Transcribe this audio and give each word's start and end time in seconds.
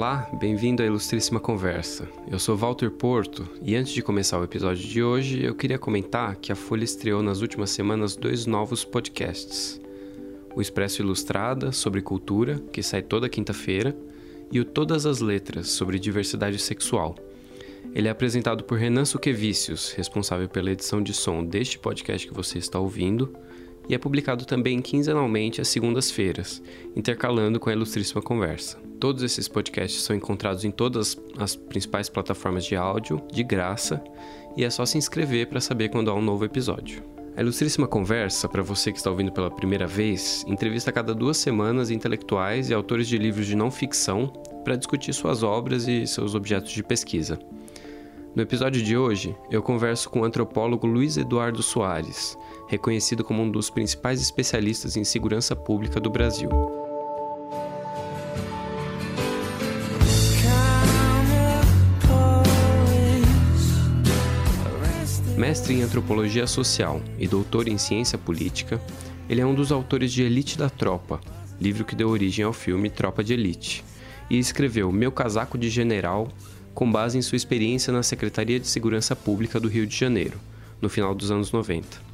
Olá, 0.00 0.26
bem-vindo 0.32 0.82
à 0.82 0.86
Ilustríssima 0.86 1.38
Conversa. 1.38 2.08
Eu 2.26 2.38
sou 2.38 2.56
Walter 2.56 2.90
Porto 2.90 3.46
e 3.60 3.76
antes 3.76 3.92
de 3.92 4.00
começar 4.00 4.40
o 4.40 4.44
episódio 4.44 4.88
de 4.88 5.02
hoje, 5.02 5.44
eu 5.44 5.54
queria 5.54 5.78
comentar 5.78 6.36
que 6.36 6.50
a 6.50 6.56
Folha 6.56 6.84
estreou 6.84 7.22
nas 7.22 7.42
últimas 7.42 7.68
semanas 7.68 8.16
dois 8.16 8.46
novos 8.46 8.82
podcasts: 8.82 9.78
o 10.56 10.62
Expresso 10.62 11.02
Ilustrada 11.02 11.70
sobre 11.70 12.00
cultura, 12.00 12.58
que 12.72 12.82
sai 12.82 13.02
toda 13.02 13.28
quinta-feira, 13.28 13.94
e 14.50 14.58
o 14.58 14.64
Todas 14.64 15.04
as 15.04 15.20
Letras 15.20 15.68
sobre 15.68 15.98
diversidade 15.98 16.58
sexual. 16.58 17.14
Ele 17.94 18.08
é 18.08 18.10
apresentado 18.10 18.64
por 18.64 18.78
Renan 18.78 19.04
Suquevicius, 19.04 19.92
responsável 19.92 20.48
pela 20.48 20.70
edição 20.70 21.02
de 21.02 21.12
som 21.12 21.44
deste 21.44 21.78
podcast 21.78 22.26
que 22.26 22.32
você 22.32 22.56
está 22.56 22.78
ouvindo 22.78 23.36
e 23.90 23.94
é 23.94 23.98
publicado 23.98 24.44
também 24.44 24.80
quinzenalmente 24.80 25.60
às 25.60 25.66
segundas-feiras, 25.66 26.62
intercalando 26.94 27.58
com 27.58 27.68
a 27.68 27.72
Ilustríssima 27.72 28.22
Conversa. 28.22 28.78
Todos 29.00 29.24
esses 29.24 29.48
podcasts 29.48 30.02
são 30.02 30.14
encontrados 30.14 30.64
em 30.64 30.70
todas 30.70 31.20
as 31.36 31.56
principais 31.56 32.08
plataformas 32.08 32.64
de 32.64 32.76
áudio, 32.76 33.20
de 33.32 33.42
graça, 33.42 34.00
e 34.56 34.62
é 34.62 34.70
só 34.70 34.86
se 34.86 34.96
inscrever 34.96 35.48
para 35.48 35.60
saber 35.60 35.88
quando 35.88 36.08
há 36.08 36.14
um 36.14 36.22
novo 36.22 36.44
episódio. 36.44 37.02
A 37.36 37.40
Ilustríssima 37.40 37.88
Conversa, 37.88 38.48
para 38.48 38.62
você 38.62 38.92
que 38.92 38.98
está 38.98 39.10
ouvindo 39.10 39.32
pela 39.32 39.50
primeira 39.50 39.88
vez, 39.88 40.44
entrevista 40.46 40.90
a 40.90 40.92
cada 40.92 41.12
duas 41.12 41.38
semanas 41.38 41.90
intelectuais 41.90 42.70
e 42.70 42.74
autores 42.74 43.08
de 43.08 43.18
livros 43.18 43.46
de 43.46 43.56
não 43.56 43.72
ficção 43.72 44.28
para 44.62 44.76
discutir 44.76 45.12
suas 45.12 45.42
obras 45.42 45.88
e 45.88 46.06
seus 46.06 46.36
objetos 46.36 46.70
de 46.70 46.84
pesquisa. 46.84 47.40
No 48.36 48.42
episódio 48.42 48.80
de 48.80 48.96
hoje, 48.96 49.34
eu 49.50 49.60
converso 49.60 50.08
com 50.08 50.20
o 50.20 50.24
antropólogo 50.24 50.86
Luiz 50.86 51.16
Eduardo 51.16 51.60
Soares, 51.60 52.38
reconhecido 52.70 53.24
como 53.24 53.42
um 53.42 53.50
dos 53.50 53.68
principais 53.68 54.22
especialistas 54.22 54.96
em 54.96 55.02
segurança 55.02 55.56
pública 55.56 55.98
do 55.98 56.08
Brasil. 56.08 56.48
Mestre 65.36 65.74
em 65.74 65.82
antropologia 65.82 66.46
social 66.46 67.02
e 67.18 67.26
doutor 67.26 67.66
em 67.66 67.76
ciência 67.76 68.16
política, 68.16 68.80
ele 69.28 69.40
é 69.40 69.46
um 69.46 69.54
dos 69.54 69.72
autores 69.72 70.12
de 70.12 70.22
Elite 70.22 70.56
da 70.56 70.70
Tropa, 70.70 71.20
livro 71.60 71.84
que 71.84 71.96
deu 71.96 72.08
origem 72.08 72.44
ao 72.44 72.52
filme 72.52 72.88
Tropa 72.88 73.24
de 73.24 73.32
Elite, 73.32 73.82
e 74.30 74.38
escreveu 74.38 74.92
Meu 74.92 75.10
Casaco 75.10 75.58
de 75.58 75.68
General 75.68 76.28
com 76.72 76.88
base 76.90 77.18
em 77.18 77.22
sua 77.22 77.34
experiência 77.34 77.92
na 77.92 78.04
Secretaria 78.04 78.60
de 78.60 78.68
Segurança 78.68 79.16
Pública 79.16 79.58
do 79.58 79.66
Rio 79.66 79.88
de 79.88 79.96
Janeiro, 79.96 80.38
no 80.80 80.88
final 80.88 81.16
dos 81.16 81.32
anos 81.32 81.50
90. 81.50 82.09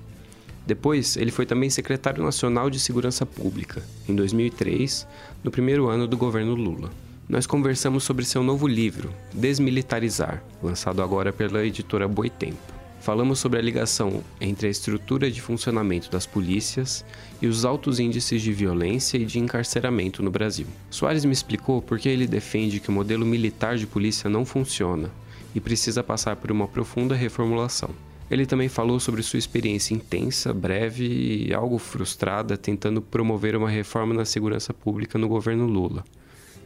Depois, 0.67 1.17
ele 1.17 1.31
foi 1.31 1.47
também 1.47 1.71
secretário 1.71 2.25
nacional 2.25 2.69
de 2.69 2.81
Segurança 2.81 3.25
Pública, 3.25 3.83
em 4.09 4.17
2003, 4.17 5.07
no 5.45 5.51
primeiro 5.51 5.89
ano 5.89 6.09
do 6.09 6.17
governo 6.17 6.57
Lula. 6.57 6.91
Nós 7.29 7.47
conversamos 7.47 8.03
sobre 8.03 8.25
seu 8.25 8.43
novo 8.43 8.67
livro, 8.67 9.13
Desmilitarizar, 9.33 10.43
lançado 10.61 11.03
agora 11.03 11.33
pela 11.33 11.65
editora 11.65 12.09
Boitempo. 12.09 12.75
Falamos 13.01 13.39
sobre 13.39 13.61
a 13.61 13.63
ligação 13.63 14.25
entre 14.41 14.67
a 14.67 14.71
estrutura 14.71 15.31
de 15.31 15.41
funcionamento 15.41 16.11
das 16.11 16.27
polícias 16.27 17.05
e 17.41 17.47
os 17.47 17.65
altos 17.65 18.01
índices 18.01 18.43
de 18.43 18.53
violência 18.53 19.17
e 19.19 19.25
de 19.25 19.39
encarceramento 19.39 20.21
no 20.21 20.31
Brasil. 20.33 20.67
Soares 20.91 21.25
me 21.25 21.33
explicou 21.33 21.81
por 21.81 22.01
que 22.01 22.09
ele 22.09 22.27
defende 22.27 22.81
que 22.81 22.89
o 22.89 22.93
modelo 22.93 23.25
militar 23.25 23.77
de 23.77 23.87
polícia 23.87 24.29
não 24.29 24.45
funciona 24.45 25.13
e 25.55 25.61
precisa 25.61 26.03
passar 26.03 26.35
por 26.35 26.51
uma 26.51 26.67
profunda 26.67 27.15
reformulação. 27.15 27.91
Ele 28.31 28.45
também 28.45 28.69
falou 28.69 28.99
sobre 28.99 29.23
sua 29.23 29.39
experiência 29.39 29.95
intensa, 29.95 30.53
breve 30.53 31.47
e 31.47 31.55
algo 31.55 31.79
frustrada 31.79 32.57
tentando 32.57 33.01
promover 33.01 33.55
uma 33.55 33.71
reforma 33.71 34.13
na 34.13 34.25
segurança 34.25 34.75
pública 34.75 35.17
no 35.17 35.29
governo 35.29 35.67
Lula. 35.67 36.05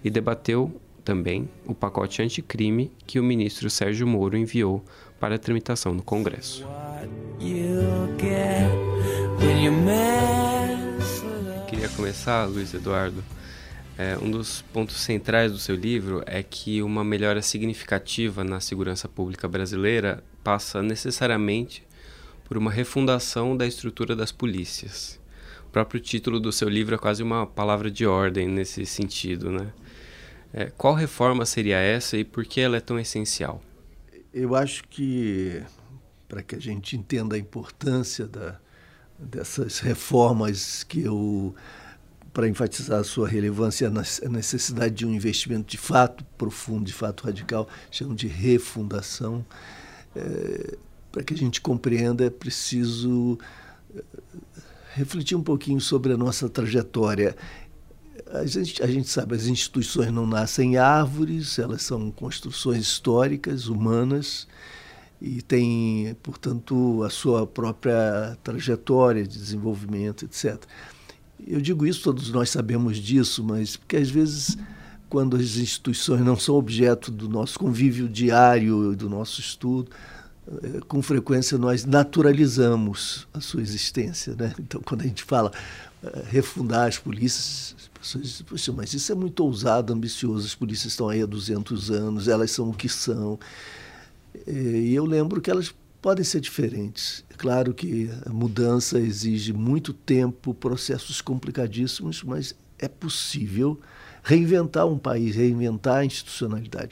E 0.02 0.08
debateu 0.08 0.74
também 1.04 1.48
o 1.66 1.74
pacote 1.74 2.22
anticrime 2.22 2.90
que 3.06 3.20
o 3.20 3.24
ministro 3.24 3.68
Sérgio 3.68 4.06
Moro 4.06 4.36
enviou 4.36 4.82
para 5.18 5.34
a 5.34 5.38
tramitação 5.38 5.92
no 5.92 6.02
Congresso. 6.02 6.66
Queria 11.68 11.88
começar, 11.90 12.46
Luiz 12.46 12.72
Eduardo. 12.72 13.22
É, 13.98 14.16
um 14.16 14.30
dos 14.30 14.62
pontos 14.72 14.96
centrais 14.96 15.52
do 15.52 15.58
seu 15.58 15.76
livro 15.76 16.22
é 16.24 16.42
que 16.42 16.80
uma 16.80 17.04
melhora 17.04 17.42
significativa 17.42 18.42
na 18.42 18.58
segurança 18.58 19.06
pública 19.06 19.46
brasileira 19.46 20.24
passa 20.42 20.82
necessariamente 20.82 21.86
por 22.44 22.56
uma 22.56 22.70
refundação 22.70 23.56
da 23.56 23.66
estrutura 23.66 24.16
das 24.16 24.32
polícias. 24.32 25.20
O 25.66 25.70
próprio 25.70 26.00
título 26.00 26.40
do 26.40 26.50
seu 26.50 26.68
livro 26.68 26.94
é 26.94 26.98
quase 26.98 27.22
uma 27.22 27.46
palavra 27.46 27.90
de 27.90 28.06
ordem 28.06 28.48
nesse 28.48 28.84
sentido, 28.84 29.52
né? 29.52 29.72
É, 30.52 30.64
qual 30.76 30.94
reforma 30.94 31.46
seria 31.46 31.76
essa 31.76 32.16
e 32.16 32.24
por 32.24 32.44
que 32.44 32.60
ela 32.60 32.76
é 32.76 32.80
tão 32.80 32.98
essencial? 32.98 33.62
Eu 34.34 34.56
acho 34.56 34.82
que, 34.88 35.62
para 36.28 36.42
que 36.42 36.56
a 36.56 36.58
gente 36.58 36.96
entenda 36.96 37.36
a 37.36 37.38
importância 37.38 38.26
da, 38.26 38.58
dessas 39.16 39.78
reformas 39.78 40.82
que 40.82 41.02
eu 41.02 41.54
para 42.32 42.48
enfatizar 42.48 43.00
a 43.00 43.04
sua 43.04 43.28
relevância, 43.28 43.88
a 43.88 44.28
necessidade 44.28 44.94
de 44.94 45.06
um 45.06 45.12
investimento 45.12 45.68
de 45.68 45.76
fato 45.76 46.24
profundo, 46.38 46.84
de 46.84 46.92
fato 46.92 47.24
radical, 47.24 47.68
chamam 47.90 48.14
de 48.14 48.28
refundação. 48.28 49.44
É, 50.14 50.76
para 51.12 51.22
que 51.22 51.34
a 51.34 51.36
gente 51.36 51.60
compreenda, 51.60 52.24
é 52.24 52.30
preciso 52.30 53.38
é, 53.94 54.02
refletir 54.94 55.36
um 55.36 55.42
pouquinho 55.42 55.80
sobre 55.80 56.12
a 56.12 56.16
nossa 56.16 56.48
trajetória. 56.48 57.36
A 58.32 58.46
gente, 58.46 58.82
a 58.82 58.86
gente 58.86 59.08
sabe, 59.08 59.34
as 59.34 59.46
instituições 59.46 60.12
não 60.12 60.26
nascem 60.26 60.76
árvores, 60.76 61.58
elas 61.58 61.82
são 61.82 62.10
construções 62.10 62.82
históricas, 62.82 63.66
humanas, 63.66 64.46
e 65.20 65.42
têm, 65.42 66.16
portanto, 66.22 67.02
a 67.02 67.10
sua 67.10 67.46
própria 67.46 68.38
trajetória 68.42 69.22
de 69.26 69.38
desenvolvimento, 69.38 70.24
etc. 70.24 70.62
Eu 71.46 71.60
digo 71.60 71.86
isso, 71.86 72.02
todos 72.02 72.30
nós 72.30 72.50
sabemos 72.50 72.98
disso, 72.98 73.44
mas 73.44 73.76
porque 73.76 73.96
às 73.96 74.08
vezes, 74.08 74.56
quando 75.10 75.36
as 75.36 75.56
instituições 75.56 76.20
não 76.20 76.38
são 76.38 76.54
objeto 76.54 77.10
do 77.10 77.28
nosso 77.28 77.58
convívio 77.58 78.08
diário, 78.08 78.94
do 78.94 79.10
nosso 79.10 79.40
estudo, 79.40 79.90
eh, 80.46 80.80
com 80.86 81.02
frequência 81.02 81.58
nós 81.58 81.84
naturalizamos 81.84 83.26
a 83.34 83.40
sua 83.40 83.60
existência. 83.60 84.36
Né? 84.36 84.54
Então, 84.60 84.80
quando 84.80 85.00
a 85.00 85.06
gente 85.06 85.24
fala 85.24 85.50
uh, 86.02 86.22
refundar 86.28 86.86
as 86.86 86.96
polícias, 86.96 87.74
as 87.80 87.88
pessoas 87.88 88.24
dizem, 88.24 88.46
Poxa, 88.46 88.72
mas 88.72 88.94
isso 88.94 89.10
é 89.10 89.14
muito 89.16 89.44
ousado, 89.44 89.92
ambicioso, 89.92 90.46
as 90.46 90.54
polícias 90.54 90.92
estão 90.92 91.08
aí 91.08 91.20
há 91.20 91.26
200 91.26 91.90
anos, 91.90 92.28
elas 92.28 92.52
são 92.52 92.70
o 92.70 92.72
que 92.72 92.88
são. 92.88 93.36
E 94.46 94.94
eu 94.94 95.04
lembro 95.04 95.40
que 95.40 95.50
elas 95.50 95.74
podem 96.00 96.24
ser 96.24 96.40
diferentes. 96.40 97.24
É 97.30 97.34
claro 97.34 97.74
que 97.74 98.08
a 98.24 98.30
mudança 98.30 99.00
exige 99.00 99.52
muito 99.52 99.92
tempo, 99.92 100.54
processos 100.54 101.20
complicadíssimos, 101.20 102.22
mas 102.22 102.54
é 102.78 102.86
possível 102.86 103.78
reinventar 104.22 104.86
um 104.86 104.98
país, 104.98 105.36
reinventar 105.36 105.98
a 105.98 106.04
institucionalidade. 106.04 106.90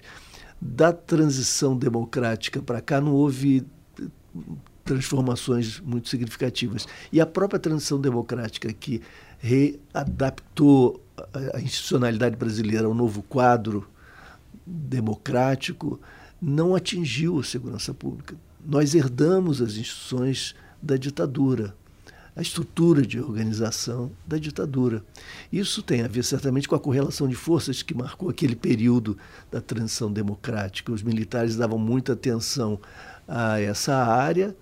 Da 0.61 0.93
transição 0.93 1.77
democrática 1.77 2.61
para 2.61 2.81
cá 2.81 3.01
não 3.01 3.13
houve 3.13 3.65
transformações 4.85 5.81
muito 5.81 6.09
significativas. 6.09 6.87
E 7.13 7.21
a 7.21 7.27
própria 7.27 7.61
transição 7.61 8.01
democrática 8.01 8.73
que 8.73 9.03
readaptou 9.39 11.03
a 11.55 11.61
institucionalidade 11.61 12.37
brasileira 12.37 12.87
ao 12.87 12.95
novo 12.95 13.23
quadro 13.23 13.89
democrático 14.67 16.01
não 16.41 16.75
atingiu 16.75 17.39
a 17.39 17.45
segurança 17.45 17.93
pública 17.93 18.37
nós 18.65 18.95
herdamos 18.95 19.63
as 19.63 19.77
instituições 19.77 20.55
da 20.83 20.97
ditadura, 20.97 21.75
a 22.39 22.41
estrutura 22.41 23.05
de 23.05 23.21
organização 23.21 24.13
da 24.25 24.39
ditadura. 24.39 25.03
Isso 25.53 25.83
tem 25.83 26.03
a 26.03 26.07
ver 26.07 26.23
certamente 26.23 26.69
com 26.69 26.77
a 26.77 26.79
correlação 26.79 27.27
de 27.27 27.35
forças 27.35 27.83
que 27.83 27.93
marcou 27.93 28.31
aquele 28.31 28.55
período 28.55 29.19
da 29.51 29.61
transição 29.61 30.13
democrática. 30.13 30.93
Os 30.93 31.03
militares 31.03 31.57
davam 31.57 31.81
muita 31.81 32.13
atenção 32.13 32.79
a 33.27 33.61
essa 33.61 33.93
área 33.97 34.57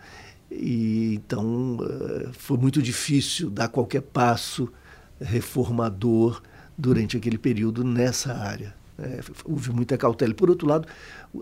e 0.51 1.17
então 1.17 1.77
eh, 1.83 2.31
foi 2.33 2.57
muito 2.57 2.81
difícil 2.81 3.51
dar 3.51 3.69
qualquer 3.69 4.01
passo 4.01 4.73
reformador 5.21 6.41
durante 6.79 7.19
aquele 7.19 7.37
período 7.37 7.85
nessa 7.85 8.33
área. 8.33 8.75
É, 8.99 9.21
houve 9.45 9.71
muita 9.73 9.97
cautela. 9.99 10.33
Por 10.33 10.49
outro 10.49 10.67
lado, 10.67 10.89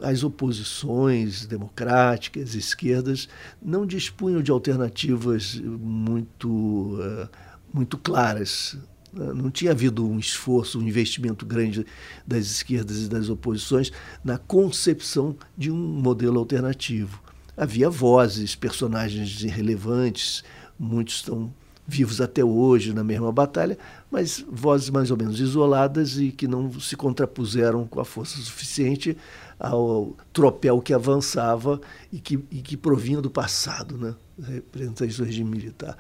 as 0.03 0.25
oposições 0.25 1.47
democráticas, 1.47 2.55
esquerdas, 2.55 3.29
não 3.63 3.87
dispunham 3.87 4.43
de 4.43 4.51
alternativas 4.51 5.61
muito, 5.61 6.49
uh, 6.49 7.29
muito 7.73 7.97
claras. 7.97 8.77
Não 9.13 9.49
tinha 9.49 9.71
havido 9.71 10.05
um 10.05 10.19
esforço, 10.19 10.81
um 10.81 10.83
investimento 10.83 11.47
grande 11.47 11.87
das 12.27 12.47
esquerdas 12.47 13.03
e 13.03 13.09
das 13.09 13.29
oposições 13.29 13.93
na 14.25 14.37
concepção 14.37 15.37
de 15.57 15.71
um 15.71 15.77
modelo 15.77 16.41
alternativo. 16.41 17.23
Havia 17.57 17.89
vozes, 17.89 18.57
personagens 18.57 19.45
irrelevantes, 19.45 20.43
muitos 20.77 21.15
estão 21.15 21.55
vivos 21.87 22.21
até 22.21 22.45
hoje 22.45 22.93
na 22.93 23.05
mesma 23.05 23.31
batalha, 23.31 23.77
mas 24.11 24.45
vozes 24.49 24.91
mais 24.91 25.11
ou 25.11 25.17
menos 25.17 25.39
isoladas 25.39 26.19
e 26.19 26.31
que 26.31 26.49
não 26.49 26.73
se 26.81 26.97
contrapuseram 26.97 27.87
com 27.87 28.01
a 28.01 28.05
força 28.05 28.39
suficiente 28.39 29.17
ao 29.59 30.17
tropel 30.33 30.81
que 30.81 30.95
avançava 30.95 31.81
e 32.13 32.19
que, 32.19 32.43
e 32.51 32.63
que 32.63 32.77
provinha 32.77 33.21
do 33.21 33.31
passado, 33.31 33.99
né? 33.99 34.15
representante 34.43 35.17
do 35.17 35.25
regime 35.25 35.51
militar. 35.51 35.97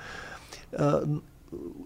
Ah, 0.72 1.06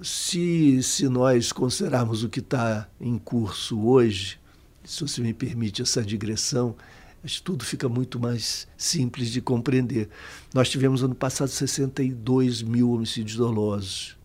se, 0.03 0.83
se 0.83 1.09
nós 1.09 1.53
considerarmos 1.53 2.23
o 2.23 2.29
que 2.29 2.41
está 2.41 2.89
em 3.01 3.19
curso 3.19 3.81
hoje, 3.81 4.39
se 4.85 5.03
você 5.03 5.21
me 5.21 5.35
permite 5.35 5.83
essa 5.83 6.03
digressão, 6.03 6.75
tudo 7.37 7.65
fica 7.65 7.89
muito 7.89 8.19
mais 8.19 8.67
simples 8.77 9.31
de 9.31 9.41
compreender. 9.41 10.09
Nós 10.55 10.69
tivemos 10.69 11.03
ano 11.03 11.15
passado 11.15 11.49
62 11.49 12.63
mil 12.63 12.93
homicídios 12.93 13.37
dolosos. 13.37 14.17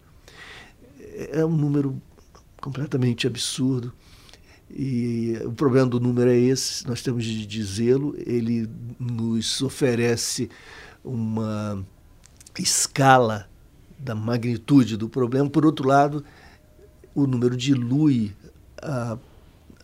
É 1.31 1.45
um 1.45 1.55
número 1.55 2.01
completamente 2.61 3.27
absurdo. 3.27 3.93
E 4.69 5.37
o 5.45 5.51
problema 5.51 5.87
do 5.87 5.99
número 5.99 6.31
é 6.31 6.37
esse, 6.37 6.87
nós 6.87 7.01
temos 7.01 7.25
de 7.25 7.45
dizê-lo, 7.45 8.15
ele 8.17 8.67
nos 8.99 9.61
oferece 9.61 10.49
uma 11.03 11.85
escala 12.57 13.47
da 13.99 14.15
magnitude 14.15 14.97
do 14.97 15.07
problema. 15.07 15.49
Por 15.49 15.65
outro 15.65 15.87
lado, 15.87 16.23
o 17.13 17.27
número 17.27 17.55
dilui 17.55 18.33
a, 18.81 19.17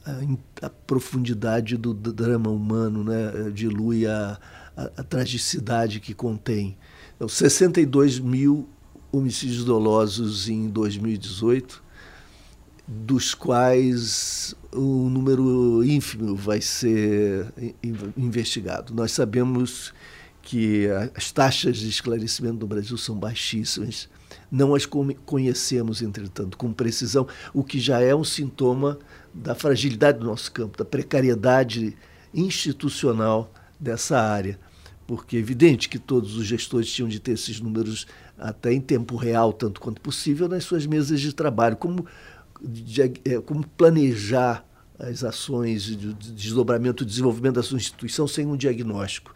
a, 0.06 0.24
a 0.62 0.70
profundidade 0.70 1.78
do, 1.78 1.94
do, 1.94 2.12
drama 2.12 2.50
humano, 2.50 3.04
né? 3.04 3.50
dilui 3.54 4.06
a, 4.06 4.40
a, 4.76 4.84
a 4.98 5.04
tragicidade 5.04 6.00
que 6.00 6.14
contém. 6.14 6.78
Então, 7.16 7.28
62 7.28 8.20
mil 8.20 8.68
homicídios 9.12 9.64
dolosos 9.64 10.50
em 10.50 10.70
2018, 10.70 11.84
dos 12.88 13.36
quais 13.36 14.56
um 14.74 15.10
número 15.10 15.84
ínfimo 15.84 16.36
vai 16.36 16.60
ser 16.60 17.54
investigado. 18.18 18.94
Nós 18.94 19.12
sabemos 19.12 19.94
que 20.42 20.88
as 21.16 21.32
taxas 21.32 21.78
de 21.78 21.90
esclarecimento 21.90 22.60
no 22.60 22.68
Brasil 22.68 22.98
são 22.98 23.16
baixíssimas. 23.16 24.10
Não 24.52 24.74
as 24.74 24.86
conhecemos, 24.86 26.02
entretanto, 26.02 26.58
com 26.58 26.74
precisão, 26.74 27.28
o 27.54 27.64
que 27.64 27.80
já 27.80 28.00
é 28.00 28.16
um 28.16 28.24
sintoma 28.24 28.98
da 29.34 29.56
fragilidade 29.56 30.20
do 30.20 30.26
nosso 30.26 30.52
campo, 30.52 30.78
da 30.78 30.86
precariedade 30.86 31.96
institucional 32.34 33.52
dessa 33.80 34.20
área. 34.20 34.60
Porque 35.08 35.38
é 35.38 35.40
evidente 35.40 35.90
que 35.90 35.98
todos 35.98 36.36
os 36.36 36.46
gestores 36.46 36.92
tinham 36.92 37.10
de 37.10 37.20
ter 37.20 37.32
esses 37.32 37.60
números 37.60 38.06
até 38.38 38.72
em 38.72 38.80
tempo 38.80 39.16
real, 39.16 39.52
tanto 39.52 39.82
quanto 39.82 40.00
possível, 40.02 40.48
nas 40.48 40.64
suas 40.64 40.86
mesas 40.86 41.20
de 41.20 41.34
trabalho. 41.34 41.76
Como, 41.76 42.06
de, 42.62 43.02
é, 43.02 43.42
como 43.44 43.66
planejar 43.70 44.66
as 45.00 45.24
ações 45.24 45.84
de 45.84 46.14
desdobramento 46.14 47.06
desenvolvimento 47.06 47.56
da 47.56 47.64
sua 47.64 47.78
instituição 47.78 48.28
sem 48.28 48.46
um 48.46 48.58
diagnóstico. 48.58 49.34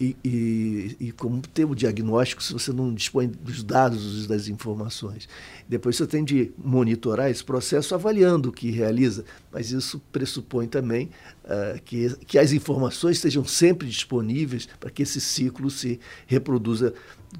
E, 0.00 0.16
e, 0.24 0.96
e, 1.00 1.12
como 1.12 1.42
ter 1.42 1.64
o 1.64 1.74
diagnóstico 1.74 2.40
se 2.40 2.52
você 2.52 2.72
não 2.72 2.94
dispõe 2.94 3.26
dos 3.26 3.64
dados, 3.64 4.28
das 4.28 4.46
informações. 4.46 5.28
Depois 5.68 5.96
você 5.96 6.06
tem 6.06 6.22
de 6.24 6.52
monitorar 6.56 7.30
esse 7.30 7.42
processo 7.42 7.92
avaliando 7.92 8.50
o 8.50 8.52
que 8.52 8.70
realiza, 8.70 9.24
mas 9.50 9.72
isso 9.72 10.00
pressupõe 10.12 10.68
também 10.68 11.10
uh, 11.44 11.82
que, 11.84 12.14
que 12.26 12.38
as 12.38 12.52
informações 12.52 13.16
estejam 13.16 13.44
sempre 13.44 13.88
disponíveis 13.88 14.68
para 14.78 14.88
que 14.88 15.02
esse 15.02 15.20
ciclo 15.20 15.68
se 15.68 15.98
reproduza 16.28 16.94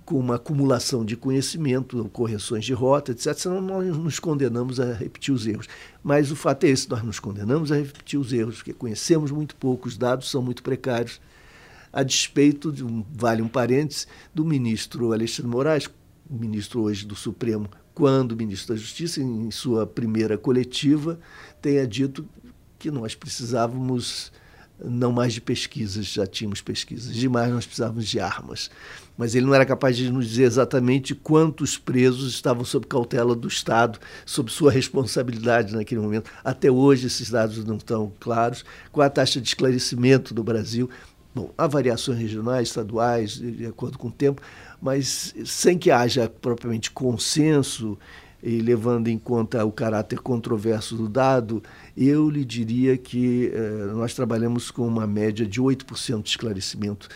com 0.04 0.18
uma 0.18 0.36
acumulação 0.36 1.04
de 1.04 1.16
conhecimento, 1.16 2.08
correções 2.12 2.64
de 2.64 2.72
rota, 2.72 3.12
etc. 3.12 3.34
Senão 3.34 3.60
nós 3.60 3.96
nos 3.96 4.18
condenamos 4.18 4.80
a 4.80 4.92
repetir 4.92 5.32
os 5.32 5.46
erros. 5.46 5.68
Mas 6.02 6.32
o 6.32 6.36
fato 6.36 6.64
é 6.64 6.70
esse, 6.70 6.88
nós 6.88 7.02
nos 7.02 7.20
condenamos 7.20 7.70
a 7.70 7.76
repetir 7.76 8.18
os 8.18 8.32
erros, 8.32 8.56
porque 8.56 8.72
conhecemos 8.72 9.30
muito 9.30 9.54
pouco, 9.54 9.86
os 9.86 9.96
dados 9.96 10.30
são 10.30 10.42
muito 10.42 10.62
precários 10.62 11.20
a 11.92 12.02
despeito 12.02 12.72
de 12.72 12.84
um 12.84 13.04
vale 13.12 13.42
um 13.42 13.48
parênteses 13.48 14.06
do 14.34 14.44
ministro 14.44 15.12
Alexandre 15.12 15.50
Moraes, 15.50 15.90
ministro 16.28 16.82
hoje 16.82 17.06
do 17.06 17.14
Supremo, 17.14 17.68
quando 17.94 18.36
ministro 18.36 18.74
da 18.74 18.80
Justiça, 18.80 19.20
em 19.20 19.50
sua 19.50 19.86
primeira 19.86 20.38
coletiva, 20.38 21.20
tenha 21.60 21.86
dito 21.86 22.26
que 22.78 22.90
nós 22.90 23.14
precisávamos 23.14 24.32
não 24.84 25.12
mais 25.12 25.32
de 25.32 25.40
pesquisas, 25.40 26.06
já 26.06 26.26
tínhamos 26.26 26.60
pesquisas, 26.60 27.14
demais 27.14 27.52
nós 27.52 27.64
precisávamos 27.64 28.06
de 28.06 28.18
armas. 28.18 28.70
Mas 29.16 29.34
ele 29.34 29.46
não 29.46 29.54
era 29.54 29.64
capaz 29.64 29.96
de 29.96 30.10
nos 30.10 30.26
dizer 30.26 30.44
exatamente 30.44 31.14
quantos 31.14 31.78
presos 31.78 32.32
estavam 32.32 32.64
sob 32.64 32.86
cautela 32.86 33.36
do 33.36 33.46
Estado, 33.46 33.98
sob 34.24 34.50
sua 34.50 34.72
responsabilidade 34.72 35.74
naquele 35.74 36.00
momento. 36.00 36.30
Até 36.42 36.70
hoje 36.70 37.06
esses 37.06 37.30
dados 37.30 37.64
não 37.64 37.76
estão 37.76 38.12
claros. 38.18 38.64
Qual 38.90 39.06
a 39.06 39.10
taxa 39.10 39.40
de 39.40 39.46
esclarecimento 39.46 40.34
do 40.34 40.42
Brasil? 40.42 40.88
Bom, 41.34 41.50
há 41.56 41.66
variações 41.66 42.18
regionais, 42.18 42.68
estaduais, 42.68 43.32
de 43.32 43.64
acordo 43.64 43.98
com 43.98 44.08
o 44.08 44.12
tempo, 44.12 44.42
mas 44.80 45.34
sem 45.46 45.78
que 45.78 45.90
haja 45.90 46.28
propriamente 46.28 46.90
consenso 46.90 47.98
e 48.42 48.60
levando 48.60 49.08
em 49.08 49.16
conta 49.16 49.64
o 49.64 49.72
caráter 49.72 50.18
controverso 50.18 50.96
do 50.96 51.08
dado, 51.08 51.62
eu 51.96 52.28
lhe 52.28 52.44
diria 52.44 52.98
que 52.98 53.50
eh, 53.54 53.92
nós 53.94 54.14
trabalhamos 54.14 54.70
com 54.70 54.86
uma 54.86 55.06
média 55.06 55.46
de 55.46 55.62
8% 55.62 56.22
de 56.22 56.28
esclarecimento 56.28 57.08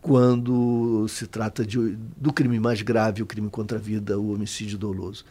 quando 0.00 1.06
se 1.08 1.26
trata 1.26 1.64
de, 1.64 1.96
do 2.16 2.32
crime 2.32 2.58
mais 2.58 2.80
grave, 2.80 3.22
o 3.22 3.26
crime 3.26 3.50
contra 3.50 3.76
a 3.76 3.80
vida, 3.80 4.18
o 4.18 4.32
homicídio 4.32 4.78
doloso. 4.78 5.24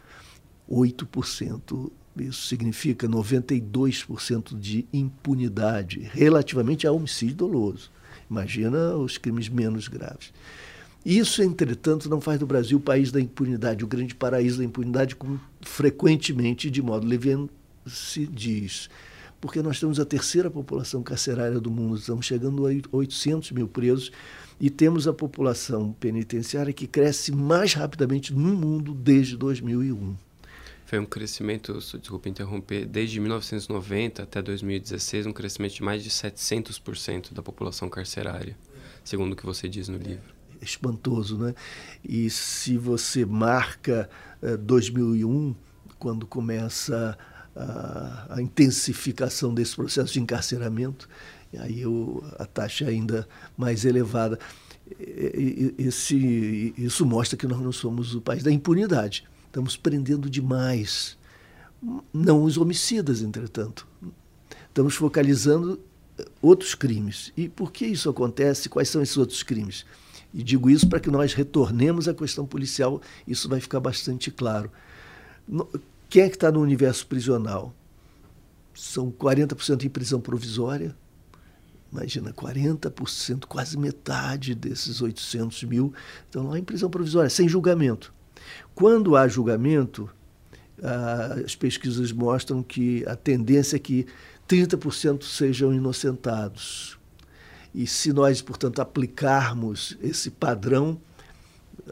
8%. 0.69 1.91
Isso 2.17 2.47
significa 2.47 3.07
92% 3.07 4.59
de 4.59 4.85
impunidade 4.93 6.09
relativamente 6.13 6.85
ao 6.85 6.95
homicídio 6.95 7.35
doloso. 7.35 7.89
Imagina 8.29 8.95
os 8.95 9.17
crimes 9.17 9.49
menos 9.49 9.87
graves. 9.87 10.31
Isso, 11.05 11.41
entretanto, 11.41 12.09
não 12.09 12.19
faz 12.19 12.39
do 12.39 12.45
Brasil 12.45 12.77
o 12.77 12.81
país 12.81 13.11
da 13.11 13.21
impunidade, 13.21 13.83
o 13.83 13.87
grande 13.87 14.13
paraíso 14.13 14.57
da 14.57 14.65
impunidade, 14.65 15.15
como 15.15 15.39
frequentemente, 15.61 16.69
de 16.69 16.81
modo 16.81 17.07
leviano, 17.07 17.49
se 17.87 18.27
diz. 18.27 18.89
Porque 19.39 19.61
nós 19.61 19.79
temos 19.79 19.99
a 19.99 20.05
terceira 20.05 20.51
população 20.51 21.01
carcerária 21.01 21.59
do 21.59 21.71
mundo, 21.71 21.97
estamos 21.97 22.25
chegando 22.25 22.67
a 22.67 22.71
800 22.91 23.51
mil 23.51 23.67
presos 23.67 24.11
e 24.59 24.69
temos 24.69 25.07
a 25.07 25.13
população 25.13 25.93
penitenciária 25.93 26.73
que 26.73 26.85
cresce 26.85 27.31
mais 27.31 27.73
rapidamente 27.73 28.33
no 28.33 28.53
mundo 28.53 28.93
desde 28.93 29.37
2001. 29.37 30.28
Foi 30.89 30.97
um 30.97 31.05
crescimento, 31.05 31.71
desculpa 31.99 32.29
interromper, 32.29 32.83
desde 32.83 33.19
1990 33.19 34.23
até 34.23 34.41
2016, 34.41 35.27
um 35.27 35.31
crescimento 35.31 35.75
de 35.75 35.83
mais 35.83 36.03
de 36.03 36.09
700% 36.09 37.31
da 37.31 37.43
população 37.43 37.87
carcerária, 37.87 38.57
segundo 39.03 39.33
o 39.33 39.35
que 39.35 39.45
você 39.45 39.69
diz 39.69 39.87
no 39.87 39.99
livro. 39.99 40.33
É 40.59 40.65
espantoso, 40.65 41.37
né? 41.37 41.53
E 42.03 42.27
se 42.31 42.75
você 42.75 43.23
marca 43.23 44.09
eh, 44.41 44.57
2001, 44.57 45.53
quando 45.99 46.25
começa 46.25 47.15
a, 47.55 48.37
a, 48.37 48.41
intensificação 48.41 49.53
desse 49.53 49.75
processo 49.75 50.11
de 50.11 50.19
encarceramento, 50.19 51.07
aí 51.59 51.85
o, 51.85 52.23
a 52.39 52.47
taxa 52.47 52.85
é 52.85 52.87
ainda 52.87 53.29
mais 53.55 53.85
elevada. 53.85 54.39
Esse, 55.77 56.73
isso 56.75 57.05
mostra 57.05 57.37
que 57.37 57.45
nós 57.45 57.61
não 57.61 57.71
somos 57.71 58.15
o 58.15 58.21
país 58.21 58.41
da 58.41 58.51
impunidade 58.51 59.29
Estamos 59.49 59.75
prendendo 59.75 60.29
demais. 60.29 61.17
Não 62.13 62.43
os 62.43 62.55
homicidas, 62.55 63.23
entretanto. 63.23 63.87
Estamos 64.67 64.93
focalizando 64.93 65.79
eh, 66.19 66.25
outros 66.39 66.75
crimes. 66.75 67.33
E 67.35 67.49
por 67.49 67.71
que 67.71 67.87
isso 67.87 68.09
acontece? 68.09 68.69
Quais 68.69 68.89
são 68.89 69.01
esses 69.01 69.17
outros 69.17 69.41
crimes? 69.41 69.87
E 70.31 70.43
digo 70.43 70.69
isso 70.69 70.87
para 70.87 70.99
que 70.99 71.09
nós 71.09 71.33
retornemos 71.33 72.07
à 72.07 72.13
questão 72.13 72.45
policial, 72.45 73.01
isso 73.27 73.49
vai 73.49 73.59
ficar 73.59 73.79
bastante 73.79 74.29
claro. 74.29 74.71
Quem 76.07 76.21
é 76.21 76.29
que 76.29 76.35
está 76.35 76.51
no 76.51 76.61
universo 76.61 77.07
prisional? 77.07 77.73
São 78.75 79.11
40% 79.11 79.83
em 79.83 79.89
prisão 79.89 80.21
provisória. 80.21 80.95
Imagina, 81.91 82.31
40%, 82.31 83.45
quase 83.45 83.75
metade 83.79 84.53
desses 84.53 85.01
800 85.01 85.63
mil 85.63 85.91
estão 86.25 86.49
lá 86.49 86.59
em 86.59 86.63
prisão 86.63 86.87
provisória, 86.87 87.31
sem 87.31 87.49
julgamento. 87.49 88.13
Quando 88.73 89.15
há 89.15 89.27
julgamento, 89.27 90.09
as 91.43 91.55
pesquisas 91.55 92.11
mostram 92.11 92.63
que 92.63 93.05
a 93.05 93.15
tendência 93.15 93.75
é 93.75 93.79
que 93.79 94.05
30% 94.47 95.23
sejam 95.23 95.73
inocentados. 95.73 96.97
E 97.73 97.85
se 97.85 98.11
nós, 98.11 98.41
portanto, 98.41 98.81
aplicarmos 98.81 99.97
esse 100.01 100.31
padrão, 100.31 100.99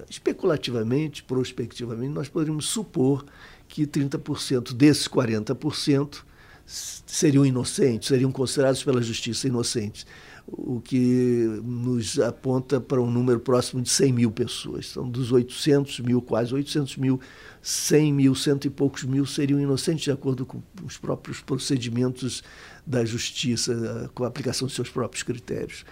especulativamente, 0.10 1.24
prospectivamente, 1.24 2.14
nós 2.14 2.30
poderíamos 2.30 2.66
supor 2.66 3.26
que 3.68 3.86
30% 3.86 4.74
desses 4.74 5.08
40% 5.08 6.24
seriam 6.66 7.46
inocentes, 7.46 8.08
seriam 8.08 8.32
considerados 8.32 8.84
pela 8.84 9.02
justiça 9.02 9.48
inocentes. 9.48 10.06
O 10.48 10.80
que 10.80 11.60
nos 11.64 12.18
aponta 12.20 12.80
para 12.80 13.02
um 13.02 13.12
número 13.12 13.40
próximo 13.40 13.82
de 13.82 13.90
100 13.90 14.14
mil 14.14 14.32
pessoas. 14.32 14.88
São 14.88 15.10
dos 15.10 15.32
800 15.32 16.00
mil, 16.00 16.22
quase 16.22 16.54
800 16.54 16.96
mil, 16.98 17.20
100 17.62 18.14
mil, 18.14 18.34
cento 18.34 18.66
e 18.66 18.70
poucos 18.70 19.04
mil 19.04 19.26
seriam 19.26 19.60
inocentes, 19.60 20.06
de 20.06 20.12
acordo 20.12 20.46
com 20.46 20.62
os 20.86 20.98
próprios 20.98 21.42
procedimentos 21.42 22.44
da 22.86 23.04
justiça, 23.04 24.10
com 24.16 24.24
a 24.24 24.28
aplicação 24.28 24.68
de 24.68 24.74
seus 24.74 24.90
próprios 24.90 25.22
critérios. 25.22 25.84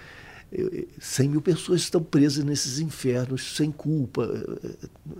100 1.00 1.30
mil 1.30 1.42
pessoas 1.42 1.82
estão 1.82 2.02
presas 2.02 2.46
nesses 2.46 2.80
infernos 2.80 3.58
sem 3.58 3.72
culpa. 3.72 4.30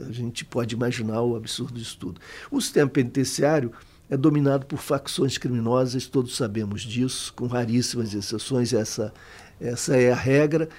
A 0.08 0.12
gente 0.12 0.46
pode 0.46 0.76
imaginar 0.76 1.22
o 1.22 1.36
absurdo 1.36 1.74
disso 1.74 1.98
tudo. 2.00 2.22
O 2.50 2.62
sistema 2.62 2.90
penitenciário 2.90 3.74
é 4.10 4.16
dominado 4.16 4.66
por 4.66 4.78
facções 4.78 5.38
criminosas, 5.38 6.08
todos 6.08 6.36
sabemos 6.36 6.82
disso, 6.82 7.34
com 7.34 7.48
raríssimas 7.48 8.14
exceções, 8.14 8.74
essa, 8.74 9.14
essa 9.60 9.96
é 9.98 10.12
a 10.12 10.16
regra. 10.16 10.70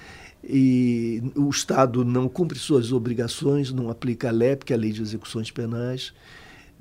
E 0.49 1.23
o 1.35 1.49
Estado 1.51 2.05
não 2.05 2.29
cumpre 2.29 2.59
suas 2.59 2.93
obrigações, 2.93 3.73
não 3.73 3.91
aplica 3.91 4.29
a 4.29 4.33
LEP, 4.33 4.65
que 4.65 4.73
é 4.73 4.77
a 4.77 4.79
Lei 4.79 4.93
de 4.93 5.03
Execuções 5.03 5.51
Penais, 5.51 6.13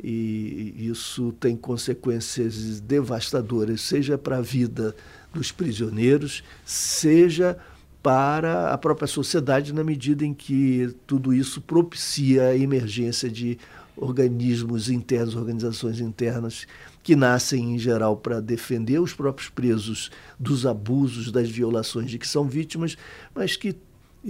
e 0.04 0.74
isso 0.78 1.32
tem 1.40 1.56
consequências 1.56 2.80
devastadoras, 2.80 3.82
seja 3.82 4.18
para 4.18 4.38
a 4.38 4.42
vida 4.42 4.96
dos 5.34 5.52
prisioneiros, 5.52 6.44
seja 6.64 7.58
para 8.04 8.72
a 8.72 8.78
própria 8.78 9.08
sociedade, 9.08 9.74
na 9.74 9.84
medida 9.84 10.24
em 10.24 10.34
que 10.34 10.94
tudo 11.08 11.34
isso 11.34 11.60
propicia 11.60 12.50
a 12.50 12.56
emergência 12.56 13.28
de 13.28 13.58
organismos 13.98 14.90
internos, 14.90 15.36
organizações 15.36 16.00
internas, 16.00 16.68
que 17.04 17.16
nascem 17.16 17.76
em 17.76 17.80
geral 17.80 18.18
para 18.18 18.42
defender 18.42 19.00
os 19.00 19.14
próprios 19.14 19.50
presos 19.50 20.12
dos 20.40 20.66
abusos, 20.66 21.32
das 21.32 21.50
violações 21.50 22.10
de 22.10 22.18
que 22.18 22.28
são 22.28 22.48
vítimas, 22.48 22.98
mas 23.34 23.56
que 23.56 23.76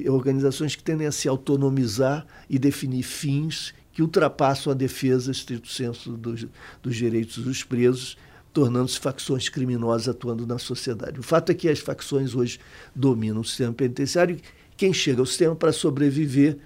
organizações 0.09 0.75
que 0.75 0.83
tendem 0.83 1.07
a 1.07 1.11
se 1.11 1.27
autonomizar 1.27 2.27
e 2.49 2.59
definir 2.59 3.03
fins 3.03 3.73
que 3.93 4.01
ultrapassam 4.01 4.73
a 4.73 4.75
defesa 4.75 5.31
estrito 5.31 5.69
senso 5.69 6.11
dos, 6.17 6.45
dos 6.83 6.95
direitos 6.97 7.37
dos 7.37 7.63
presos, 7.63 8.17
tornando-se 8.51 8.99
facções 8.99 9.47
criminosas 9.47 10.09
atuando 10.09 10.45
na 10.45 10.57
sociedade. 10.57 11.19
O 11.19 11.23
fato 11.23 11.51
é 11.51 11.55
que 11.55 11.69
as 11.69 11.79
facções 11.79 12.35
hoje 12.35 12.59
dominam 12.93 13.39
o 13.39 13.45
sistema 13.45 13.73
penitenciário. 13.73 14.37
Quem 14.75 14.93
chega 14.93 15.21
ao 15.21 15.25
sistema 15.25 15.55
para 15.55 15.71
sobreviver 15.71 16.57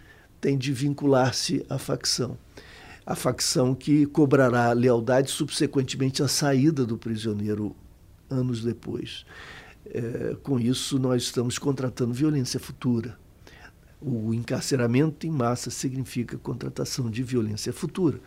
tem 0.41 0.57
de 0.57 0.73
vincular-se 0.73 1.63
à 1.69 1.77
facção 1.77 2.35
a 3.09 3.15
facção 3.15 3.73
que 3.73 4.05
cobrará 4.05 4.71
lealdade 4.71 5.31
subsequentemente 5.31 6.21
à 6.21 6.27
saída 6.27 6.85
do 6.85 6.95
prisioneiro 6.95 7.75
anos 8.29 8.63
depois. 8.63 9.25
É, 9.83 10.37
com 10.43 10.59
isso, 10.59 10.99
nós 10.99 11.23
estamos 11.23 11.57
contratando 11.57 12.13
violência 12.13 12.59
futura. 12.59 13.17
O 13.99 14.31
encarceramento 14.31 15.25
em 15.25 15.31
massa 15.31 15.71
significa 15.71 16.37
contratação 16.37 17.09
de 17.09 17.23
violência 17.23 17.73
futura, 17.73 18.21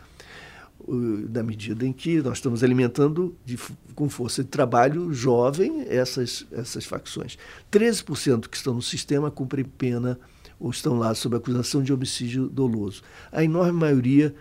na 1.31 1.45
medida 1.45 1.87
em 1.87 1.93
que 1.93 2.21
nós 2.21 2.39
estamos 2.39 2.65
alimentando 2.65 3.37
de, 3.45 3.57
com 3.95 4.09
força 4.09 4.43
de 4.43 4.51
trabalho 4.51 5.15
jovem 5.15 5.87
essas, 5.89 6.45
essas 6.51 6.85
facções. 6.85 7.39
13% 7.71 8.49
que 8.49 8.57
estão 8.57 8.75
no 8.75 8.83
sistema 8.83 9.31
cumprem 9.31 9.65
pena 9.65 10.19
ou 10.59 10.71
estão 10.71 10.99
lá 10.99 11.15
sob 11.15 11.37
acusação 11.37 11.85
de 11.85 11.93
homicídio 11.93 12.49
doloso. 12.49 13.03
A 13.31 13.45
enorme 13.45 13.79
maioria 13.79 14.35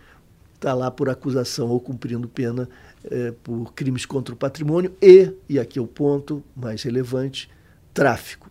está 0.61 0.75
lá 0.75 0.91
por 0.91 1.09
acusação 1.09 1.69
ou 1.69 1.79
cumprindo 1.79 2.29
pena 2.29 2.69
é, 3.03 3.31
por 3.31 3.73
crimes 3.73 4.05
contra 4.05 4.35
o 4.35 4.37
patrimônio 4.37 4.95
e, 5.01 5.33
e 5.49 5.59
aqui 5.59 5.79
é 5.79 5.81
o 5.81 5.87
ponto 5.87 6.43
mais 6.55 6.83
relevante, 6.83 7.49
tráfico. 7.91 8.49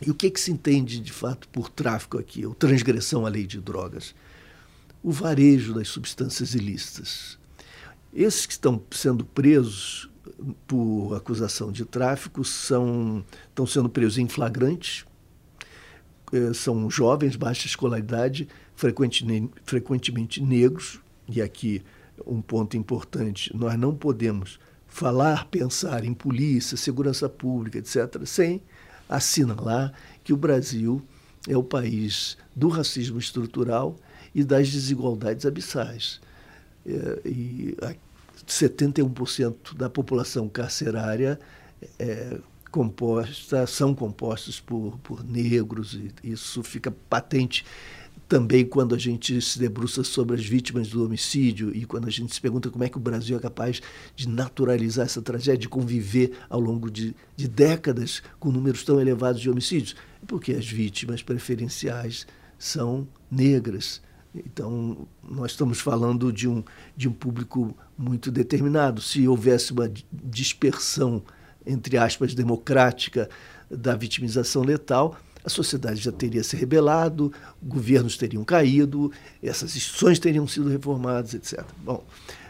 E 0.00 0.08
o 0.08 0.14
que, 0.14 0.30
que 0.30 0.38
se 0.38 0.52
entende 0.52 1.00
de 1.00 1.12
fato 1.12 1.48
por 1.48 1.68
tráfico 1.68 2.16
aqui, 2.16 2.46
ou 2.46 2.54
transgressão 2.54 3.26
à 3.26 3.28
lei 3.28 3.44
de 3.44 3.60
drogas? 3.60 4.14
O 5.02 5.10
varejo 5.10 5.74
das 5.74 5.88
substâncias 5.88 6.54
ilícitas. 6.54 7.38
Esses 8.14 8.46
que 8.46 8.52
estão 8.52 8.80
sendo 8.92 9.24
presos 9.24 10.08
por 10.66 11.14
acusação 11.14 11.72
de 11.72 11.84
tráfico 11.84 12.44
são, 12.44 13.24
estão 13.48 13.66
sendo 13.66 13.88
presos 13.88 14.18
em 14.18 14.28
flagrantes, 14.28 15.04
é, 16.32 16.52
são 16.54 16.88
jovens, 16.88 17.34
baixa 17.34 17.66
escolaridade, 17.66 18.48
frequentemente 18.76 20.40
negros, 20.40 21.00
e 21.28 21.42
aqui 21.42 21.82
um 22.26 22.40
ponto 22.40 22.76
importante, 22.76 23.54
nós 23.54 23.78
não 23.78 23.94
podemos 23.94 24.58
falar, 24.86 25.46
pensar 25.46 26.04
em 26.04 26.14
polícia, 26.14 26.76
segurança 26.76 27.28
pública, 27.28 27.78
etc., 27.78 28.24
sem 28.24 28.62
assinalar 29.08 29.92
que 30.24 30.32
o 30.32 30.36
Brasil 30.36 31.02
é 31.48 31.56
o 31.56 31.62
país 31.62 32.36
do 32.54 32.68
racismo 32.68 33.18
estrutural 33.18 33.96
e 34.34 34.42
das 34.42 34.70
desigualdades 34.70 35.44
abissais. 35.46 36.20
É, 36.86 37.20
e 37.24 37.76
71% 38.46 39.74
da 39.76 39.90
população 39.90 40.48
carcerária 40.48 41.38
é 41.98 42.38
composta, 42.70 43.66
são 43.66 43.94
compostos 43.94 44.60
por, 44.60 44.98
por 44.98 45.24
negros, 45.24 45.94
e 45.94 46.12
isso 46.22 46.62
fica 46.62 46.90
patente 46.90 47.64
também 48.28 48.64
quando 48.64 48.94
a 48.94 48.98
gente 48.98 49.40
se 49.40 49.58
debruça 49.58 50.02
sobre 50.02 50.34
as 50.36 50.44
vítimas 50.44 50.88
do 50.88 51.04
homicídio 51.04 51.74
e 51.74 51.84
quando 51.84 52.08
a 52.08 52.10
gente 52.10 52.34
se 52.34 52.40
pergunta 52.40 52.70
como 52.70 52.82
é 52.82 52.88
que 52.88 52.96
o 52.96 53.00
Brasil 53.00 53.36
é 53.36 53.40
capaz 53.40 53.80
de 54.14 54.28
naturalizar 54.28 55.06
essa 55.06 55.22
tragédia, 55.22 55.58
de 55.58 55.68
conviver 55.68 56.32
ao 56.50 56.60
longo 56.60 56.90
de, 56.90 57.14
de 57.36 57.46
décadas 57.46 58.22
com 58.38 58.50
números 58.50 58.82
tão 58.82 59.00
elevados 59.00 59.40
de 59.40 59.48
homicídios, 59.48 59.94
é 60.22 60.26
porque 60.26 60.52
as 60.52 60.66
vítimas 60.66 61.22
preferenciais 61.22 62.26
são 62.58 63.06
negras. 63.30 64.00
Então, 64.34 65.06
nós 65.22 65.52
estamos 65.52 65.80
falando 65.80 66.32
de 66.32 66.48
um, 66.48 66.62
de 66.96 67.08
um 67.08 67.12
público 67.12 67.76
muito 67.96 68.30
determinado. 68.30 69.00
Se 69.00 69.26
houvesse 69.26 69.72
uma 69.72 69.90
dispersão, 70.12 71.22
entre 71.64 71.96
aspas, 71.96 72.34
democrática 72.34 73.30
da 73.70 73.94
vitimização 73.94 74.62
letal, 74.62 75.16
a 75.46 75.48
sociedade 75.48 76.00
já 76.00 76.10
teria 76.10 76.42
se 76.42 76.56
rebelado, 76.56 77.32
governos 77.62 78.16
teriam 78.16 78.42
caído, 78.42 79.12
essas 79.40 79.76
instituições 79.76 80.18
teriam 80.18 80.46
sido 80.48 80.68
reformadas, 80.68 81.34
etc. 81.34 81.64
Bom, 81.84 82.04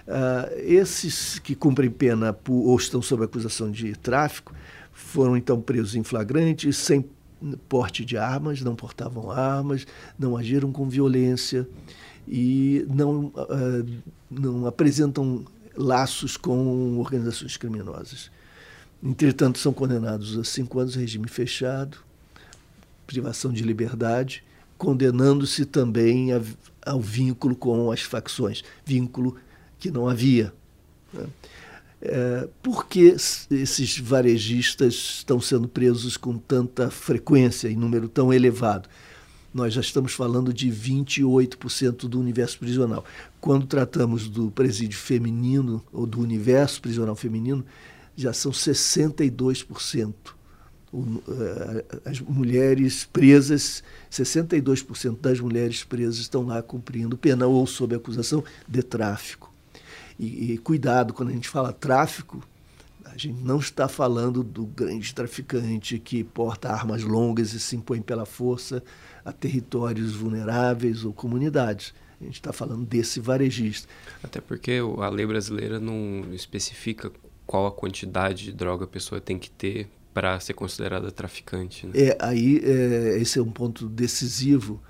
uh, 0.09 0.59
esses 0.59 1.39
que 1.39 1.55
cumprem 1.55 1.91
pena 1.91 2.33
por, 2.33 2.55
ou 2.55 2.77
estão 2.77 3.03
sob 3.03 3.23
acusação 3.23 3.71
de 3.71 3.95
tráfico 3.97 4.55
foram 4.93 5.37
então 5.37 5.61
presos 5.61 5.95
em 5.95 6.03
flagrante, 6.03 6.73
sem 6.73 7.07
porte 7.69 8.03
de 8.03 8.17
armas, 8.17 8.63
não 8.63 8.75
portavam 8.75 9.31
armas, 9.31 9.87
não 10.19 10.35
agiram 10.35 10.73
com 10.73 10.89
violência 10.89 11.69
e 12.27 12.87
não, 12.89 13.27
uh, 13.27 13.87
não 14.31 14.67
apresentam 14.67 15.45
laços 15.77 16.39
com 16.39 16.99
organizações 16.99 17.59
criminosas. 17.59 18.31
Entretanto, 19.03 19.59
são 19.59 19.75
condenados 19.75 20.39
a 20.39 20.45
cinco 20.45 20.79
anos 20.79 20.95
regime 20.95 21.29
fechado, 21.29 22.06
privação 23.07 23.53
de 23.53 23.63
liberdade, 23.63 24.43
condenando-se 24.77 25.65
também 25.65 26.33
a, 26.33 26.41
ao 26.85 27.01
vínculo 27.01 27.55
com 27.55 27.91
as 27.91 28.03
facções, 28.03 28.63
vínculo 28.85 29.37
que 29.79 29.91
não 29.91 30.09
havia. 30.09 30.53
Né? 31.13 31.27
É, 32.03 32.49
por 32.63 32.87
que 32.87 33.15
esses 33.51 33.99
varejistas 33.99 34.95
estão 35.19 35.41
sendo 35.41 35.67
presos 35.67 36.17
com 36.17 36.37
tanta 36.37 36.91
frequência, 36.91 37.69
em 37.69 37.77
número 37.77 38.09
tão 38.09 38.33
elevado? 38.33 38.89
Nós 39.53 39.73
já 39.73 39.81
estamos 39.81 40.13
falando 40.13 40.53
de 40.53 40.69
28% 40.69 42.07
do 42.07 42.21
universo 42.21 42.59
prisional. 42.59 43.05
Quando 43.41 43.67
tratamos 43.67 44.29
do 44.29 44.51
presídio 44.51 44.99
feminino, 44.99 45.83
ou 45.91 46.07
do 46.07 46.21
universo 46.21 46.83
prisional 46.83 47.17
feminino, 47.17 47.65
já 48.15 48.35
são 48.35 48.53
62% 48.53 50.13
eh, 50.13 50.36
as 52.05 52.21
mulheres 52.21 53.05
presas, 53.05 53.83
62% 54.11 55.21
das 55.21 55.41
mulheres 55.41 55.85
presas 55.85 56.19
estão 56.19 56.47
lá 56.47 56.63
cumprindo 56.63 57.17
pena 57.17 57.47
ou 57.47 57.67
sob 57.67 57.95
acusação 57.95 58.43
de 58.67 58.83
tráfico. 58.83 59.53
E, 60.19 60.53
e, 60.53 60.59
cuidado, 60.59 61.13
quando 61.13 61.29
a 61.29 61.33
gente 61.33 61.49
fala 61.49 61.73
tráfico, 61.73 62.43
a 63.05 63.19
gente 63.19 63.43
não 63.43 63.59
está 63.59 63.89
falando 63.89 64.43
do 64.43 64.65
grande 64.65 65.15
traficante 65.15 65.99
que 65.99 66.25
porta 66.25 66.71
armas 66.71 67.03
longas 67.03 67.53
e 67.53 67.61
se 67.61 67.77
impõe 67.77 68.01
pela 68.01 68.25
força 68.25 68.83
a 69.25 69.33
territórios 69.33 70.15
vulneráveis 70.15 71.05
ou 71.05 71.13
comunidades. 71.13 71.93
A 72.21 72.25
gente 72.25 72.37
está 72.37 72.53
falando 72.53 72.87
desse 72.87 73.21
varejista. 73.21 73.89
Até 74.23 74.41
porque 74.41 74.81
a 74.99 75.09
lei 75.11 75.27
brasileira 75.27 75.79
não 75.79 76.33
especifica 76.33 77.13
qual 77.47 77.67
a 77.67 77.73
quantidade 77.73 78.45
de 78.45 78.53
droga 78.53 78.85
a 78.85 78.89
pessoa 78.89 79.21
tem 79.21 79.39
que 79.39 79.51
ter 79.51 79.89
para 80.17 80.41
ser 80.41 80.55
considerada 80.55 81.11
traficante. 81.11 81.87
Né? 81.87 81.93
É, 81.95 82.19
aí 82.19 82.59
é, 82.65 83.19
esse 83.21 83.39
é 83.39 83.43
um 83.43 83.51
ponto 83.51 83.87
decisivo 83.87 84.81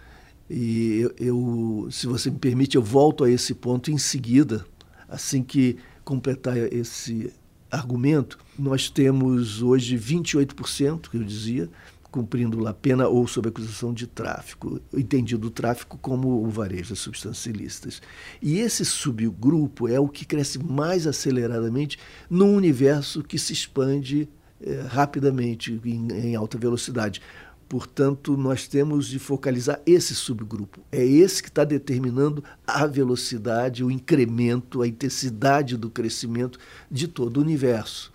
e 0.49 1.01
eu, 1.01 1.15
eu, 1.19 1.89
se 1.91 2.07
você 2.07 2.31
me 2.31 2.39
permite, 2.39 2.77
eu 2.77 2.83
volto 2.83 3.25
a 3.25 3.31
esse 3.31 3.53
ponto 3.53 3.91
em 3.91 3.99
seguida, 3.99 4.65
assim 5.09 5.43
que 5.43 5.79
completar 6.05 6.57
esse 6.57 7.33
argumento, 7.69 8.39
nós 8.57 8.89
temos 8.89 9.63
hoje 9.63 9.99
28%, 9.99 11.09
que 11.11 11.17
eu 11.17 11.25
dizia, 11.25 11.69
cumprindo 12.09 12.65
a 12.69 12.73
pena 12.73 13.09
ou 13.09 13.27
sob 13.27 13.49
acusação 13.49 13.93
de 13.93 14.07
tráfico, 14.07 14.81
entendido 14.95 15.49
o 15.49 15.51
tráfico 15.51 15.99
como 15.99 16.47
o 16.47 16.49
varejo 16.49 16.95
de 16.95 17.01
substâncias 17.01 17.47
ilícitas. 17.47 18.01
E 18.41 18.61
esse 18.61 18.85
subgrupo 18.85 19.89
é 19.89 19.99
o 19.99 20.09
que 20.09 20.25
cresce 20.25 20.63
mais 20.63 21.05
aceleradamente 21.05 21.99
num 22.31 22.55
universo 22.55 23.25
que 23.25 23.41
se 23.41 23.53
expande 23.53 24.29
eh, 24.61 24.87
rapidamente, 24.89 25.81
em, 25.85 26.09
em 26.13 26.37
alta 26.37 26.57
velocidade. 26.57 27.21
Portanto, 27.69 28.37
nós 28.37 28.69
temos 28.69 29.09
de 29.09 29.19
focalizar 29.19 29.81
esse 29.85 30.15
subgrupo. 30.15 30.81
É 30.93 31.05
esse 31.05 31.43
que 31.43 31.49
está 31.49 31.65
determinando 31.65 32.45
a 32.65 32.87
velocidade, 32.87 33.83
o 33.83 33.91
incremento, 33.91 34.83
a 34.83 34.89
intensidade 34.89 35.77
do 35.77 35.91
crescimento 35.91 36.61
de 36.89 37.09
todo 37.09 37.39
o 37.39 37.41
universo. 37.41 38.13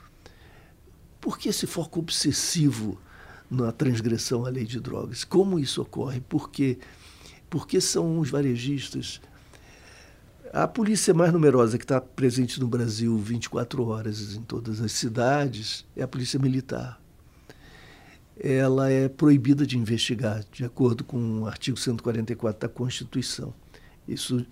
Por 1.19 1.37
que 1.37 1.49
esse 1.49 1.67
foco 1.67 1.99
obsessivo 1.99 2.97
na 3.49 3.71
transgressão 3.73 4.45
à 4.45 4.49
lei 4.49 4.63
de 4.63 4.79
drogas? 4.79 5.25
Como 5.25 5.59
isso 5.59 5.81
ocorre? 5.81 6.21
Por 6.21 6.49
quê? 6.49 6.79
Porque 7.49 7.81
são 7.81 8.19
os 8.19 8.29
varejistas. 8.29 9.19
A 10.53 10.67
polícia 10.67 11.13
mais 11.13 11.31
numerosa 11.31 11.77
que 11.77 11.85
está 11.85 12.01
presente 12.01 12.59
no 12.59 12.67
Brasil 12.67 13.17
24 13.17 13.87
horas 13.87 14.35
em 14.35 14.41
todas 14.41 14.81
as 14.81 14.91
cidades 14.91 15.85
é 15.95 16.03
a 16.03 16.07
polícia 16.07 16.37
militar 16.37 17.01
ela 18.43 18.89
é 18.89 19.07
proibida 19.07 19.67
de 19.67 19.77
investigar, 19.77 20.43
de 20.51 20.65
acordo 20.65 21.03
com 21.03 21.41
o 21.41 21.45
artigo 21.45 21.77
144 21.77 22.67
da 22.67 22.73
Constituição. 22.73 23.53
Isso 24.07 24.45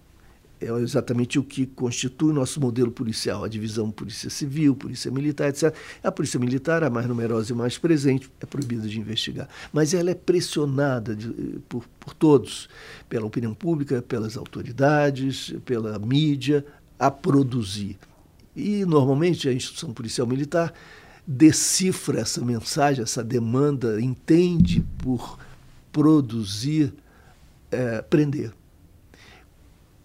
é 0.62 0.70
exatamente 0.80 1.39
o 1.39 1.44
que 1.44 1.66
constitui 1.66 2.32
o 2.32 2.34
nosso 2.34 2.60
modelo 2.60 2.92
policial, 2.92 3.44
a 3.44 3.48
divisão 3.48 3.89
Polícia 3.89 4.30
Civil, 4.30 4.75
Polícia 4.75 5.10
Militar, 5.10 5.48
etc. 5.50 5.74
A 6.04 6.12
Polícia 6.12 6.39
Militar, 6.39 6.84
a 6.84 6.89
mais 6.89 7.08
numerosa 7.08 7.54
e 7.54 7.56
mais 7.56 7.78
presente, 7.78 8.30
é 8.42 8.46
proibida 8.46 8.88
de 8.88 9.00
investigar. 9.00 9.48
Mas 9.72 9.94
ela 9.94 10.12
é 10.12 10.16
pressionada 10.16 11.16
de, 11.16 11.30
por, 11.70 11.86
por 12.00 12.13
todos, 12.13 12.68
pela 13.08 13.25
opinião 13.25 13.54
pública, 13.54 14.01
pelas 14.01 14.36
autoridades, 14.36 15.54
pela 15.66 15.98
mídia, 15.98 16.66
a 17.00 17.10
produzir. 17.10 17.98
E, 18.54 18.84
normalmente, 18.84 19.48
a 19.48 19.54
instituição 19.54 19.94
policial 19.94 20.28
militar 20.28 20.74
decifra 21.25 22.20
essa 22.20 22.44
mensagem, 22.44 23.04
essa 23.04 23.24
demanda, 23.24 24.01
entende 24.01 24.84
por 24.98 25.39
produzir, 25.92 26.94
é, 27.72 28.01
prender. 28.01 28.51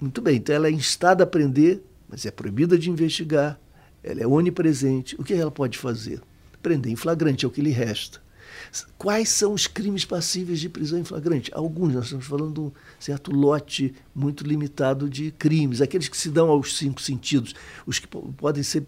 Muito 0.05 0.21
bem, 0.21 0.37
então 0.37 0.55
ela 0.55 0.69
é 0.69 0.71
instada 0.71 1.25
a 1.25 1.27
prender, 1.27 1.81
mas 2.07 2.27
é 2.27 2.31
proibida 2.31 2.77
de 2.77 2.91
investigar, 2.91 3.59
ela 4.03 4.21
é 4.21 4.27
onipresente. 4.27 5.19
O 5.19 5.25
que 5.25 5.33
ela 5.33 5.51
pode 5.51 5.79
fazer? 5.79 6.21
Prender 6.63 6.93
em 6.93 6.95
flagrante, 6.95 7.47
é 7.47 7.49
o 7.49 7.51
que 7.51 7.63
lhe 7.63 7.71
resta. 7.71 8.21
Quais 8.99 9.31
são 9.31 9.55
os 9.55 9.67
crimes 9.67 10.05
passíveis 10.05 10.61
de 10.61 10.69
prisão 10.69 10.99
em 10.99 11.05
flagrante? 11.05 11.51
Alguns, 11.55 11.95
nós 11.95 12.05
estamos 12.05 12.27
falando 12.27 12.53
de 12.53 12.61
um 12.61 12.73
certo 13.01 13.33
lote 13.33 13.95
muito 14.15 14.47
limitado 14.47 15.09
de 15.09 15.31
crimes, 15.31 15.81
aqueles 15.81 16.07
que 16.07 16.19
se 16.19 16.29
dão 16.29 16.51
aos 16.51 16.77
cinco 16.77 17.01
sentidos, 17.01 17.55
os 17.87 17.99
que 17.99 18.07
podem 18.07 18.63
ser 18.63 18.85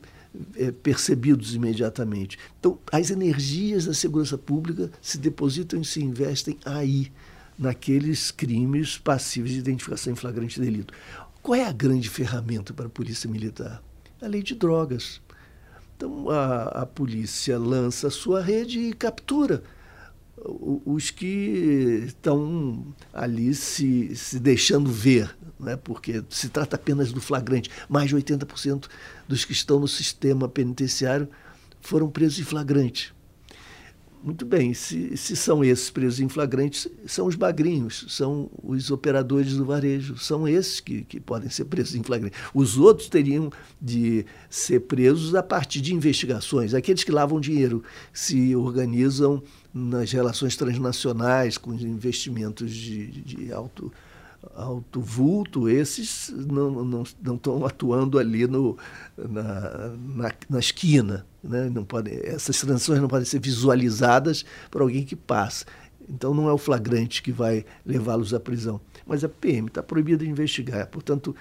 é, 0.55 0.71
percebidos 0.71 1.55
imediatamente. 1.55 2.39
Então, 2.61 2.79
as 2.93 3.11
energias 3.11 3.87
da 3.87 3.95
segurança 3.95 4.37
pública 4.37 4.91
se 5.01 5.17
depositam 5.17 5.81
e 5.81 5.85
se 5.87 6.05
investem 6.05 6.59
aí, 6.63 7.11
naqueles 7.59 8.31
crimes 8.31 8.99
passíveis 8.99 9.55
de 9.55 9.61
identificação 9.61 10.13
em 10.13 10.17
flagrante 10.17 10.61
delito. 10.61 10.93
Qual 11.43 11.55
é 11.55 11.65
a 11.65 11.73
grande 11.73 12.09
ferramenta 12.09 12.75
para 12.75 12.87
a 12.87 12.91
polícia 12.91 13.31
militar? 13.31 13.83
A 14.21 14.27
lei 14.27 14.43
de 14.43 14.55
drogas. 14.55 15.21
Então, 15.97 16.29
a, 16.29 16.83
a 16.83 16.87
polícia 16.87 17.59
lança 17.59 18.09
a 18.09 18.11
sua 18.11 18.43
rede 18.43 18.81
e 18.81 18.93
captura 18.93 19.63
os 20.85 21.11
que 21.11 22.05
estão 22.07 22.95
ali 23.13 23.55
se, 23.55 24.15
se 24.15 24.39
deixando 24.39 24.91
ver, 24.91 25.35
né? 25.59 25.77
porque 25.77 26.23
se 26.29 26.49
trata 26.49 26.77
apenas 26.77 27.13
do 27.13 27.21
flagrante. 27.21 27.71
Mais 27.89 28.09
de 28.09 28.17
80% 28.17 28.87
dos 29.27 29.45
que 29.45 29.53
estão 29.53 29.81
no 29.81 29.89
sistema 29.89 30.49
penitenciário 30.49 31.29
foram 31.81 32.11
presos 32.11 32.39
em 32.39 32.45
flagrante. 32.45 33.15
Muito 34.27 34.45
bem, 34.45 34.75
se, 34.75 35.17
se 35.17 35.37
são 35.37 35.63
esses 35.63 35.89
presos 35.89 36.19
em 36.19 36.29
flagrante, 36.29 36.91
são 37.07 37.29
os 37.29 37.37
bagrinhos, 37.37 38.07
são 38.09 38.51
os 38.61 38.91
operadores 38.91 39.55
do 39.55 39.65
varejo, 39.65 40.19
são 40.19 40.49
esses 40.49 40.81
que, 40.81 41.05
que 41.05 41.21
podem 41.21 41.49
ser 41.49 41.67
presos 41.67 41.95
em 41.95 42.03
flagrante. 42.03 42.37
Os 42.53 42.77
outros 42.77 43.09
teriam 43.09 43.53
de 43.81 44.27
ser 44.51 44.81
presos 44.81 45.33
a 45.37 45.45
partir 45.45 45.81
de 45.81 45.95
investigações. 45.95 46.75
Aqueles 46.75 47.05
que 47.05 47.13
lavam 47.13 47.39
dinheiro 47.39 47.85
se 48.13 48.57
organizam 48.57 49.41
nas 49.73 50.11
relações 50.11 50.57
transnacionais 50.57 51.57
com 51.57 51.73
investimentos 51.73 52.75
de, 52.75 53.07
de 53.07 53.53
alto 53.53 53.93
alto 54.55 55.01
vulto, 55.01 55.69
esses 55.69 56.31
não, 56.31 56.71
não, 56.85 57.05
não 57.23 57.35
estão 57.35 57.67
atuando 57.67 58.19
ali 58.19 58.47
no, 58.47 58.77
na, 59.17 59.91
na, 59.97 60.33
na 60.49 60.59
esquina. 60.59 61.27
Né? 61.43 61.71
Não 61.71 61.85
pode, 61.85 62.11
essas 62.27 62.59
transações 62.61 63.01
não 63.01 63.09
podem 63.09 63.27
ser 63.27 63.41
visualizadas 63.41 64.45
por 64.71 64.83
alguém 64.83 65.05
que 65.05 65.17
passa. 65.17 65.65
Então 66.09 66.33
não 66.33 66.49
é 66.49 66.53
o 66.53 66.59
flagrante 66.59 67.23
que 67.23 67.33
vai 67.33 67.65
levá-los 67.85 68.33
à 68.33 68.41
prisão. 68.41 68.81
Mas 69.07 69.25
a 69.25 69.29
PM 69.29 69.69
está 69.69 69.83
proibida 69.83 70.25
de 70.25 70.31
investigar. 70.31 70.87
Portanto, 70.89 71.35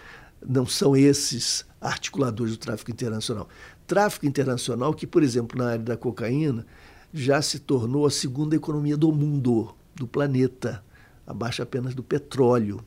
não 0.46 0.66
são 0.66 0.96
esses 0.96 1.66
articuladores 1.80 2.54
do 2.54 2.60
tráfico 2.60 2.92
internacional. 2.92 3.48
Tráfico 3.86 4.26
internacional 4.26 4.94
que, 4.94 5.06
por 5.06 5.24
exemplo, 5.24 5.58
na 5.58 5.72
área 5.72 5.84
da 5.84 5.98
cocaína, 5.98 6.66
já 7.14 7.42
se 7.42 7.60
tornou 7.60 8.06
a 8.06 8.12
segunda 8.12 8.56
economia 8.56 8.98
do 8.98 9.12
mundo, 9.12 9.74
do 9.96 10.08
planeta, 10.08 10.84
abaixo 11.26 11.62
apenas 11.62 11.96
do 11.96 12.04
petróleo 12.04 12.84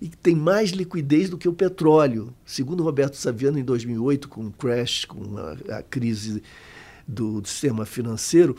e 0.00 0.08
que 0.08 0.16
tem 0.16 0.34
mais 0.34 0.70
liquidez 0.70 1.28
do 1.28 1.36
que 1.36 1.48
o 1.48 1.52
petróleo. 1.52 2.32
Segundo 2.46 2.82
Roberto 2.82 3.16
Saviano, 3.16 3.58
em 3.58 3.64
2008, 3.64 4.28
com 4.28 4.46
o 4.46 4.50
crash, 4.50 5.04
com 5.04 5.36
a, 5.36 5.78
a 5.78 5.82
crise 5.82 6.42
do, 7.06 7.40
do 7.40 7.48
sistema 7.48 7.84
financeiro, 7.84 8.56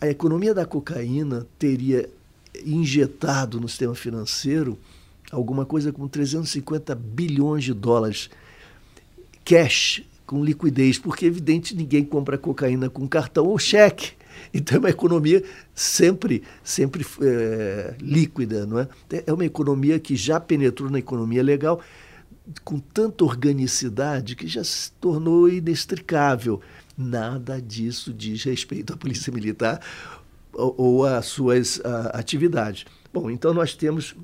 a 0.00 0.06
economia 0.06 0.54
da 0.54 0.64
cocaína 0.64 1.46
teria 1.58 2.08
injetado 2.64 3.60
no 3.60 3.68
sistema 3.68 3.94
financeiro 3.94 4.78
alguma 5.30 5.66
coisa 5.66 5.92
como 5.92 6.08
350 6.08 6.94
bilhões 6.94 7.64
de 7.64 7.74
dólares 7.74 8.30
cash, 9.44 10.02
com 10.26 10.44
liquidez, 10.44 10.98
porque 10.98 11.26
evidente 11.26 11.74
ninguém 11.74 12.04
compra 12.04 12.36
cocaína 12.36 12.88
com 12.90 13.08
cartão 13.08 13.46
ou 13.46 13.58
cheque. 13.58 14.12
Então 14.52 14.76
é 14.76 14.80
uma 14.80 14.90
economia 14.90 15.42
sempre, 15.74 16.42
sempre 16.62 17.06
é, 17.22 17.94
líquida, 18.00 18.66
não 18.66 18.78
é? 18.80 18.88
É 19.26 19.32
uma 19.32 19.44
economia 19.44 19.98
que 19.98 20.16
já 20.16 20.38
penetrou 20.40 20.90
na 20.90 20.98
economia 20.98 21.42
legal 21.42 21.80
com 22.64 22.78
tanta 22.78 23.24
organicidade 23.24 24.34
que 24.34 24.46
já 24.46 24.64
se 24.64 24.90
tornou 24.92 25.48
inextricável. 25.48 26.60
Nada 26.96 27.60
disso 27.60 28.12
diz 28.12 28.42
respeito 28.44 28.92
à 28.92 28.96
polícia 28.96 29.32
militar 29.32 29.80
ou, 30.52 31.04
às 31.04 31.26
suas 31.26 31.80
a, 31.84 32.18
atividades. 32.18 32.84
Bom, 33.12 33.30
então 33.30 33.54
nós 33.54 33.74
temos 33.74 34.16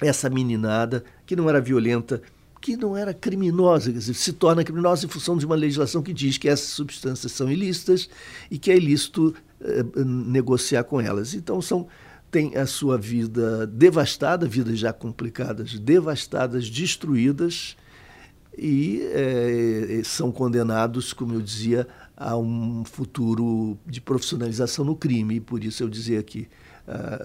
essa 0.00 0.30
meninada 0.30 1.04
que 1.26 1.34
não 1.34 1.48
era 1.48 1.60
violenta, 1.60 2.22
que 2.60 2.76
não 2.76 2.96
era 2.96 3.14
criminosa, 3.14 3.92
quer 3.92 3.98
dizer, 3.98 4.14
se 4.14 4.32
torna 4.32 4.64
criminosa 4.64 5.06
em 5.06 5.08
função 5.08 5.36
de 5.36 5.46
uma 5.46 5.54
legislação 5.54 6.02
que 6.02 6.12
diz 6.12 6.38
que 6.38 6.48
essas 6.48 6.68
substâncias 6.70 7.32
são 7.32 7.50
ilícitas 7.50 8.08
e 8.50 8.58
que 8.58 8.70
é 8.70 8.76
ilícito 8.76 9.34
eh, 9.60 9.84
negociar 10.04 10.84
com 10.84 11.00
elas. 11.00 11.34
Então 11.34 11.60
são 11.62 11.86
tem 12.30 12.56
a 12.56 12.66
sua 12.66 12.98
vida 12.98 13.66
devastada, 13.66 14.46
vidas 14.46 14.78
já 14.78 14.92
complicadas, 14.92 15.78
devastadas, 15.78 16.68
destruídas 16.68 17.74
e 18.56 19.00
eh, 19.02 20.02
são 20.04 20.30
condenados, 20.30 21.12
como 21.12 21.34
eu 21.34 21.40
dizia, 21.40 21.88
a 22.16 22.36
um 22.36 22.84
futuro 22.84 23.78
de 23.86 24.00
profissionalização 24.00 24.84
no 24.84 24.94
crime. 24.94 25.36
E 25.36 25.40
por 25.40 25.64
isso 25.64 25.82
eu 25.82 25.88
dizia 25.88 26.22
que 26.22 26.48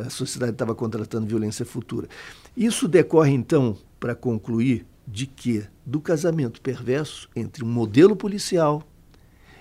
a 0.05 0.09
sociedade 0.09 0.51
estava 0.51 0.75
contratando 0.75 1.25
violência 1.25 1.65
futura. 1.65 2.07
Isso 2.55 2.87
decorre 2.87 3.31
então, 3.31 3.77
para 3.99 4.13
concluir, 4.13 4.85
de 5.07 5.25
que? 5.25 5.65
Do 5.85 5.99
casamento 5.99 6.61
perverso 6.61 7.29
entre 7.35 7.63
um 7.63 7.67
modelo 7.67 8.15
policial 8.15 8.83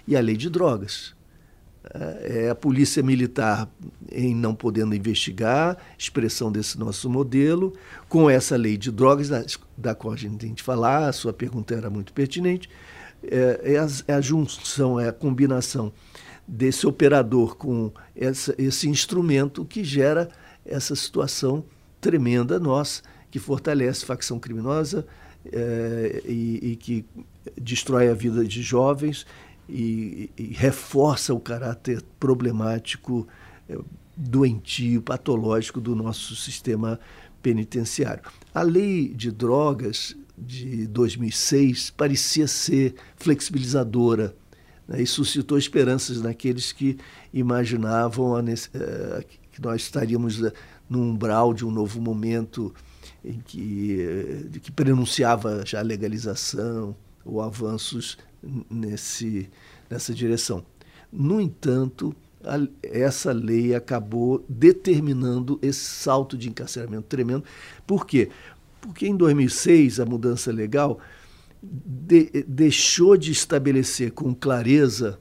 e 0.07 0.17
a 0.17 0.21
lei 0.21 0.37
de 0.37 0.49
drogas. 0.49 1.15
É 2.23 2.49
a 2.49 2.55
polícia 2.55 3.03
militar 3.03 3.69
em 4.11 4.35
não 4.35 4.55
podendo 4.55 4.95
investigar, 4.95 5.77
expressão 5.99 6.51
desse 6.51 6.79
nosso 6.79 7.11
modelo, 7.11 7.73
com 8.09 8.31
essa 8.31 8.57
lei 8.57 8.77
de 8.77 8.91
drogas, 8.93 9.29
da, 9.29 9.45
da 9.77 9.95
qual 9.95 10.15
a 10.15 10.17
gente 10.17 10.37
tem 10.37 10.55
que 10.55 10.63
falar, 10.63 11.09
a 11.09 11.13
sua 11.13 11.33
pergunta 11.33 11.75
era 11.75 11.91
muito 11.91 12.13
pertinente, 12.13 12.71
é, 13.25 13.75
é, 13.75 13.79
a, 13.79 13.89
é 14.07 14.15
a 14.15 14.21
junção, 14.21 14.99
é 14.99 15.09
a 15.09 15.13
combinação 15.13 15.93
desse 16.47 16.87
operador 16.87 17.57
com 17.57 17.93
essa, 18.15 18.55
esse 18.59 18.89
instrumento 18.89 19.65
que 19.65 19.83
gera 19.83 20.29
essa 20.65 20.95
situação 20.95 21.65
tremenda 22.01 22.59
nossa, 22.59 23.03
que 23.31 23.39
fortalece 23.39 24.05
facção 24.05 24.39
criminosa, 24.39 25.07
é, 25.51 26.23
e, 26.25 26.73
e, 26.73 26.77
que 26.77 27.05
destrói 27.61 28.09
a 28.09 28.15
vida 28.15 28.45
de 28.45 28.63
jovens 28.63 29.27
e, 29.69 30.31
e 30.37 30.45
reforça 30.53 31.35
o 31.35 31.41
caráter 31.41 32.03
problemático, 32.21 33.27
é, 33.69 33.77
doentio, 34.17 35.03
patológico 35.03 35.81
do 35.81 35.97
nosso 35.97 36.37
sistema 36.37 37.01
penitenciário. 37.43 38.23
A 38.55 38.63
lei 38.63 39.09
de 39.09 39.31
drogas 39.33 40.17
de 40.39 40.87
2006 40.87 41.91
parecia 41.91 42.47
ser 42.47 42.95
flexibilizadora 43.17 44.35
né, 44.87 45.03
e 45.03 45.07
suscitou 45.07 45.59
esperanças 45.59 46.21
naqueles 46.21 46.73
que 46.73 46.99
imaginavam 47.33 48.37
a, 48.37 48.41
uh, 48.41 48.45
que 49.51 49.61
nós 49.61 49.83
estaríamos 49.83 50.41
no 50.89 51.01
umbral 51.01 51.53
de 51.55 51.65
um 51.65 51.71
novo 51.71 52.01
momento 52.01 52.75
em 53.25 53.41
que, 53.41 54.49
que 54.63 54.73
prenunciava 54.73 55.65
já 55.65 55.81
a 55.81 55.83
legalização 55.83 56.95
ou 57.25 57.41
avanços 57.41 58.19
nesse, 58.71 59.49
nessa 59.89 60.13
direção. 60.13 60.65
No 61.13 61.41
entanto, 61.41 62.15
a, 62.45 62.59
essa 62.83 63.33
lei 63.33 63.75
acabou 63.75 64.45
determinando 64.49 65.59
esse 65.63 65.81
salto 65.81 66.37
de 66.37 66.49
encarceramento 66.49 67.07
tremendo. 67.07 67.45
Por 67.87 68.07
quê? 68.07 68.29
Porque 68.81 69.07
em 69.07 69.17
2006, 69.17 70.01
a 70.01 70.07
mudança 70.07 70.51
legal 70.51 70.99
de, 71.63 72.45
deixou 72.49 73.17
de 73.17 73.31
estabelecer 73.31 74.11
com 74.11 74.35
clareza 74.35 75.21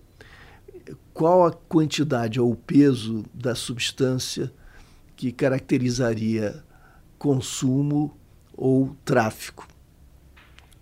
qual 1.13 1.45
a 1.45 1.51
quantidade 1.51 2.39
ou 2.39 2.51
o 2.51 2.55
peso 2.55 3.23
da 3.33 3.53
substância 3.53 4.51
que 5.15 5.31
caracterizaria 5.31 6.63
consumo 7.21 8.17
ou 8.51 8.95
tráfico, 9.05 9.67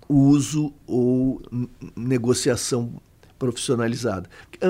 uso 0.08 0.73
ou 0.88 1.41
negociação 1.93 2.93
profissionalizada. 3.38 4.30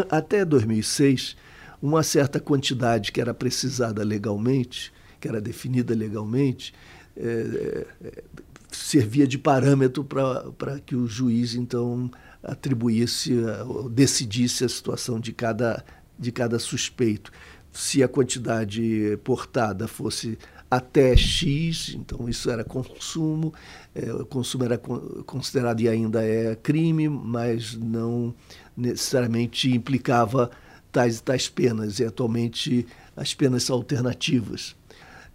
Até 0.09 0.43
2006, 0.43 1.37
uma 1.79 2.01
certa 2.01 2.39
quantidade 2.39 3.11
que 3.11 3.21
era 3.21 3.35
precisada 3.35 4.03
legalmente, 4.03 4.91
que 5.21 5.27
era 5.27 5.39
definida 5.39 5.93
legalmente, 5.93 6.73
é, 7.15 7.85
é, 8.03 8.23
servia 8.71 9.27
de 9.27 9.37
parâmetro 9.37 10.03
para 10.03 10.79
que 10.79 10.95
o 10.95 11.05
juiz, 11.05 11.53
então, 11.53 12.09
atribuísse, 12.41 13.31
ou 13.67 13.87
decidisse 13.87 14.65
a 14.65 14.69
situação 14.69 15.19
de 15.19 15.31
cada, 15.31 15.85
de 16.17 16.31
cada 16.31 16.57
suspeito. 16.57 17.31
Se 17.71 18.03
a 18.03 18.07
quantidade 18.07 19.17
portada 19.23 19.87
fosse 19.87 20.37
até 20.69 21.15
X, 21.15 21.95
então 21.95 22.29
isso 22.29 22.49
era 22.49 22.63
consumo, 22.63 23.53
é, 23.95 24.11
o 24.13 24.25
consumo 24.25 24.65
era 24.65 24.77
considerado 24.77 25.81
e 25.81 25.89
ainda 25.89 26.23
é 26.23 26.55
crime, 26.55 27.09
mas 27.09 27.75
não 27.75 28.33
necessariamente 28.77 29.71
implicava 29.71 30.51
tais 30.91 31.21
tais 31.21 31.49
penas, 31.49 31.99
e 31.99 32.05
atualmente 32.05 32.85
as 33.15 33.33
penas 33.33 33.63
são 33.63 33.75
alternativas. 33.75 34.75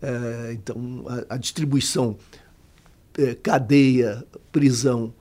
É, 0.00 0.52
então, 0.52 1.04
a, 1.28 1.34
a 1.34 1.36
distribuição 1.36 2.16
é, 3.18 3.34
cadeia, 3.34 4.24
prisão 4.52 5.12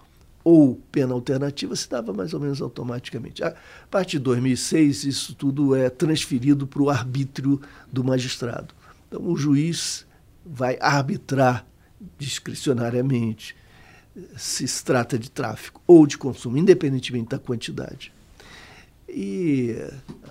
ou 0.43 0.75
pena 0.91 1.13
alternativa 1.13 1.75
se 1.75 1.89
dava 1.89 2.11
mais 2.13 2.33
ou 2.33 2.39
menos 2.39 2.61
automaticamente. 2.61 3.43
A 3.43 3.55
partir 3.89 4.17
de 4.17 4.23
2006, 4.23 5.05
isso 5.05 5.35
tudo 5.35 5.73
é 5.75 5.89
transferido 5.89 6.67
para 6.67 6.81
o 6.81 6.89
arbítrio 6.89 7.61
do 7.91 8.03
magistrado. 8.03 8.73
Então, 9.07 9.25
o 9.25 9.37
juiz 9.37 10.05
vai 10.45 10.77
arbitrar 10.81 11.65
discricionariamente 12.17 13.55
se 14.35 14.67
se 14.67 14.83
trata 14.83 15.17
de 15.17 15.31
tráfico 15.31 15.81
ou 15.87 16.05
de 16.05 16.17
consumo, 16.17 16.57
independentemente 16.57 17.29
da 17.29 17.39
quantidade. 17.39 18.11
E 19.07 19.75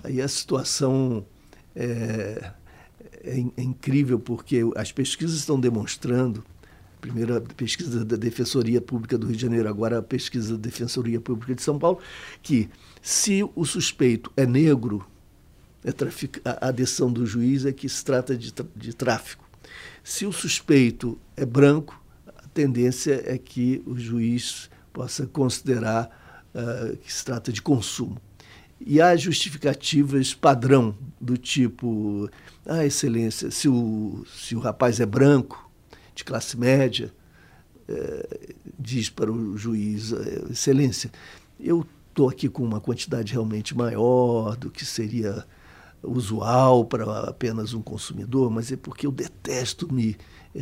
aí 0.03 0.21
a 0.21 0.27
situação 0.27 1.25
é, 1.75 2.51
é, 3.23 3.43
é 3.57 3.61
incrível, 3.61 4.19
porque 4.19 4.61
as 4.75 4.91
pesquisas 4.91 5.37
estão 5.37 5.59
demonstrando 5.59 6.43
primeira 7.03 7.41
pesquisa 7.41 8.05
da 8.05 8.15
Defensoria 8.15 8.79
Pública 8.79 9.17
do 9.17 9.27
Rio 9.27 9.35
de 9.35 9.41
Janeiro, 9.41 9.67
agora 9.67 9.99
a 9.99 10.01
pesquisa 10.01 10.53
da 10.55 10.61
Defensoria 10.61 11.19
Pública 11.19 11.53
de 11.53 11.61
São 11.61 11.77
Paulo, 11.77 11.99
que 12.41 12.69
se 13.01 13.43
o 13.57 13.65
suspeito 13.65 14.31
é 14.37 14.45
negro, 14.45 15.05
é 15.83 15.91
trafic... 15.91 16.39
a 16.45 16.69
adesão 16.69 17.11
do 17.11 17.25
juiz 17.25 17.65
é 17.65 17.73
que 17.73 17.89
se 17.89 18.05
trata 18.05 18.37
de, 18.37 18.53
de 18.73 18.95
tráfico. 18.95 19.43
Se 20.01 20.25
o 20.25 20.31
suspeito 20.31 21.19
é 21.35 21.45
branco, 21.45 22.01
a 22.25 22.47
tendência 22.53 23.21
é 23.25 23.37
que 23.37 23.83
o 23.85 23.99
juiz 23.99 24.69
possa 24.93 25.27
considerar 25.27 26.09
uh, 26.55 26.95
que 26.95 27.11
se 27.11 27.25
trata 27.25 27.51
de 27.51 27.61
consumo. 27.61 28.17
E 28.79 29.01
há 29.01 29.13
justificativas 29.17 30.33
padrão 30.33 30.95
do 31.19 31.37
tipo, 31.37 32.29
ah, 32.65 32.85
excelência, 32.85 33.51
se 33.51 33.67
o, 33.67 34.25
se 34.33 34.55
o 34.55 34.59
rapaz 34.59 35.01
é 35.01 35.05
branco, 35.05 35.69
de 36.13 36.23
classe 36.23 36.57
média, 36.57 37.13
é, 37.87 38.53
diz 38.79 39.09
para 39.09 39.31
o 39.31 39.57
juiz, 39.57 40.13
é, 40.13 40.51
excelência, 40.51 41.11
eu 41.59 41.85
estou 42.09 42.29
aqui 42.29 42.47
com 42.47 42.63
uma 42.63 42.79
quantidade 42.79 43.33
realmente 43.33 43.75
maior 43.75 44.55
do 44.55 44.69
que 44.69 44.85
seria 44.85 45.45
usual 46.03 46.85
para 46.85 47.21
apenas 47.21 47.73
um 47.73 47.81
consumidor, 47.81 48.51
mas 48.51 48.71
é 48.71 48.75
porque 48.75 49.07
eu 49.07 49.11
detesto 49.11 49.91
me 49.91 50.17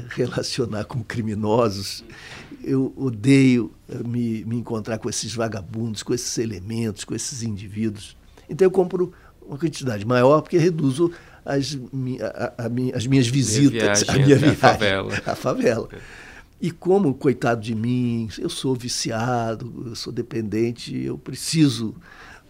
relacionar 0.10 0.86
com 0.86 1.04
criminosos. 1.04 2.04
Eu 2.64 2.94
odeio 2.96 3.74
eh, 3.90 4.04
me, 4.04 4.46
me 4.46 4.58
encontrar 4.58 5.00
com 5.00 5.10
esses 5.10 5.34
vagabundos, 5.34 6.04
com 6.04 6.14
esses 6.14 6.38
elementos, 6.38 7.04
com 7.04 7.16
esses 7.16 7.44
indivíduos. 7.44 8.16
Então 8.48 8.66
eu 8.66 8.72
compro 8.72 9.12
uma 9.42 9.58
quantidade 9.58 10.06
maior 10.06 10.42
porque 10.42 10.58
reduzo 10.58 11.12
as, 11.46 11.78
a, 12.22 12.64
a, 12.64 12.98
as 12.98 13.08
minhas 13.08 13.28
visitas, 13.28 14.08
a 14.08 14.14
minha 14.14 14.36
viagem, 14.38 14.50
a 14.50 14.56
favela. 14.56 15.22
A 15.26 15.36
favela. 15.36 15.90
E 16.62 16.70
como, 16.70 17.14
coitado 17.16 17.62
de 17.62 17.74
mim, 17.74 18.30
eu 18.38 18.50
sou 18.50 18.76
viciado, 18.76 19.84
eu 19.88 19.96
sou 19.96 20.14
dependente, 20.14 20.96
eu 20.96 21.18
preciso 21.18 21.96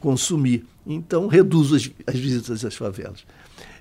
consumir. 0.01 0.65
Então, 0.85 1.27
reduzo 1.27 1.75
as, 1.75 1.89
as 2.05 2.19
visitas 2.19 2.65
às 2.65 2.75
favelas. 2.75 3.23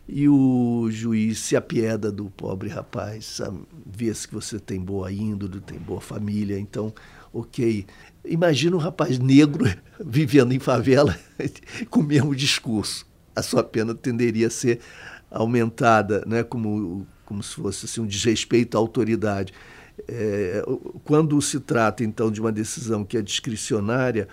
E 0.08 0.28
o 0.28 0.88
juiz 0.90 1.38
se 1.40 1.56
apieda 1.56 2.10
do 2.12 2.30
pobre 2.30 2.68
rapaz, 2.68 3.40
vê-se 3.86 4.26
que 4.26 4.34
você 4.34 4.58
tem 4.58 4.80
boa 4.80 5.10
índole, 5.10 5.60
tem 5.60 5.78
boa 5.78 6.00
família, 6.00 6.58
então, 6.58 6.92
ok. 7.32 7.86
Imagina 8.24 8.76
um 8.76 8.80
rapaz 8.80 9.18
negro 9.18 9.64
vivendo 10.04 10.52
em 10.52 10.58
favela 10.58 11.18
com 11.90 12.00
o 12.00 12.04
mesmo 12.04 12.34
discurso. 12.34 13.06
A 13.34 13.42
sua 13.42 13.62
pena 13.62 13.94
tenderia 13.94 14.48
a 14.48 14.50
ser 14.50 14.80
aumentada, 15.30 16.24
né, 16.26 16.42
como, 16.42 17.06
como 17.24 17.42
se 17.42 17.54
fosse 17.54 17.86
assim, 17.86 18.00
um 18.00 18.06
desrespeito 18.06 18.76
à 18.76 18.80
autoridade. 18.80 19.52
É, 20.08 20.64
quando 21.04 21.40
se 21.40 21.60
trata, 21.60 22.02
então, 22.02 22.30
de 22.30 22.40
uma 22.40 22.50
decisão 22.50 23.04
que 23.04 23.16
é 23.16 23.22
discricionária, 23.22 24.28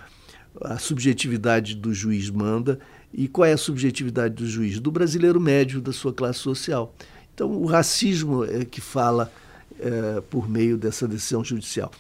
a 0.62 0.78
subjetividade 0.78 1.76
do 1.76 1.94
juiz 1.94 2.30
manda. 2.30 2.80
E 3.14 3.28
qual 3.28 3.46
é 3.46 3.54
a 3.54 3.58
subjetividade 3.58 4.34
do 4.34 4.46
juiz? 4.46 4.80
Do 4.80 4.92
brasileiro 4.92 5.40
médio, 5.40 5.80
da 5.80 5.94
sua 5.94 6.14
classe 6.14 6.40
social. 6.40 6.94
Então, 7.34 7.52
o 7.52 7.66
racismo 7.66 8.44
é 8.44 8.66
que 8.66 8.82
fala 8.82 9.32
é, 9.80 10.22
por 10.30 10.50
meio 10.50 10.78
dessa 10.78 11.08
decisão 11.08 11.44
judicial. 11.44 11.92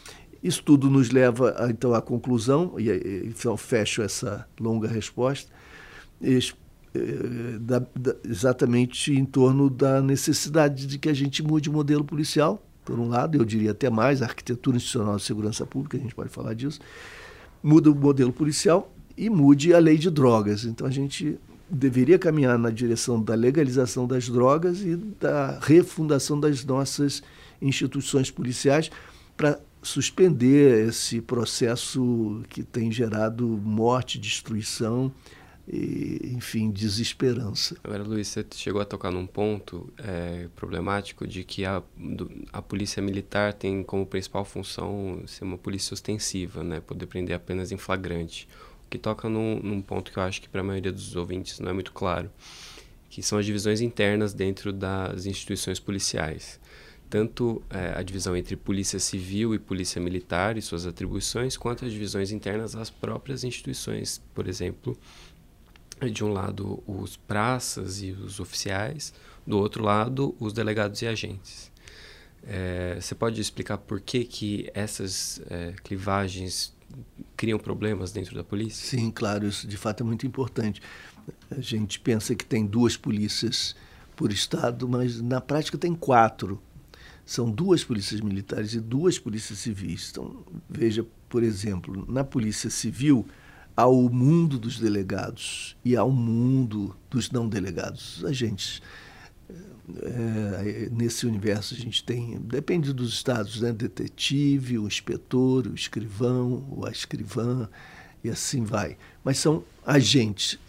Isso 0.43 0.63
tudo 0.63 0.89
nos 0.89 1.09
leva, 1.09 1.55
então, 1.69 1.93
à 1.93 2.01
conclusão, 2.01 2.75
e 2.77 2.89
então 3.25 3.55
fecho 3.57 4.01
essa 4.01 4.47
longa 4.59 4.87
resposta, 4.87 5.51
da, 7.59 7.79
da, 7.95 8.15
exatamente 8.23 9.13
em 9.13 9.25
torno 9.25 9.69
da 9.69 10.01
necessidade 10.01 10.85
de 10.85 10.97
que 10.97 11.09
a 11.09 11.13
gente 11.13 11.43
mude 11.43 11.69
o 11.69 11.73
modelo 11.73 12.03
policial, 12.03 12.63
por 12.85 12.99
um 12.99 13.09
lado, 13.09 13.37
eu 13.37 13.43
diria 13.43 13.71
até 13.71 13.89
mais, 13.89 14.21
a 14.21 14.25
arquitetura 14.25 14.77
institucional 14.77 15.17
de 15.17 15.23
segurança 15.23 15.65
pública, 15.65 15.97
a 15.97 15.99
gente 15.99 16.15
pode 16.15 16.29
falar 16.29 16.53
disso, 16.53 16.79
muda 17.61 17.91
o 17.91 17.95
modelo 17.95 18.31
policial 18.31 18.93
e 19.17 19.29
mude 19.29 19.73
a 19.73 19.79
lei 19.79 19.97
de 19.97 20.09
drogas. 20.09 20.63
Então 20.63 20.87
a 20.87 20.91
gente 20.91 21.37
deveria 21.69 22.17
caminhar 22.17 22.57
na 22.57 22.69
direção 22.69 23.21
da 23.21 23.35
legalização 23.35 24.07
das 24.07 24.29
drogas 24.29 24.81
e 24.81 24.95
da 24.95 25.59
refundação 25.61 26.39
das 26.39 26.63
nossas 26.63 27.21
instituições 27.61 28.31
policiais 28.31 28.89
para 29.35 29.59
suspender 29.81 30.87
esse 30.87 31.21
processo 31.21 32.41
que 32.49 32.63
tem 32.63 32.91
gerado 32.91 33.45
morte, 33.45 34.19
destruição 34.19 35.11
e, 35.67 36.31
enfim, 36.33 36.71
desesperança. 36.71 37.75
Agora, 37.83 38.01
Luiz, 38.01 38.29
você 38.29 38.45
chegou 38.55 38.81
a 38.81 38.85
tocar 38.85 39.11
num 39.11 39.27
ponto 39.27 39.91
é, 39.97 40.47
problemático 40.55 41.27
de 41.27 41.43
que 41.43 41.65
a, 41.65 41.83
do, 41.97 42.31
a 42.53 42.61
polícia 42.61 43.01
militar 43.01 43.53
tem 43.53 43.83
como 43.83 44.05
principal 44.05 44.45
função 44.45 45.21
ser 45.27 45.43
uma 45.43 45.57
polícia 45.57 45.93
ostensiva, 45.93 46.63
né, 46.63 46.79
poder 46.79 47.05
prender 47.07 47.35
apenas 47.35 47.71
em 47.71 47.77
flagrante. 47.77 48.47
O 48.85 48.89
que 48.89 48.97
toca 48.97 49.27
num, 49.27 49.59
num 49.59 49.81
ponto 49.81 50.11
que 50.11 50.17
eu 50.17 50.23
acho 50.23 50.41
que 50.41 50.47
para 50.47 50.61
a 50.61 50.63
maioria 50.63 50.93
dos 50.93 51.15
ouvintes 51.17 51.59
não 51.59 51.69
é 51.69 51.73
muito 51.73 51.91
claro, 51.91 52.31
que 53.09 53.21
são 53.21 53.37
as 53.37 53.45
divisões 53.45 53.81
internas 53.81 54.33
dentro 54.33 54.71
das 54.71 55.25
instituições 55.25 55.79
policiais. 55.79 56.59
tanto 57.09 57.61
é, 57.69 57.93
a 57.97 58.03
divisão 58.03 58.35
entre 58.35 58.55
polícia 58.55 58.99
civil 58.99 59.53
e 59.55 59.59
polícia 59.59 60.01
militar 60.01 60.57
e 60.57 60.61
suas 60.61 60.85
atribuições, 60.85 61.55
quanto 61.57 61.85
as 61.85 61.91
divisões 61.91 62.31
internas 62.31 62.75
às 62.75 62.89
próprias 62.89 63.43
instituições, 63.43 64.21
por 64.33 64.47
exemplo, 64.47 64.97
de 66.05 66.23
um 66.23 66.31
lado 66.31 66.83
os 66.85 67.17
praças 67.17 68.01
e 68.01 68.11
os 68.11 68.39
oficiais, 68.39 69.13
do 69.45 69.57
outro 69.57 69.83
lado 69.83 70.35
os 70.39 70.53
delegados 70.53 71.01
e 71.01 71.07
agentes. 71.07 71.71
É, 72.45 72.97
você 72.99 73.15
pode 73.15 73.41
explicar 73.41 73.77
por 73.77 73.99
que, 73.99 74.23
que 74.23 74.69
essas 74.73 75.41
é, 75.49 75.73
clivagens 75.83 76.73
criam 77.35 77.59
problemas 77.59 78.11
dentro 78.11 78.35
da 78.35 78.43
polícia? 78.43 78.97
Sim, 78.97 79.11
claro, 79.11 79.47
isso 79.47 79.67
de 79.67 79.77
fato 79.77 80.01
é 80.01 80.05
muito 80.05 80.25
importante. 80.25 80.81
A 81.51 81.59
gente 81.59 81.99
pensa 81.99 82.35
que 82.35 82.45
tem 82.45 82.65
duas 82.65 82.95
polícias 82.95 83.75
por 84.15 84.31
estado, 84.31 84.87
mas 84.87 85.21
na 85.21 85.41
prática 85.41 85.77
tem 85.77 85.93
quatro. 85.93 86.61
São 87.25 87.51
duas 87.51 87.83
polícias 87.83 88.21
militares 88.21 88.73
e 88.73 88.79
duas 88.79 89.19
polícias 89.19 89.59
civis. 89.59 90.09
Então, 90.11 90.45
veja, 90.69 91.05
por 91.27 91.43
exemplo, 91.43 92.05
na 92.07 92.23
polícia 92.23 92.69
civil 92.69 93.27
há 93.77 93.85
o 93.85 94.09
mundo 94.09 94.57
dos 94.57 94.79
delegados 94.79 95.77
e 95.85 95.95
há 95.95 96.03
o 96.03 96.11
mundo 96.11 96.95
dos 97.11 97.29
não 97.29 97.47
delegados, 97.47 98.17
os 98.17 98.25
agentes. 98.25 98.81
É, 100.01 100.89
nesse 100.91 101.25
universo 101.25 101.75
a 101.75 101.77
gente 101.77 102.03
tem, 102.03 102.39
depende 102.41 102.91
dos 102.91 103.13
estados, 103.13 103.61
né? 103.61 103.71
detetive, 103.71 104.79
o 104.79 104.87
inspetor, 104.87 105.67
o 105.67 105.75
escrivão, 105.75 106.67
o 106.71 106.85
a 106.85 106.91
escrivã, 106.91 107.69
e 108.23 108.29
assim 108.29 108.63
vai. 108.63 108.97
Mas 109.23 109.37
são 109.37 109.63
agentes, 109.85 110.59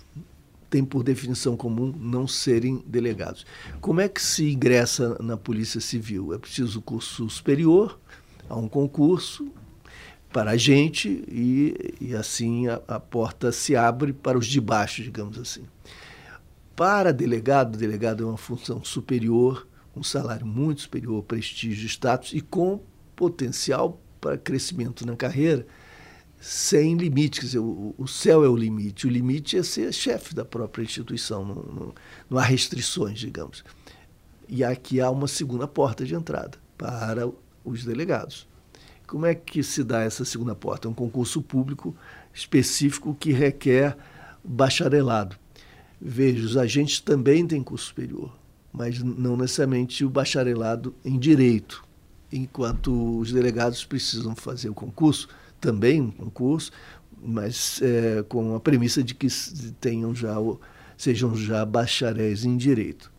tem 0.71 0.85
por 0.85 1.03
definição 1.03 1.57
comum 1.57 1.93
não 1.99 2.29
serem 2.29 2.85
delegados. 2.87 3.45
Como 3.81 4.01
é 4.01 4.09
que 4.09 4.23
se 4.23 4.53
ingressa 4.53 5.17
na 5.21 5.37
Polícia 5.37 5.81
Civil? 5.81 6.35
É 6.35 6.39
preciso 6.39 6.81
curso 6.83 7.29
superior, 7.29 7.99
há 8.49 8.55
um 8.55 8.69
concurso 8.69 9.51
para 10.33 10.53
agente 10.53 11.25
e, 11.29 11.95
e 12.01 12.15
assim 12.15 12.69
a, 12.69 12.81
a 12.87 13.01
porta 13.01 13.51
se 13.51 13.75
abre 13.75 14.13
para 14.13 14.39
os 14.39 14.47
de 14.47 14.61
baixo, 14.61 15.03
digamos 15.03 15.39
assim. 15.39 15.65
Para 16.77 17.13
delegado, 17.13 17.77
delegado 17.77 18.23
é 18.23 18.27
uma 18.27 18.37
função 18.37 18.85
superior, 18.85 19.67
um 19.97 20.03
salário 20.03 20.47
muito 20.47 20.83
superior, 20.83 21.23
prestígio, 21.25 21.87
status 21.87 22.33
e 22.33 22.41
com 22.41 22.81
potencial 23.17 24.01
para 24.21 24.39
crescimento 24.39 25.05
na 25.07 25.17
carreira 25.17 25.67
sem 26.41 26.97
limites. 26.97 27.41
Quer 27.41 27.47
dizer, 27.47 27.59
o, 27.59 27.95
o 27.99 28.07
céu 28.07 28.45
é 28.45 28.49
o 28.49 28.57
limite. 28.57 29.07
O 29.07 29.11
limite 29.11 29.57
é 29.57 29.63
ser 29.63 29.93
chefe 29.93 30.35
da 30.35 30.45
própria 30.45 30.83
instituição. 30.83 31.45
Não, 31.45 31.55
não, 31.55 31.95
não 32.31 32.39
há 32.39 32.43
restrições, 32.43 33.19
digamos. 33.19 33.65
E 34.49 34.65
aqui 34.65 35.01
há 35.01 35.11
uma 35.11 35.29
segunda 35.29 35.67
porta 35.67 36.05
de 36.05 36.15
entrada 36.15 36.59
para 36.77 37.29
os 37.65 37.85
delegados. 37.85 38.48
Como 39.09 39.25
é 39.25 39.35
que 39.35 39.63
se 39.63 39.83
dá 39.83 40.03
essa 40.03 40.23
segunda 40.23 40.55
porta? 40.55 40.87
É 40.87 40.91
um 40.91 40.95
concurso 40.95 41.41
público 41.41 41.97
específico 42.33 43.17
que 43.19 43.33
requer 43.33 43.97
bacharelado. 44.45 45.35
Veja, 45.99 46.45
os 46.45 46.59
agentes 46.59 47.01
também 47.01 47.47
têm 47.47 47.63
curso 47.63 47.87
superior, 47.87 48.31
mas 48.71 49.03
não 49.03 49.35
necessariamente 49.35 50.05
o 50.05 50.11
bacharelado 50.11 50.95
em 51.03 51.19
direito, 51.19 51.83
enquanto 52.31 53.19
os 53.19 53.33
delegados 53.33 53.83
precisam 53.83 54.37
fazer 54.37 54.69
o 54.69 54.75
concurso, 54.75 55.27
também 55.59 56.03
um 56.03 56.11
concurso, 56.11 56.71
mas 57.19 57.81
é, 57.83 58.23
com 58.29 58.55
a 58.55 58.61
premissa 58.61 59.03
de 59.03 59.15
que 59.15 59.27
tenham 59.81 60.15
já 60.15 60.37
sejam 60.99 61.35
já 61.35 61.65
bacharéis 61.65 62.45
em 62.45 62.59
direito. 62.59 63.11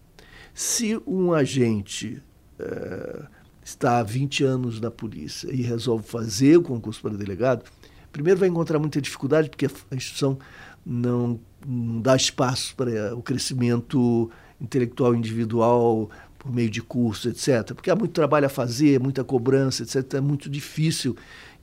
Se 0.54 1.02
um 1.08 1.34
agente 1.34 2.22
é, 2.60 3.39
está 3.70 4.00
há 4.00 4.04
20 4.04 4.44
anos 4.44 4.80
na 4.80 4.92
polícia 4.92 5.50
e 5.52 5.62
resolve 5.62 6.08
fazer 6.08 6.58
o 6.58 6.62
concurso 6.62 7.02
para 7.02 7.16
delegado, 7.16 7.64
primeiro 8.12 8.40
vai 8.40 8.50
encontrar 8.50 8.80
muita 8.80 9.02
dificuldade, 9.02 9.50
porque 9.50 9.66
a 9.66 9.96
instituição 9.96 10.38
não, 10.86 11.40
não 11.66 12.02
dá 12.02 12.16
espaço 12.16 12.76
para 12.76 13.16
o 13.16 13.22
crescimento 13.22 14.30
intelectual 14.60 15.16
individual 15.16 16.10
por 16.38 16.52
meio 16.52 16.70
de 16.70 16.82
curso, 16.82 17.30
etc. 17.30 17.74
Porque 17.74 17.92
há 17.92 17.96
muito 17.96 18.12
trabalho 18.12 18.46
a 18.46 18.50
fazer, 18.50 19.00
muita 19.00 19.24
cobrança, 19.24 19.84
etc. 19.84 20.16
É 20.16 20.22
muito 20.22 20.50
difícil 20.50 21.16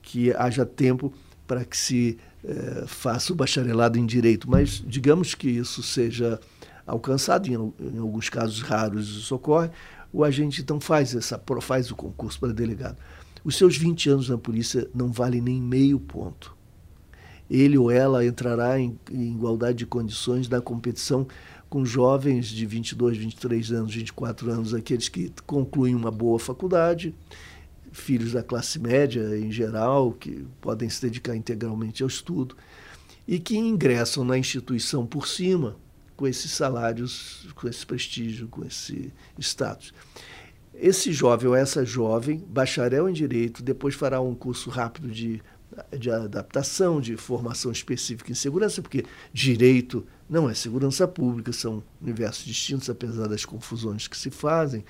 que 0.02 0.32
haja 0.34 0.66
tempo 0.66 1.12
para 1.46 1.64
que 1.64 1.76
se 1.76 2.18
eh, 2.44 2.84
faça 2.86 3.32
o 3.32 3.36
bacharelado 3.36 3.98
em 3.98 4.04
direito. 4.04 4.48
Mas 4.50 4.82
digamos 4.86 5.34
que 5.34 5.48
isso 5.48 5.82
seja 5.82 6.38
alcançado, 6.86 7.48
em, 7.48 7.54
em 7.54 7.98
alguns 7.98 8.28
casos 8.28 8.60
raros 8.60 9.08
isso 9.08 9.34
ocorre, 9.34 9.70
o 10.16 10.24
agente 10.24 10.62
então 10.62 10.80
faz, 10.80 11.14
essa, 11.14 11.40
faz 11.60 11.90
o 11.90 11.96
concurso 11.96 12.38
para 12.40 12.52
delegado. 12.52 12.96
Os 13.44 13.56
seus 13.56 13.76
20 13.76 14.10
anos 14.10 14.28
na 14.28 14.38
polícia 14.38 14.88
não 14.94 15.12
valem 15.12 15.40
nem 15.40 15.60
meio 15.60 16.00
ponto 16.00 16.56
ele 17.50 17.78
ou 17.78 17.90
ela 17.90 18.24
entrará 18.24 18.78
em, 18.78 18.98
em 19.10 19.32
igualdade 19.32 19.78
de 19.78 19.86
condições 19.86 20.48
da 20.48 20.60
competição 20.60 21.26
com 21.68 21.84
jovens 21.84 22.46
de 22.46 22.64
22, 22.66 23.16
23 23.18 23.72
anos, 23.72 23.94
24 23.94 24.50
anos, 24.50 24.74
aqueles 24.74 25.08
que 25.08 25.32
concluem 25.46 25.94
uma 25.94 26.10
boa 26.10 26.38
faculdade, 26.38 27.14
filhos 27.92 28.32
da 28.32 28.42
classe 28.42 28.78
média 28.78 29.36
em 29.38 29.50
geral, 29.50 30.12
que 30.12 30.46
podem 30.60 30.88
se 30.88 31.02
dedicar 31.02 31.34
integralmente 31.34 32.02
ao 32.02 32.08
estudo, 32.08 32.56
e 33.26 33.38
que 33.38 33.56
ingressam 33.56 34.24
na 34.24 34.38
instituição 34.38 35.04
por 35.04 35.26
cima, 35.26 35.76
com 36.16 36.26
esses 36.26 36.50
salários, 36.50 37.46
com 37.54 37.68
esse 37.68 37.84
prestígio, 37.84 38.48
com 38.48 38.64
esse 38.64 39.12
status. 39.38 39.92
Esse 40.74 41.12
jovem 41.12 41.48
ou 41.48 41.54
essa 41.54 41.84
jovem, 41.84 42.44
bacharel 42.48 43.08
em 43.08 43.12
direito, 43.12 43.62
depois 43.62 43.94
fará 43.94 44.20
um 44.20 44.34
curso 44.34 44.68
rápido 44.70 45.10
de 45.10 45.42
de 45.96 46.10
adaptação, 46.10 47.00
de 47.00 47.16
formação 47.16 47.70
específica 47.70 48.30
em 48.30 48.34
segurança, 48.34 48.80
porque 48.80 49.04
direito 49.32 50.06
não 50.28 50.48
é 50.48 50.54
segurança 50.54 51.06
pública, 51.06 51.52
são 51.52 51.82
universos 52.00 52.44
distintos, 52.44 52.88
apesar 52.88 53.26
das 53.28 53.44
confusões 53.44 54.08
que 54.08 54.16
se 54.16 54.30
fazem. 54.30 54.84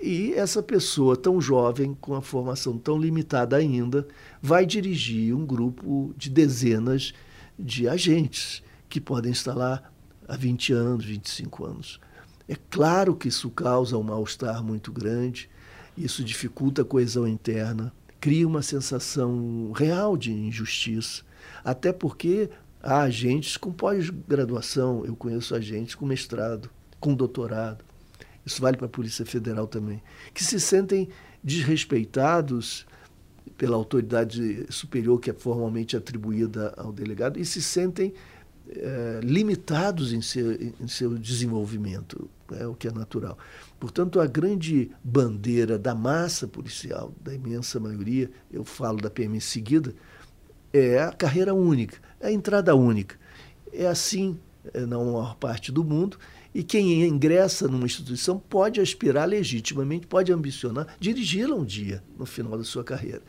E 0.00 0.32
essa 0.34 0.62
pessoa 0.62 1.16
tão 1.16 1.40
jovem, 1.40 1.94
com 1.94 2.14
a 2.14 2.22
formação 2.22 2.76
tão 2.78 2.98
limitada 2.98 3.56
ainda, 3.56 4.06
vai 4.42 4.66
dirigir 4.66 5.34
um 5.34 5.44
grupo 5.44 6.14
de 6.16 6.28
dezenas 6.28 7.14
de 7.58 7.88
agentes 7.88 8.62
que 8.88 9.00
podem 9.00 9.32
estar 9.32 9.54
lá 9.54 9.82
há 10.28 10.36
20 10.36 10.72
anos, 10.72 11.04
25 11.04 11.64
anos. 11.64 12.00
É 12.48 12.56
claro 12.70 13.14
que 13.14 13.28
isso 13.28 13.50
causa 13.50 13.98
um 13.98 14.02
mal-estar 14.02 14.62
muito 14.62 14.92
grande, 14.92 15.50
isso 15.96 16.22
dificulta 16.22 16.82
a 16.82 16.84
coesão 16.84 17.26
interna, 17.26 17.92
cria 18.20 18.46
uma 18.46 18.62
sensação 18.62 19.72
real 19.72 20.16
de 20.16 20.32
injustiça. 20.32 21.22
Até 21.64 21.92
porque 21.92 22.50
há 22.82 23.00
agentes 23.02 23.56
com 23.56 23.72
pós-graduação, 23.72 25.04
eu 25.04 25.16
conheço 25.16 25.54
agentes 25.54 25.94
com 25.94 26.06
mestrado, 26.06 26.70
com 27.00 27.14
doutorado. 27.14 27.84
Isso 28.44 28.62
vale 28.62 28.76
para 28.76 28.86
a 28.86 28.90
Polícia 28.90 29.26
Federal 29.26 29.66
também, 29.66 30.00
que 30.32 30.44
se 30.44 30.60
sentem 30.60 31.08
desrespeitados 31.42 32.86
pela 33.56 33.76
autoridade 33.76 34.66
superior 34.70 35.20
que 35.20 35.30
é 35.30 35.32
formalmente 35.32 35.96
atribuída 35.96 36.74
ao 36.76 36.92
delegado 36.92 37.38
e 37.38 37.44
se 37.44 37.62
sentem 37.62 38.12
é, 38.68 39.20
limitados 39.22 40.12
em 40.12 40.20
seu, 40.20 40.52
em 40.52 40.88
seu 40.88 41.16
desenvolvimento, 41.16 42.28
é 42.52 42.66
o 42.66 42.74
que 42.74 42.88
é 42.88 42.92
natural. 42.92 43.38
Portanto, 43.78 44.20
a 44.20 44.26
grande 44.26 44.90
bandeira 45.02 45.78
da 45.78 45.94
massa 45.94 46.48
policial, 46.48 47.12
da 47.20 47.34
imensa 47.34 47.78
maioria, 47.78 48.30
eu 48.50 48.64
falo 48.64 49.00
da 49.00 49.10
PM 49.10 49.36
em 49.36 49.40
seguida, 49.40 49.94
é 50.72 51.00
a 51.00 51.12
carreira 51.12 51.54
única, 51.54 51.98
é 52.20 52.28
a 52.28 52.32
entrada 52.32 52.74
única. 52.74 53.16
É 53.72 53.86
assim 53.86 54.38
é, 54.72 54.80
na 54.80 54.98
maior 54.98 55.36
parte 55.36 55.70
do 55.70 55.84
mundo, 55.84 56.18
e 56.54 56.62
quem 56.62 57.06
ingressa 57.06 57.68
numa 57.68 57.84
instituição 57.84 58.38
pode 58.38 58.80
aspirar 58.80 59.26
legitimamente, 59.26 60.06
pode 60.06 60.32
ambicionar 60.32 60.86
dirigi-la 60.98 61.54
um 61.54 61.64
dia 61.64 62.02
no 62.18 62.24
final 62.24 62.56
da 62.56 62.64
sua 62.64 62.82
carreira. 62.82 63.22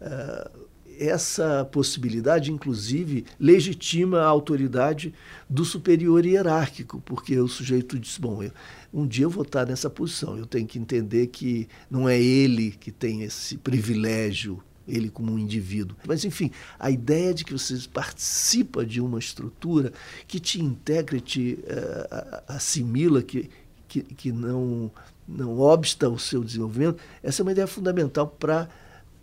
Uh, 0.00 0.71
essa 1.08 1.64
possibilidade, 1.64 2.52
inclusive, 2.52 3.24
legitima 3.38 4.20
a 4.20 4.26
autoridade 4.26 5.12
do 5.48 5.64
superior 5.64 6.24
hierárquico, 6.24 7.00
porque 7.04 7.38
o 7.38 7.48
sujeito 7.48 7.98
diz: 7.98 8.18
bom, 8.18 8.42
eu, 8.42 8.52
um 8.92 9.06
dia 9.06 9.24
eu 9.24 9.30
vou 9.30 9.42
estar 9.42 9.66
nessa 9.66 9.90
posição, 9.90 10.36
eu 10.36 10.46
tenho 10.46 10.66
que 10.66 10.78
entender 10.78 11.26
que 11.28 11.68
não 11.90 12.08
é 12.08 12.20
ele 12.20 12.70
que 12.70 12.92
tem 12.92 13.22
esse 13.22 13.56
privilégio, 13.56 14.62
ele 14.86 15.08
como 15.08 15.32
um 15.32 15.38
indivíduo. 15.38 15.96
Mas, 16.06 16.24
enfim, 16.24 16.50
a 16.78 16.90
ideia 16.90 17.32
de 17.32 17.44
que 17.44 17.52
você 17.52 17.76
participa 17.92 18.84
de 18.84 19.00
uma 19.00 19.18
estrutura 19.18 19.92
que 20.26 20.38
te 20.38 20.60
integra, 20.60 21.18
te 21.20 21.58
uh, 21.62 22.42
assimila, 22.48 23.22
que, 23.22 23.50
que, 23.88 24.02
que 24.02 24.32
não, 24.32 24.90
não 25.26 25.58
obsta 25.58 26.08
o 26.08 26.18
seu 26.18 26.44
desenvolvimento, 26.44 26.98
essa 27.22 27.42
é 27.42 27.44
uma 27.44 27.52
ideia 27.52 27.66
fundamental 27.66 28.26
para 28.26 28.68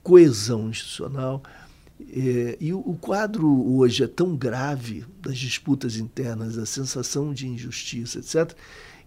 coesão 0.02 0.70
institucional. 0.70 1.44
É, 2.08 2.58
e 2.60 2.74
o, 2.74 2.80
o, 2.80 2.96
quadro 2.96 3.48
hoje 3.76 4.04
é 4.04 4.08
tão 4.08 4.36
grave 4.36 5.06
das 5.22 5.38
disputas 5.38 5.98
internas, 5.98 6.58
a 6.58 6.66
sensação 6.66 7.34
de 7.34 7.48
injustiça, 7.48 8.20
etc., 8.20 8.56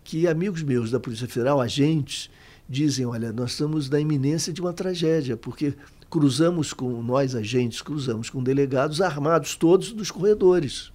que 0.05 0.27
amigos 0.27 0.63
meus 0.63 0.91
da 0.91 1.01
Polícia 1.01 1.27
Federal, 1.27 1.61
agentes, 1.61 2.29
dizem: 2.69 3.07
olha, 3.07 3.33
nós 3.33 3.53
estamos 3.53 3.89
na 3.89 3.99
iminência 3.99 4.53
de 4.53 4.61
uma 4.61 4.73
tragédia, 4.73 5.37
porque 5.37 5.75
cruzamos 6.11 6.75
com 6.75 7.03
nós, 7.03 7.35
agentes, 7.35 7.81
cruzamos 7.81 8.29
com 8.29 8.43
delegados 8.43 9.01
armados 9.01 9.57
todos 9.57 9.93
dos 9.93 10.11
corredores. 10.11 10.93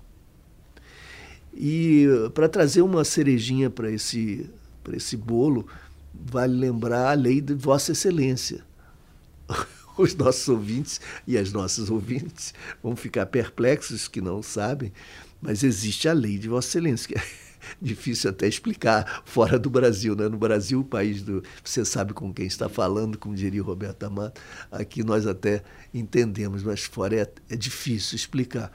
E 1.52 2.06
para 2.36 2.48
trazer 2.48 2.84
uma 2.84 3.04
cerejinha 3.04 3.68
para 3.68 3.90
esse, 3.90 4.48
esse 4.94 5.18
bolo, 5.18 5.66
vale 6.14 6.56
lembrar 6.56 7.10
a 7.10 7.14
lei 7.14 7.42
de 7.42 7.56
Vossa 7.56 7.94
Excelência. 7.94 8.64
Os 10.02 10.16
nossos 10.16 10.48
ouvintes 10.48 11.02
e 11.26 11.38
as 11.38 11.52
nossas 11.52 11.90
ouvintes 11.90 12.54
vão 12.84 12.96
ficar 12.96 13.26
perplexos 13.26 14.08
que 14.08 14.22
não 14.22 14.44
sabem, 14.44 14.92
mas 15.42 15.64
existe 15.64 16.08
a 16.08 16.14
lei 16.14 16.38
de 16.38 16.48
Vossa 16.48 16.68
Excelência, 16.68 17.08
que 17.08 17.20
é 17.20 17.24
difícil 17.82 18.30
até 18.30 18.48
explicar 18.48 19.24
fora 19.26 19.58
do 19.58 19.70
Brasil. 19.70 20.16
Né? 20.16 20.28
No 20.28 20.38
Brasil, 20.38 20.80
o 20.80 20.84
país 20.84 21.22
do. 21.22 21.44
Você 21.64 21.84
sabe 21.84 22.14
com 22.14 22.34
quem 22.34 22.46
está 22.46 22.70
falando, 22.70 23.18
como 23.18 23.36
diria 23.36 23.62
o 23.62 23.66
Roberto 23.66 24.04
Amato. 24.04 24.42
Aqui 24.72 25.04
nós 25.04 25.26
até 25.26 25.64
entendemos, 25.94 26.64
mas 26.64 26.84
fora 26.84 27.16
é, 27.16 27.32
é 27.50 27.56
difícil 27.56 28.16
explicar. 28.16 28.72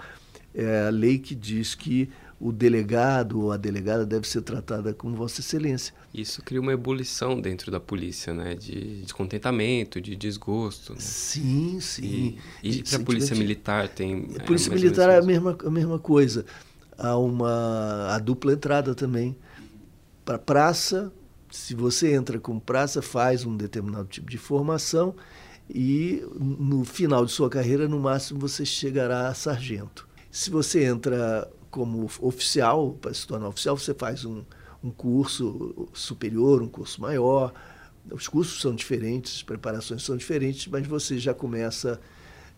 É 0.54 0.86
a 0.86 0.90
lei 0.90 1.18
que 1.18 1.34
diz 1.34 1.74
que 1.74 2.10
o 2.42 2.50
delegado 2.50 3.40
ou 3.40 3.52
a 3.52 3.56
delegada 3.56 4.04
deve 4.04 4.26
ser 4.26 4.42
tratada 4.42 4.92
como 4.92 5.14
Vossa 5.14 5.40
Excelência. 5.40 5.94
Isso 6.12 6.42
cria 6.42 6.60
uma 6.60 6.72
ebulição 6.72 7.40
dentro 7.40 7.70
da 7.70 7.78
polícia, 7.78 8.34
né? 8.34 8.56
De 8.56 9.02
descontentamento, 9.02 10.00
de 10.00 10.16
desgosto. 10.16 10.92
Né? 10.92 10.98
Sim, 10.98 11.78
sim. 11.80 12.36
E, 12.60 12.78
e 12.80 12.82
para 12.82 12.96
a 12.96 13.00
polícia 13.04 13.36
militar 13.36 13.88
tem. 13.88 14.26
A 14.40 14.42
polícia 14.42 14.72
é, 14.72 14.74
militar 14.74 15.08
é 15.08 15.18
a 15.18 15.22
mesma, 15.22 15.56
a 15.64 15.70
mesma 15.70 16.00
coisa. 16.00 16.44
Há 16.98 17.16
uma 17.16 18.12
a 18.12 18.18
dupla 18.18 18.54
entrada 18.54 18.92
também. 18.92 19.36
Para 20.24 20.36
praça, 20.36 21.12
se 21.48 21.76
você 21.76 22.12
entra 22.12 22.40
com 22.40 22.58
praça, 22.58 23.00
faz 23.00 23.44
um 23.44 23.56
determinado 23.56 24.08
tipo 24.08 24.28
de 24.28 24.36
formação 24.36 25.14
e 25.70 26.26
no 26.40 26.84
final 26.84 27.24
de 27.24 27.30
sua 27.30 27.48
carreira, 27.48 27.86
no 27.86 28.00
máximo, 28.00 28.40
você 28.40 28.66
chegará 28.66 29.28
a 29.28 29.34
sargento. 29.34 30.08
Se 30.28 30.50
você 30.50 30.84
entra 30.84 31.48
como 31.72 32.06
oficial, 32.20 32.92
para 33.00 33.14
se 33.14 33.26
tornar 33.26 33.48
oficial, 33.48 33.76
você 33.76 33.94
faz 33.94 34.26
um, 34.26 34.44
um 34.84 34.90
curso 34.90 35.88
superior, 35.94 36.62
um 36.62 36.68
curso 36.68 37.00
maior. 37.00 37.52
Os 38.10 38.28
cursos 38.28 38.60
são 38.60 38.74
diferentes, 38.74 39.36
as 39.36 39.42
preparações 39.42 40.02
são 40.02 40.14
diferentes, 40.14 40.66
mas 40.66 40.86
você 40.86 41.18
já 41.18 41.32
começa 41.32 41.98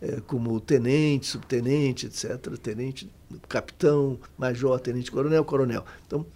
é, 0.03 0.21
como 0.27 0.61
tenente, 0.61 1.27
subtenente, 1.27 2.07
etc., 2.07 2.59
tenente, 2.61 3.09
capitão, 3.49 4.19
major, 4.37 4.81
tenente 4.81 5.13
coronel, 5.13 5.45
coronel. 5.45 5.85
Então, 6.05 6.27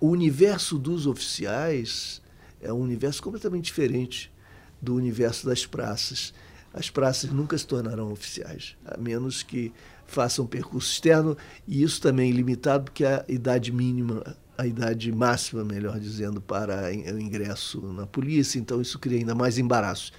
o 0.00 0.08
universo 0.08 0.76
dos 0.76 1.06
oficiais 1.06 2.20
é 2.60 2.72
um 2.72 2.80
universo 2.80 3.22
completamente 3.22 3.66
diferente 3.66 4.32
do 4.82 4.96
universo 4.96 5.46
das 5.46 5.64
praças. 5.64 6.34
As 6.72 6.90
praças 6.90 7.30
nunca 7.30 7.56
se 7.56 7.64
tornarão 7.64 8.10
oficiais, 8.10 8.76
a 8.84 8.98
menos 8.98 9.44
que 9.44 9.72
façam 10.06 10.44
um 10.44 10.48
percurso 10.48 10.90
externo, 10.92 11.36
e 11.66 11.82
isso 11.82 12.00
também 12.00 12.30
é 12.30 12.34
limitado 12.34 12.84
porque 12.84 13.04
a 13.04 13.24
idade 13.28 13.72
mínima, 13.72 14.36
a 14.56 14.66
idade 14.66 15.10
máxima, 15.12 15.64
melhor 15.64 15.98
dizendo, 15.98 16.40
para 16.40 16.90
o 16.90 17.20
ingresso 17.20 17.80
na 17.92 18.06
polícia, 18.06 18.58
então 18.58 18.80
isso 18.80 18.98
cria 18.98 19.18
ainda 19.18 19.34
mais 19.34 19.58
embaraços. 19.58 20.12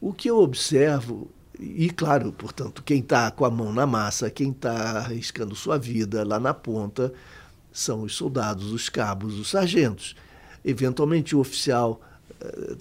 O 0.00 0.12
que 0.12 0.28
eu 0.28 0.38
observo, 0.38 1.30
e 1.58 1.90
claro, 1.90 2.32
portanto, 2.32 2.82
quem 2.82 3.00
está 3.00 3.30
com 3.30 3.44
a 3.44 3.50
mão 3.50 3.72
na 3.72 3.86
massa, 3.86 4.30
quem 4.30 4.50
está 4.50 4.98
arriscando 4.98 5.54
sua 5.54 5.78
vida 5.78 6.24
lá 6.24 6.38
na 6.38 6.54
ponta, 6.54 7.12
são 7.72 8.02
os 8.02 8.14
soldados, 8.14 8.70
os 8.70 8.88
cabos, 8.88 9.38
os 9.38 9.50
sargentos. 9.50 10.14
Eventualmente 10.64 11.34
o 11.34 11.40
oficial 11.40 12.00
eh, 12.40 12.76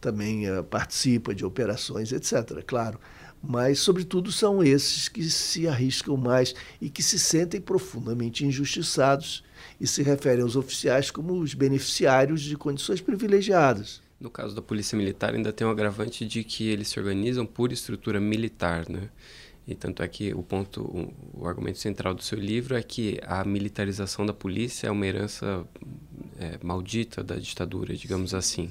também 0.00 0.46
eh, 0.46 0.62
participa 0.62 1.32
de 1.34 1.44
operações, 1.44 2.10
etc., 2.12 2.62
claro 2.66 2.98
mas, 3.42 3.78
sobretudo, 3.78 4.30
são 4.30 4.62
esses 4.62 5.08
que 5.08 5.22
se 5.30 5.66
arriscam 5.66 6.16
mais 6.16 6.54
e 6.80 6.90
que 6.90 7.02
se 7.02 7.18
sentem 7.18 7.60
profundamente 7.60 8.44
injustiçados 8.44 9.42
e 9.80 9.86
se 9.86 10.02
referem 10.02 10.42
aos 10.42 10.56
oficiais 10.56 11.10
como 11.10 11.38
os 11.38 11.54
beneficiários 11.54 12.42
de 12.42 12.56
condições 12.56 13.00
privilegiadas. 13.00 14.02
No 14.20 14.28
caso 14.28 14.54
da 14.54 14.60
Polícia 14.60 14.96
Militar, 14.96 15.34
ainda 15.34 15.52
tem 15.52 15.66
o 15.66 15.70
um 15.70 15.72
agravante 15.72 16.26
de 16.26 16.44
que 16.44 16.68
eles 16.68 16.88
se 16.88 17.00
organizam 17.00 17.46
por 17.46 17.72
estrutura 17.72 18.20
militar, 18.20 18.86
né? 18.88 19.08
E 19.66 19.74
tanto 19.74 20.02
é 20.02 20.08
que 20.08 20.34
o 20.34 20.42
ponto, 20.42 20.82
o, 20.82 21.42
o 21.42 21.46
argumento 21.46 21.78
central 21.78 22.12
do 22.12 22.22
seu 22.22 22.38
livro 22.38 22.76
é 22.76 22.82
que 22.82 23.18
a 23.22 23.44
militarização 23.44 24.26
da 24.26 24.34
polícia 24.34 24.88
é 24.88 24.90
uma 24.90 25.06
herança 25.06 25.64
é, 26.38 26.58
maldita 26.62 27.22
da 27.22 27.36
ditadura, 27.36 27.94
digamos 27.94 28.34
assim. 28.34 28.70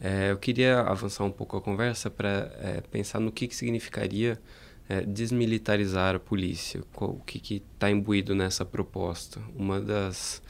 É, 0.00 0.30
eu 0.30 0.36
queria 0.36 0.80
avançar 0.80 1.24
um 1.24 1.30
pouco 1.30 1.56
a 1.56 1.60
conversa 1.60 2.08
para 2.08 2.52
é, 2.60 2.80
pensar 2.90 3.18
no 3.18 3.32
que, 3.32 3.48
que 3.48 3.56
significaria 3.56 4.40
é, 4.88 5.02
desmilitarizar 5.02 6.14
a 6.14 6.18
polícia, 6.20 6.82
qual, 6.92 7.10
o 7.10 7.20
que 7.20 7.62
está 7.74 7.90
imbuído 7.90 8.34
nessa 8.34 8.64
proposta. 8.64 9.40
Uma 9.56 9.80
das 9.80 10.40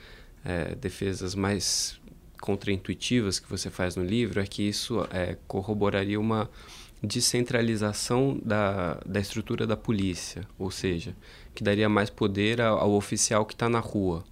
é, 0.45 0.75
defesas 0.75 1.35
mais 1.35 1.99
contraintuitivas 2.41 3.41
que 3.41 3.49
você 3.49 3.71
faz 3.71 3.97
no 3.97 4.05
livro 4.05 4.41
é 4.41 4.47
que 4.47 4.63
isso 4.63 5.07
é, 5.11 5.37
corroboraria 5.47 6.21
uma 6.21 6.49
descentralização 7.03 8.39
da, 8.45 9.01
da 9.07 9.21
estrutura 9.21 9.67
da 9.67 9.77
polícia, 9.77 10.47
ou 10.59 10.71
seja, 10.71 11.17
que 11.55 11.63
daria 11.63 11.89
mais 11.89 12.11
poder 12.11 12.61
ao, 12.61 12.79
ao 12.79 12.93
oficial 12.93 13.47
que 13.47 13.55
está 13.55 13.69
na 13.69 13.81
rua 13.81 14.25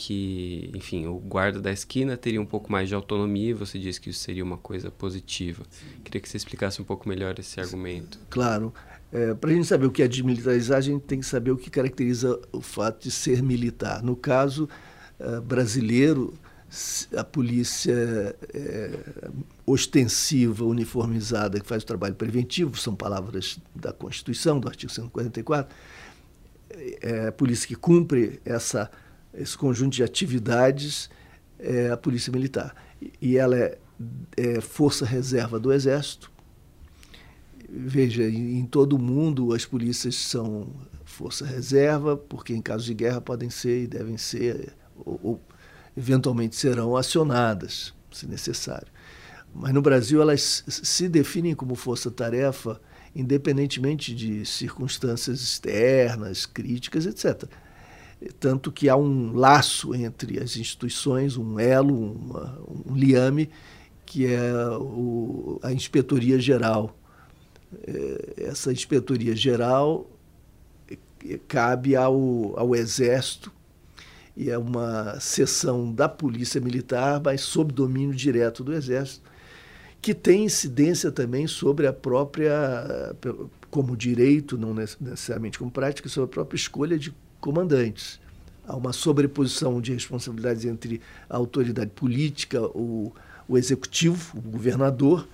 que, 0.00 0.70
enfim, 0.74 1.06
o 1.06 1.18
guarda 1.18 1.60
da 1.60 1.70
esquina 1.70 2.16
teria 2.16 2.40
um 2.40 2.46
pouco 2.46 2.72
mais 2.72 2.88
de 2.88 2.94
autonomia 2.94 3.50
e 3.50 3.52
você 3.52 3.78
disse 3.78 4.00
que 4.00 4.08
isso 4.08 4.20
seria 4.20 4.42
uma 4.42 4.56
coisa 4.56 4.90
positiva. 4.90 5.62
Queria 6.02 6.22
que 6.22 6.26
você 6.26 6.38
explicasse 6.38 6.80
um 6.80 6.86
pouco 6.86 7.06
melhor 7.06 7.38
esse 7.38 7.60
argumento. 7.60 8.18
Claro. 8.30 8.72
É, 9.12 9.34
Para 9.34 9.50
a 9.50 9.52
gente 9.52 9.66
saber 9.66 9.84
o 9.84 9.90
que 9.90 10.02
é 10.02 10.08
desmilitarizar, 10.08 10.78
a 10.78 10.80
gente 10.80 11.02
tem 11.02 11.20
que 11.20 11.26
saber 11.26 11.50
o 11.50 11.56
que 11.56 11.68
caracteriza 11.68 12.40
o 12.50 12.62
fato 12.62 13.02
de 13.02 13.10
ser 13.10 13.42
militar. 13.42 14.02
No 14.02 14.16
caso 14.16 14.70
uh, 15.20 15.42
brasileiro, 15.42 16.32
a 17.14 17.22
polícia 17.22 18.34
é, 18.54 18.98
ostensiva, 19.66 20.64
uniformizada, 20.64 21.60
que 21.60 21.66
faz 21.66 21.82
o 21.82 21.86
trabalho 21.86 22.14
preventivo, 22.14 22.74
são 22.78 22.94
palavras 22.94 23.58
da 23.74 23.92
Constituição, 23.92 24.58
do 24.58 24.66
artigo 24.66 24.90
144, 24.90 25.76
é 27.02 27.26
a 27.26 27.32
polícia 27.32 27.68
que 27.68 27.74
cumpre 27.74 28.40
essa 28.46 28.90
esse 29.34 29.56
conjunto 29.56 29.94
de 29.94 30.02
atividades 30.02 31.08
é 31.58 31.90
a 31.90 31.96
Polícia 31.96 32.32
Militar. 32.32 32.74
E 33.20 33.36
ela 33.36 33.56
é, 33.56 33.78
é 34.36 34.60
força 34.60 35.04
reserva 35.04 35.58
do 35.58 35.72
Exército. 35.72 36.30
Veja, 37.68 38.24
em 38.24 38.64
todo 38.64 38.94
o 38.94 38.98
mundo 38.98 39.52
as 39.54 39.64
polícias 39.64 40.16
são 40.16 40.68
força 41.04 41.46
reserva, 41.46 42.16
porque 42.16 42.52
em 42.52 42.60
caso 42.60 42.84
de 42.84 42.94
guerra 42.94 43.20
podem 43.20 43.48
ser 43.48 43.84
e 43.84 43.86
devem 43.86 44.16
ser, 44.16 44.74
ou, 45.04 45.20
ou 45.22 45.40
eventualmente 45.96 46.56
serão 46.56 46.96
acionadas, 46.96 47.94
se 48.10 48.26
necessário. 48.26 48.88
Mas 49.54 49.72
no 49.72 49.82
Brasil 49.82 50.20
elas 50.20 50.64
se 50.66 51.08
definem 51.08 51.54
como 51.54 51.76
força-tarefa, 51.76 52.80
independentemente 53.14 54.14
de 54.14 54.44
circunstâncias 54.44 55.40
externas, 55.40 56.46
críticas, 56.46 57.06
etc 57.06 57.48
tanto 58.38 58.70
que 58.70 58.88
há 58.88 58.96
um 58.96 59.34
laço 59.34 59.94
entre 59.94 60.38
as 60.38 60.56
instituições, 60.56 61.36
um 61.36 61.58
elo, 61.58 62.12
uma, 62.12 62.60
um 62.86 62.94
liame, 62.94 63.48
que 64.04 64.26
é 64.26 64.52
o, 64.76 65.58
a 65.62 65.72
inspetoria 65.72 66.38
geral. 66.38 66.96
É, 67.86 68.34
essa 68.48 68.72
inspetoria 68.72 69.34
geral 69.34 70.10
é, 70.90 71.38
cabe 71.48 71.96
ao, 71.96 72.58
ao 72.58 72.74
Exército 72.74 73.52
e 74.36 74.50
é 74.50 74.58
uma 74.58 75.18
seção 75.20 75.92
da 75.92 76.08
Polícia 76.08 76.60
Militar, 76.60 77.20
mas 77.22 77.40
sob 77.40 77.72
domínio 77.72 78.14
direto 78.14 78.62
do 78.62 78.72
Exército, 78.72 79.30
que 80.00 80.14
tem 80.14 80.44
incidência 80.44 81.10
também 81.10 81.46
sobre 81.46 81.86
a 81.86 81.92
própria, 81.92 83.14
como 83.70 83.96
direito, 83.96 84.56
não 84.56 84.72
necessariamente 84.72 85.58
como 85.58 85.70
prática, 85.70 86.08
sobre 86.08 86.30
a 86.30 86.32
própria 86.32 86.56
escolha 86.56 86.98
de 86.98 87.12
comandantes. 87.40 88.20
Há 88.66 88.76
uma 88.76 88.92
sobreposição 88.92 89.80
de 89.80 89.92
responsabilidades 89.92 90.64
entre 90.64 91.00
a 91.28 91.36
autoridade 91.36 91.90
política, 91.90 92.62
o, 92.62 93.12
o 93.48 93.58
executivo, 93.58 94.38
o 94.38 94.40
governador, 94.40 95.26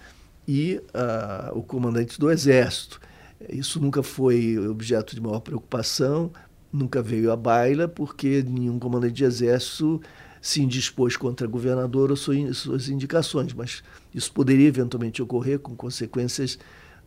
e 0.46 0.80
uh, 0.94 1.58
o 1.58 1.62
comandante 1.62 2.18
do 2.18 2.30
exército. 2.30 3.00
Isso 3.48 3.80
nunca 3.80 4.02
foi 4.02 4.58
objeto 4.58 5.14
de 5.14 5.20
maior 5.20 5.40
preocupação, 5.40 6.30
nunca 6.72 7.02
veio 7.02 7.32
à 7.32 7.36
baila, 7.36 7.88
porque 7.88 8.42
nenhum 8.42 8.78
comandante 8.78 9.14
de 9.14 9.24
exército 9.24 10.00
se 10.40 10.62
indispôs 10.62 11.16
contra 11.16 11.46
governador 11.46 12.10
ou 12.10 12.16
suas 12.16 12.88
indicações, 12.88 13.52
mas 13.52 13.82
isso 14.14 14.32
poderia 14.32 14.68
eventualmente 14.68 15.20
ocorrer 15.20 15.58
com 15.58 15.74
consequências 15.74 16.58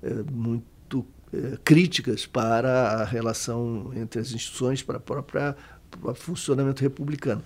eh, 0.03 0.23
muito 0.29 0.65
críticas 1.63 2.25
para 2.25 3.01
a 3.01 3.03
relação 3.03 3.91
entre 3.95 4.19
as 4.19 4.31
instituições, 4.31 4.81
para 4.81 4.97
o 4.97 5.01
próprio 5.01 5.55
funcionamento 6.15 6.81
republicano. 6.81 7.43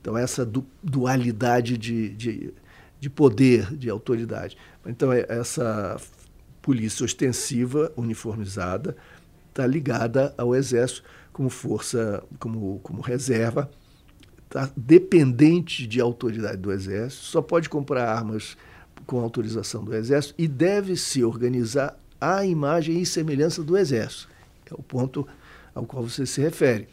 Então, 0.00 0.16
essa 0.16 0.44
du 0.44 0.64
dualidade 0.82 1.78
de, 1.78 2.10
de, 2.10 2.54
de 3.00 3.10
poder, 3.10 3.74
de 3.74 3.88
autoridade. 3.88 4.56
Então, 4.84 5.12
é, 5.12 5.24
essa 5.28 5.96
polícia 6.60 7.04
ostensiva, 7.04 7.92
uniformizada, 7.96 8.96
está 9.48 9.66
ligada 9.66 10.34
ao 10.36 10.54
Exército 10.54 11.04
como 11.32 11.48
força, 11.48 12.22
como, 12.38 12.78
como 12.80 13.00
reserva, 13.00 13.70
está 14.44 14.70
dependente 14.76 15.86
de 15.86 16.00
autoridade 16.00 16.58
do 16.58 16.70
Exército, 16.70 17.24
só 17.24 17.42
pode 17.42 17.68
comprar 17.68 18.08
armas 18.08 18.56
com 19.06 19.18
autorização 19.20 19.84
do 19.84 19.94
Exército 19.94 20.34
e 20.38 20.46
deve 20.46 20.96
se 20.96 21.24
organizar 21.24 21.98
à 22.24 22.44
imagem 22.44 23.00
e 23.00 23.06
semelhança 23.06 23.62
do 23.62 23.76
Exército. 23.76 24.28
É 24.70 24.74
o 24.74 24.82
ponto 24.82 25.26
ao 25.74 25.84
qual 25.84 26.02
você 26.02 26.24
se 26.24 26.40
refere. 26.40 26.88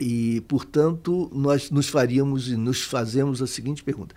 E, 0.00 0.40
portanto, 0.42 1.28
nós 1.32 1.70
nos 1.70 1.88
faríamos 1.88 2.48
e 2.48 2.56
nos 2.56 2.82
fazemos 2.82 3.42
a 3.42 3.46
seguinte 3.46 3.82
pergunta: 3.82 4.14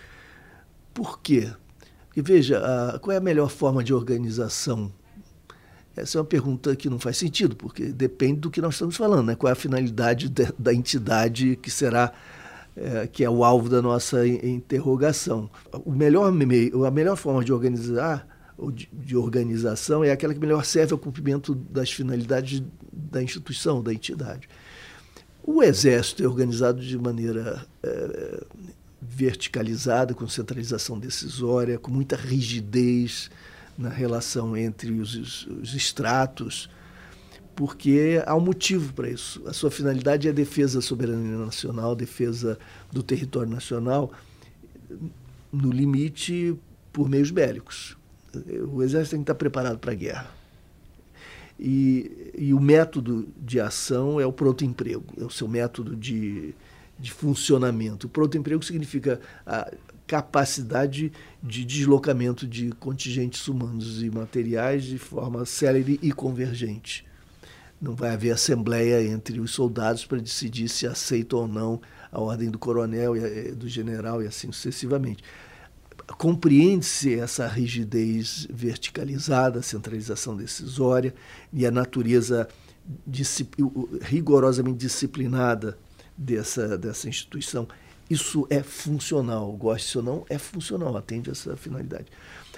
por 0.93 1.19
quê? 1.19 1.49
Porque, 2.07 2.21
veja, 2.21 2.59
a, 2.59 2.99
qual 2.99 3.13
é 3.13 3.17
a 3.17 3.21
melhor 3.21 3.49
forma 3.49 3.83
de 3.83 3.93
organização? 3.93 4.91
Essa 5.95 6.17
é 6.17 6.21
uma 6.21 6.27
pergunta 6.27 6.75
que 6.75 6.89
não 6.89 6.99
faz 6.99 7.17
sentido, 7.17 7.55
porque 7.55 7.85
depende 7.85 8.41
do 8.41 8.51
que 8.51 8.61
nós 8.61 8.75
estamos 8.75 8.95
falando, 8.95 9.27
né? 9.27 9.35
qual 9.35 9.49
é 9.49 9.53
a 9.53 9.55
finalidade 9.55 10.29
de, 10.29 10.47
da 10.57 10.73
entidade 10.73 11.57
que 11.57 11.69
será 11.69 12.13
é, 12.75 13.05
que 13.05 13.23
é 13.23 13.29
o 13.29 13.43
alvo 13.43 13.67
da 13.67 13.81
nossa 13.81 14.25
interrogação. 14.25 15.49
O 15.85 15.91
melhor 15.91 16.31
meio, 16.31 16.85
a 16.85 16.91
melhor 16.91 17.17
forma 17.17 17.43
de 17.43 17.51
organizar 17.51 18.25
de, 18.91 19.15
organização 19.15 20.03
é 20.03 20.11
aquela 20.11 20.33
que 20.33 20.39
melhor 20.39 20.63
serve 20.63 20.93
ao 20.93 20.99
cumprimento 20.99 21.55
das 21.55 21.91
finalidades 21.91 22.61
da 22.91 23.21
instituição, 23.21 23.81
da 23.81 23.93
entidade. 23.93 24.47
O 25.43 25.63
Exército 25.63 26.23
é 26.23 26.27
organizado 26.27 26.81
de 26.81 26.97
maneira 26.97 27.65
é, 27.81 28.43
verticalizada, 29.01 30.13
com 30.13 30.27
centralização 30.27 30.99
decisória, 30.99 31.79
com 31.79 31.89
muita 31.89 32.15
rigidez 32.15 33.31
na 33.77 33.89
relação 33.89 34.55
entre 34.55 34.91
os, 34.99 35.47
os 35.47 35.73
estratos, 35.73 36.69
porque 37.55 38.21
há 38.25 38.35
um 38.35 38.41
motivo 38.41 38.93
para 38.93 39.09
isso. 39.09 39.41
A 39.47 39.53
sua 39.53 39.71
finalidade 39.71 40.27
é 40.27 40.31
a 40.31 40.33
defesa 40.33 40.77
da 40.77 40.81
soberania 40.81 41.37
nacional, 41.37 41.95
defesa 41.95 42.57
do 42.91 43.01
território 43.01 43.49
nacional, 43.49 44.11
no 45.51 45.71
limite 45.71 46.55
por 46.93 47.09
meios 47.09 47.31
bélicos. 47.31 47.97
O 48.71 48.81
exército 48.81 49.11
tem 49.11 49.19
que 49.19 49.23
estar 49.23 49.35
preparado 49.35 49.77
para 49.79 49.91
a 49.91 49.95
guerra. 49.95 50.31
E, 51.59 52.31
e 52.35 52.53
o 52.53 52.59
método 52.59 53.27
de 53.37 53.59
ação 53.59 54.19
é 54.19 54.25
o 54.25 54.33
pronto 54.33 54.65
emprego, 54.65 55.05
é 55.19 55.23
o 55.23 55.29
seu 55.29 55.47
método 55.47 55.95
de, 55.95 56.55
de 56.97 57.11
funcionamento. 57.11 58.07
O 58.07 58.09
pronto 58.09 58.35
emprego 58.37 58.63
significa 58.63 59.19
a 59.45 59.71
capacidade 60.07 61.11
de 61.41 61.63
deslocamento 61.63 62.47
de 62.47 62.71
contingentes 62.73 63.47
humanos 63.47 64.01
e 64.01 64.09
materiais 64.09 64.83
de 64.83 64.97
forma 64.97 65.45
célere 65.45 65.99
e 66.01 66.11
convergente. 66.11 67.05
Não 67.79 67.95
vai 67.95 68.11
haver 68.11 68.31
assembleia 68.31 69.03
entre 69.03 69.39
os 69.39 69.51
soldados 69.51 70.05
para 70.05 70.19
decidir 70.19 70.67
se 70.67 70.87
aceitam 70.87 71.39
ou 71.39 71.47
não 71.47 71.81
a 72.11 72.19
ordem 72.19 72.49
do 72.49 72.59
coronel 72.59 73.15
e 73.15 73.51
do 73.51 73.69
general 73.69 74.21
e 74.21 74.27
assim 74.27 74.51
sucessivamente 74.51 75.23
compreende-se 76.17 77.19
essa 77.19 77.47
rigidez 77.47 78.47
verticalizada, 78.49 79.61
centralização 79.61 80.35
decisória 80.35 81.13
e 81.51 81.65
a 81.65 81.71
natureza 81.71 82.47
rigorosamente 84.01 84.77
disciplinada 84.77 85.77
dessa, 86.17 86.77
dessa 86.77 87.07
instituição. 87.07 87.67
Isso 88.09 88.45
é 88.49 88.61
funcional, 88.61 89.51
goste 89.53 89.97
ou 89.97 90.03
não, 90.03 90.25
é 90.29 90.37
funcional, 90.37 90.97
atende 90.97 91.29
a 91.29 91.31
essa 91.31 91.55
finalidade. 91.55 92.07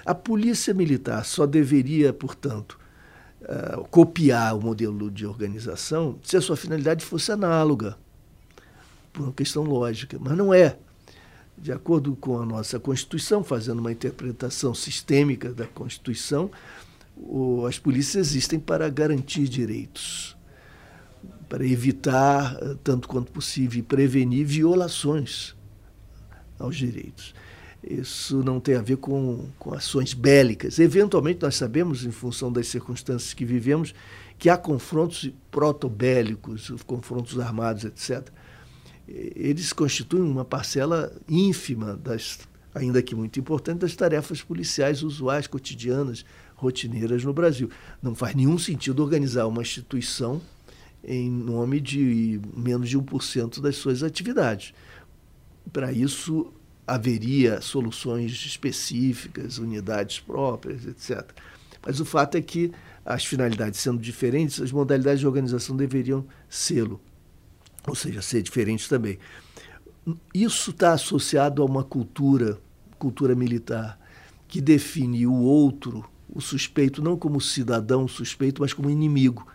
A 0.04 0.14
polícia 0.14 0.74
militar 0.74 1.24
só 1.24 1.46
deveria, 1.46 2.12
portanto, 2.12 2.78
uh, 3.42 3.84
copiar 3.88 4.56
o 4.56 4.60
modelo 4.60 5.10
de 5.10 5.24
organização 5.24 6.18
se 6.22 6.36
a 6.36 6.40
sua 6.40 6.56
finalidade 6.56 7.04
fosse 7.04 7.30
análoga, 7.30 7.96
por 9.12 9.22
uma 9.22 9.32
questão 9.32 9.62
lógica, 9.62 10.18
mas 10.20 10.36
não 10.36 10.52
é 10.52 10.76
de 11.56 11.72
acordo 11.72 12.14
com 12.16 12.40
a 12.40 12.46
nossa 12.46 12.78
Constituição, 12.80 13.42
fazendo 13.42 13.78
uma 13.78 13.92
interpretação 13.92 14.74
sistêmica 14.74 15.52
da 15.52 15.66
Constituição, 15.66 16.50
as 17.66 17.78
polícias 17.78 18.28
existem 18.28 18.58
para 18.58 18.88
garantir 18.90 19.48
direitos, 19.48 20.36
para 21.48 21.64
evitar, 21.64 22.58
eh, 22.60 22.76
tanto 22.82 23.06
quanto 23.06 23.30
possível, 23.30 23.78
e 23.78 23.82
prevenir 23.82 24.44
violações 24.44 25.54
aos 26.58 26.76
direitos. 26.76 27.34
Isso 27.82 28.42
não 28.42 28.58
tem 28.58 28.74
a 28.74 28.82
ver 28.82 28.96
com, 28.96 29.48
com 29.58 29.74
ações 29.74 30.12
bélicas. 30.12 30.78
Eventualmente, 30.78 31.42
nós 31.42 31.54
sabemos, 31.54 32.04
em 32.04 32.10
função 32.10 32.50
das 32.50 32.66
circunstâncias 32.66 33.32
que 33.32 33.44
vivemos, 33.44 33.94
que 34.38 34.48
há 34.48 34.56
confrontos 34.56 35.30
protobélicos, 35.50 36.72
confrontos 36.86 37.38
armados, 37.38 37.84
etc 37.84 38.28
eles 39.06 39.72
constituem 39.72 40.22
uma 40.22 40.44
parcela 40.44 41.12
ínfima 41.28 41.96
das, 41.96 42.38
ainda 42.74 43.02
que 43.02 43.14
muito 43.14 43.38
importante, 43.38 43.80
das 43.80 43.94
tarefas 43.94 44.42
policiais 44.42 45.02
usuais, 45.02 45.46
cotidianas, 45.46 46.24
rotineiras 46.54 47.22
no 47.24 47.32
Brasil. 47.32 47.70
Não 48.02 48.14
faz 48.14 48.34
nenhum 48.34 48.58
sentido 48.58 49.02
organizar 49.02 49.46
uma 49.46 49.62
instituição 49.62 50.40
em 51.06 51.30
nome 51.30 51.80
de 51.80 52.40
menos 52.56 52.88
de 52.88 52.98
1% 52.98 53.60
das 53.60 53.76
suas 53.76 54.02
atividades. 54.02 54.72
Para 55.70 55.92
isso, 55.92 56.50
haveria 56.86 57.60
soluções 57.60 58.32
específicas, 58.32 59.58
unidades 59.58 60.18
próprias, 60.20 60.86
etc. 60.86 61.30
Mas 61.84 62.00
o 62.00 62.06
fato 62.06 62.36
é 62.36 62.42
que, 62.42 62.72
as 63.04 63.26
finalidades 63.26 63.80
sendo 63.80 63.98
diferentes, 63.98 64.62
as 64.62 64.72
modalidades 64.72 65.20
de 65.20 65.26
organização 65.26 65.76
deveriam 65.76 66.24
sê-lo 66.48 66.98
ou 67.86 67.94
seja, 67.94 68.22
ser 68.22 68.42
diferente 68.42 68.88
também. 68.88 69.18
Isso 70.32 70.70
está 70.70 70.92
associado 70.92 71.62
a 71.62 71.64
uma 71.64 71.82
cultura, 71.82 72.58
cultura 72.98 73.34
militar, 73.34 73.98
que 74.46 74.60
define 74.60 75.26
o 75.26 75.34
outro, 75.34 76.04
o 76.28 76.40
suspeito, 76.40 77.02
não 77.02 77.16
como 77.16 77.40
cidadão 77.40 78.06
suspeito, 78.06 78.60
mas 78.60 78.72
como 78.72 78.90
inimigo. 78.90 79.46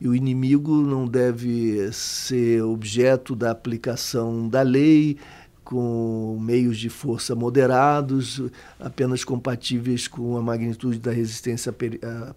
E 0.00 0.08
o 0.08 0.14
inimigo 0.14 0.82
não 0.82 1.06
deve 1.06 1.92
ser 1.92 2.62
objeto 2.62 3.36
da 3.36 3.50
aplicação 3.50 4.48
da 4.48 4.62
lei, 4.62 5.16
com 5.64 6.38
meios 6.40 6.76
de 6.76 6.88
força 6.88 7.34
moderados, 7.34 8.42
apenas 8.80 9.24
compatíveis 9.24 10.08
com 10.08 10.36
a 10.36 10.42
magnitude 10.42 10.98
da 10.98 11.12
resistência 11.12 11.72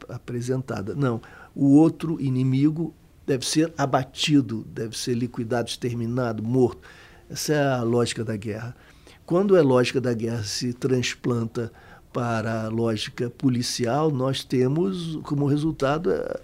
apresentada. 0.08 0.94
Não. 0.96 1.20
O 1.56 1.76
outro 1.76 2.22
inimigo 2.22 2.94
deve 3.26 3.45
ser 3.45 3.73
abatido, 3.78 4.65
deve 4.69 4.97
ser 4.97 5.13
liquidado, 5.15 5.69
exterminado, 5.69 6.43
morto. 6.43 6.82
Essa 7.30 7.53
é 7.53 7.67
a 7.67 7.82
lógica 7.82 8.23
da 8.23 8.36
guerra. 8.38 8.76
Quando 9.26 9.57
a 9.57 9.61
lógica 9.61 9.99
da 9.99 10.13
guerra 10.13 10.43
se 10.43 10.71
transplanta 10.73 11.71
para 12.13 12.65
a 12.65 12.67
lógica 12.69 13.30
policial, 13.30 14.11
nós 14.11 14.43
temos 14.43 15.19
como 15.23 15.47
resultado 15.47 16.13
a, 16.13 16.39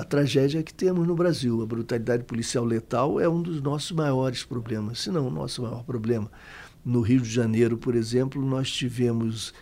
a 0.00 0.04
tragédia 0.04 0.62
que 0.62 0.74
temos 0.74 1.06
no 1.06 1.14
Brasil. 1.14 1.62
A 1.62 1.66
brutalidade 1.66 2.24
policial 2.24 2.64
letal 2.64 3.20
é 3.20 3.28
um 3.28 3.40
dos 3.40 3.62
nossos 3.62 3.92
maiores 3.92 4.42
problemas, 4.42 5.00
se 5.00 5.10
não 5.10 5.28
o 5.28 5.30
nosso 5.30 5.62
maior 5.62 5.84
problema. 5.84 6.30
No 6.84 7.00
Rio 7.00 7.20
de 7.20 7.30
Janeiro, 7.30 7.78
por 7.78 7.94
exemplo, 7.94 8.44
nós 8.44 8.70
tivemos, 8.70 9.54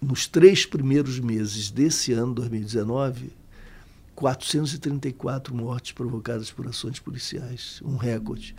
nos 0.00 0.26
três 0.26 0.66
primeiros 0.66 1.18
meses 1.18 1.70
desse 1.70 2.12
ano, 2.12 2.34
2019, 2.34 3.32
434 4.20 5.54
mortes 5.54 5.92
provocadas 5.92 6.50
por 6.50 6.66
ações 6.66 6.98
policiais, 6.98 7.80
um 7.82 7.96
recorde. 7.96 8.54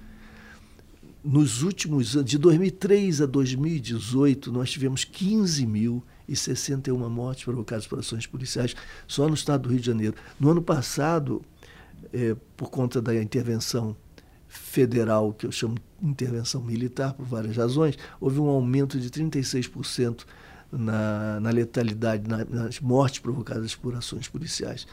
Nos 1.24 1.62
últimos 1.62 2.16
anos, 2.16 2.32
de 2.32 2.40
2003 2.40 3.22
a 3.22 3.28
2018, 3.28 4.52
nós 4.52 4.72
tivemos 4.72 5.06
15.061 5.06 7.08
mortes 7.08 7.44
provocadas 7.44 7.86
por 7.86 8.00
ações 8.00 8.26
policiais 8.26 8.76
só 9.08 9.28
no 9.28 9.36
estado 9.36 9.62
do 9.62 9.70
Rio 9.70 9.80
de 9.80 9.86
Janeiro. 9.86 10.16
No 10.40 10.50
ano 10.50 10.64
passado, 10.64 11.44
é, 12.12 12.36
por 12.58 12.72
conta 12.72 13.00
da 13.00 13.14
intervenção 13.14 13.96
federal, 14.48 15.32
que 15.32 15.46
eu 15.46 15.52
chamo 15.52 15.76
intervenção 16.02 16.60
militar, 16.60 17.14
por 17.14 17.24
várias 17.24 17.56
razões, 17.56 18.00
houve 18.20 18.40
um 18.40 18.48
aumento 18.48 19.00
de 19.00 19.12
36% 19.12 20.26
na, 20.72 21.40
na 21.40 21.52
letalidade, 21.52 22.28
na, 22.28 22.44
nas 22.46 22.80
mortes 22.80 23.20
provocadas 23.20 23.76
por 23.76 23.94
ações 23.94 24.28
policiais. 24.28 24.88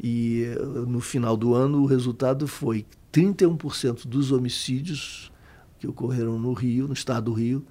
E 0.00 0.46
no 0.86 1.00
final 1.00 1.36
do 1.36 1.54
ano, 1.54 1.82
o 1.82 1.86
resultado 1.86 2.46
foi 2.46 2.86
31% 3.12 4.06
dos 4.06 4.30
homicídios 4.30 5.32
que 5.78 5.86
ocorreram 5.86 6.38
no 6.38 6.52
Rio, 6.52 6.86
no 6.86 6.94
estado 6.94 7.24
do 7.24 7.32
Rio, 7.32 7.64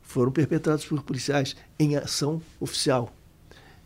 foram 0.00 0.30
perpetrados 0.30 0.84
por 0.84 1.02
policiais 1.02 1.56
em 1.78 1.96
ação 1.96 2.42
oficial. 2.60 3.14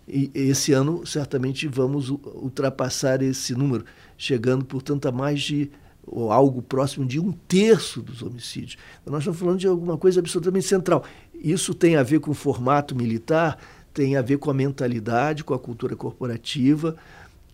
E 0.08 0.30
esse 0.34 0.72
ano, 0.72 1.04
certamente, 1.06 1.66
vamos 1.66 2.08
ultrapassar 2.08 3.22
esse 3.22 3.54
número, 3.54 3.84
chegando, 4.16 4.64
portanto, 4.64 5.06
a 5.06 5.12
mais 5.12 5.42
de 5.42 5.70
ou 6.06 6.30
algo 6.30 6.62
próximo 6.62 7.04
de 7.04 7.18
um 7.18 7.32
terço 7.32 8.00
dos 8.00 8.22
homicídios. 8.22 8.78
Então, 9.02 9.12
nós 9.12 9.22
estamos 9.22 9.40
falando 9.40 9.58
de 9.58 9.66
alguma 9.66 9.98
coisa 9.98 10.20
absolutamente 10.20 10.66
central. 10.66 11.04
Isso 11.34 11.74
tem 11.74 11.96
a 11.96 12.02
ver 12.04 12.20
com 12.20 12.30
o 12.30 12.34
formato 12.34 12.94
militar, 12.94 13.58
tem 13.92 14.16
a 14.16 14.22
ver 14.22 14.38
com 14.38 14.48
a 14.48 14.54
mentalidade, 14.54 15.42
com 15.42 15.52
a 15.52 15.58
cultura 15.58 15.96
corporativa, 15.96 16.96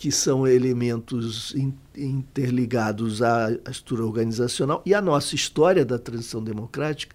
que 0.03 0.11
são 0.11 0.49
elementos 0.49 1.55
interligados 1.97 3.23
à 3.23 3.53
estrutura 3.71 4.05
organizacional 4.05 4.83
e 4.85 4.93
à 4.95 5.01
nossa 5.01 5.37
história 5.37 5.85
da 5.85 5.97
transição 5.97 6.43
democrática, 6.43 7.15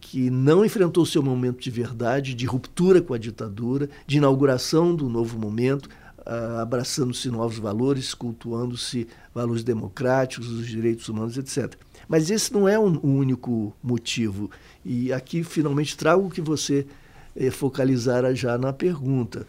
que 0.00 0.30
não 0.30 0.64
enfrentou 0.64 1.04
seu 1.04 1.20
momento 1.20 1.60
de 1.60 1.68
verdade, 1.68 2.34
de 2.34 2.46
ruptura 2.46 3.02
com 3.02 3.12
a 3.12 3.18
ditadura, 3.18 3.90
de 4.06 4.18
inauguração 4.18 4.94
do 4.94 5.08
novo 5.08 5.36
momento, 5.36 5.86
uh, 6.20 6.60
abraçando-se 6.60 7.28
novos 7.28 7.58
valores, 7.58 8.14
cultuando-se 8.14 9.08
valores 9.34 9.64
democráticos, 9.64 10.48
os 10.48 10.68
direitos 10.68 11.08
humanos, 11.08 11.36
etc. 11.36 11.74
Mas 12.06 12.30
esse 12.30 12.52
não 12.52 12.68
é 12.68 12.78
um 12.78 13.00
único 13.02 13.74
motivo. 13.82 14.48
E 14.84 15.12
aqui, 15.12 15.42
finalmente, 15.42 15.96
trago 15.96 16.28
o 16.28 16.30
que 16.30 16.40
você 16.40 16.86
eh, 17.34 17.50
focalizara 17.50 18.32
já 18.32 18.56
na 18.56 18.72
pergunta. 18.72 19.44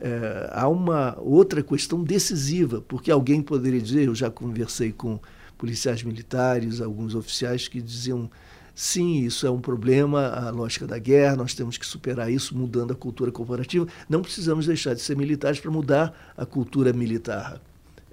É, 0.00 0.50
há 0.52 0.68
uma 0.68 1.18
outra 1.20 1.62
questão 1.62 2.02
decisiva, 2.02 2.80
porque 2.86 3.10
alguém 3.10 3.42
poderia 3.42 3.80
dizer, 3.80 4.06
eu 4.06 4.14
já 4.14 4.30
conversei 4.30 4.92
com 4.92 5.18
policiais 5.56 6.02
militares, 6.02 6.80
alguns 6.80 7.14
oficiais 7.14 7.66
que 7.66 7.82
diziam 7.82 8.30
sim, 8.78 9.24
isso 9.24 9.44
é 9.44 9.50
um 9.50 9.60
problema, 9.60 10.28
a 10.28 10.50
lógica 10.50 10.86
da 10.86 10.98
guerra, 10.98 11.34
nós 11.34 11.52
temos 11.52 11.76
que 11.76 11.84
superar 11.84 12.30
isso 12.30 12.56
mudando 12.56 12.92
a 12.92 12.94
cultura 12.94 13.32
corporativa. 13.32 13.88
Não 14.08 14.22
precisamos 14.22 14.66
deixar 14.66 14.94
de 14.94 15.00
ser 15.00 15.16
militares 15.16 15.58
para 15.58 15.68
mudar 15.68 16.32
a 16.36 16.46
cultura 16.46 16.92
militar. 16.92 17.60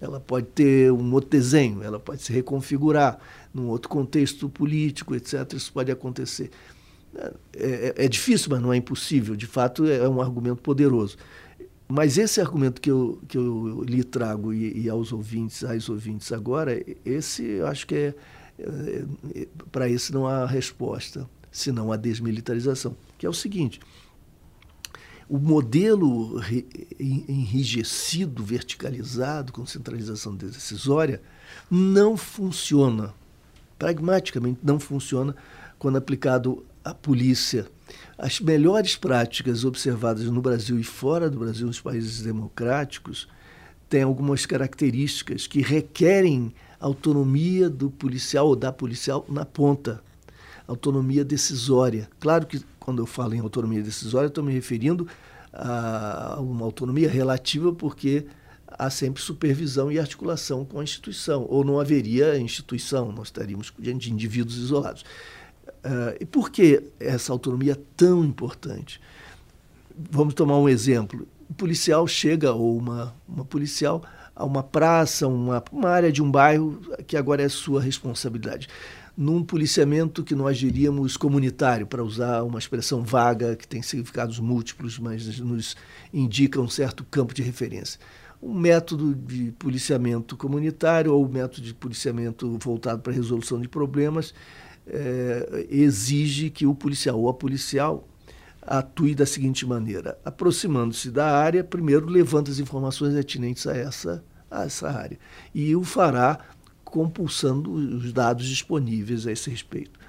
Ela 0.02 0.20
pode 0.20 0.48
ter 0.48 0.92
um 0.92 1.14
outro 1.14 1.30
desenho, 1.30 1.84
ela 1.84 2.00
pode 2.00 2.24
se 2.24 2.34
reconfigurar 2.34 3.20
num 3.54 3.68
outro 3.68 3.88
contexto 3.88 4.50
político, 4.50 5.14
etc. 5.14 5.54
Isso 5.54 5.72
pode 5.72 5.92
acontecer. 5.92 6.50
É, 7.16 7.32
é, 7.56 8.06
é 8.06 8.08
difícil, 8.08 8.50
mas 8.50 8.60
não 8.60 8.74
é 8.74 8.78
impossível. 8.78 9.36
De 9.36 9.46
fato, 9.46 9.86
é 9.86 10.10
um 10.10 10.20
argumento 10.20 10.64
poderoso. 10.64 11.16
Mas 11.88 12.18
esse 12.18 12.42
argumento 12.42 12.82
que 12.82 12.90
eu, 12.90 13.20
que 13.28 13.38
eu 13.38 13.84
lhe 13.84 14.04
trago 14.04 14.54
e, 14.54 14.82
e 14.82 14.90
aos 14.90 15.12
ouvintes, 15.12 15.64
às 15.64 15.88
ouvintes 15.88 16.32
agora, 16.32 16.84
esse 17.06 17.44
eu 17.44 17.68
acho 17.68 17.86
que 17.86 17.96
é, 17.96 18.16
é, 18.58 19.06
é 19.36 19.48
para 19.72 19.88
esse 19.88 20.12
não 20.12 20.28
há 20.28 20.46
resposta, 20.46 21.30
senão 21.52 21.92
a 21.92 21.98
desmilitarização, 21.98 22.98
que 23.20 23.26
é 23.26 23.30
o 23.30 23.34
seguinte, 23.34 23.80
o 25.30 25.38
modelo 25.38 26.42
enrijecido, 27.00 28.44
verticalizado, 28.44 29.54
com 29.54 29.66
centralização 29.66 30.36
decisória, 30.36 31.22
não 31.70 32.18
funciona, 32.18 33.14
pragmaticamente 33.78 34.60
não 34.64 34.80
funciona 34.80 35.36
quando 35.78 35.98
aplicado 35.98 36.66
à 36.84 36.94
polícia 36.94 37.68
as 38.18 38.40
melhores 38.40 38.96
práticas 38.96 39.66
observadas 39.66 40.26
no 40.26 40.42
Brasil 40.42 40.80
e 40.80 40.84
fora 40.84 41.30
do 41.30 41.40
Brasil, 41.40 41.68
nos 41.68 41.82
países 41.82 42.22
democráticos, 42.22 43.28
têm 43.90 44.04
algumas 44.04 44.46
características 44.46 45.48
que 45.48 45.62
requerem 45.62 46.54
autonomia 46.80 47.70
do 47.70 47.90
policial 47.90 48.48
ou 48.48 48.56
da 48.56 48.72
policial 48.72 49.26
na 49.30 49.46
ponta, 49.46 50.02
autonomia 50.68 51.24
decisória. 51.24 52.10
Claro 52.20 52.46
que 52.46 52.62
quando 52.80 53.02
eu 53.02 53.06
falo 53.06 53.36
em 53.36 53.40
autonomia 53.40 53.82
decisória, 53.82 54.28
estou 54.28 54.44
me 54.44 54.54
referindo 54.54 55.08
a 55.52 56.38
uma 56.40 56.66
autonomia 56.66 57.10
relativa, 57.10 57.74
porque 57.74 58.26
há 58.68 58.90
sempre 58.90 59.22
supervisão 59.22 59.92
e 59.92 60.00
articulação 60.00 60.66
com 60.66 60.80
a 60.80 60.84
instituição, 60.84 61.46
ou 61.50 61.64
não 61.64 61.80
haveria 61.80 62.38
instituição, 62.38 63.12
nós 63.12 63.28
estaríamos 63.28 63.74
diante 63.80 64.08
de 64.08 64.14
indivíduos 64.14 64.58
isolados. 64.58 65.06
Uh, 65.86 66.18
e 66.20 66.26
por 66.26 66.50
que 66.50 66.82
essa 67.00 67.32
autonomia 67.32 67.74
é 67.74 67.78
tão 67.96 68.26
importante? 68.26 69.00
Vamos 70.10 70.34
tomar 70.34 70.58
um 70.58 70.68
exemplo. 70.68 71.28
O 71.48 71.54
policial 71.54 72.08
chega, 72.08 72.52
ou 72.52 72.76
uma, 72.76 73.16
uma 73.30 73.46
policial, 73.46 74.04
a 74.36 74.44
uma 74.44 74.64
praça, 74.64 75.28
uma, 75.28 75.64
uma 75.72 75.90
área 75.90 76.12
de 76.12 76.24
um 76.24 76.32
bairro 76.32 76.82
que 77.06 77.16
agora 77.16 77.44
é 77.44 77.48
sua 77.48 77.80
responsabilidade. 77.80 78.68
Num 79.16 79.44
policiamento 79.44 80.24
que 80.24 80.34
nós 80.34 80.58
diríamos 80.58 81.16
comunitário, 81.16 81.86
para 81.86 82.04
usar 82.04 82.42
uma 82.42 82.58
expressão 82.58 83.04
vaga 83.04 83.56
que 83.56 83.68
tem 83.68 83.84
significados 83.84 84.40
múltiplos, 84.40 84.98
mas 84.98 85.40
nos 85.40 85.78
indica 86.12 86.60
um 86.60 86.68
certo 86.68 87.06
campo 87.06 87.34
de 87.34 87.44
referência 87.44 88.00
um 88.44 88.54
método 88.54 89.16
de 89.16 89.52
policiamento 89.54 90.38
comunitário 90.38 91.12
ou 91.12 91.26
um 91.26 91.28
método 91.28 91.66
de 91.66 91.74
policiamento 91.74 92.60
voltado 92.60 93.02
para 93.02 93.12
a 93.12 93.16
resolução 93.16 93.60
de 93.60 93.68
problemas 93.68 94.36
é, 94.88 95.68
exige 95.70 96.50
que 96.50 96.66
o 96.66 96.76
policial 96.76 97.20
ou 97.20 97.30
a 97.30 97.34
policial 97.34 98.08
atue 98.62 99.16
da 99.16 99.26
seguinte 99.26 99.66
maneira: 99.66 100.18
aproximando-se 100.24 101.12
da 101.12 101.38
área, 101.38 101.64
primeiro 101.64 102.08
levanta 102.08 102.52
as 102.52 102.60
informações 102.60 103.16
atinentes 103.16 103.66
a 103.68 103.76
essa, 103.76 104.24
a 104.50 104.64
essa 104.64 104.90
área 104.90 105.20
e 105.54 105.76
o 105.76 105.84
fará 105.84 106.40
compulsando 106.84 107.72
os 107.72 108.14
dados 108.14 108.48
disponíveis 108.48 109.28
a 109.28 109.32
esse 109.32 109.50
respeito. 109.50 110.00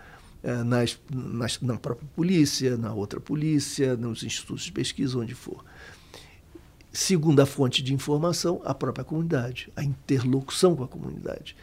É, 0.42 0.62
nas, 0.62 0.96
nas, 1.10 1.60
na 1.60 1.76
própria 1.76 2.08
polícia, 2.14 2.76
na 2.76 2.92
outra 2.92 3.18
polícia, 3.18 3.96
nos 3.96 4.22
institutos 4.22 4.64
de 4.64 4.70
pesquisa, 4.70 5.18
onde 5.18 5.34
for. 5.34 5.64
Segunda 6.92 7.44
fonte 7.44 7.82
de 7.82 7.92
informação, 7.92 8.60
a 8.64 8.72
própria 8.72 9.04
comunidade, 9.04 9.72
a 9.74 9.82
interlocução 9.82 10.76
com 10.76 10.84
a 10.84 10.88
comunidade 10.88 11.56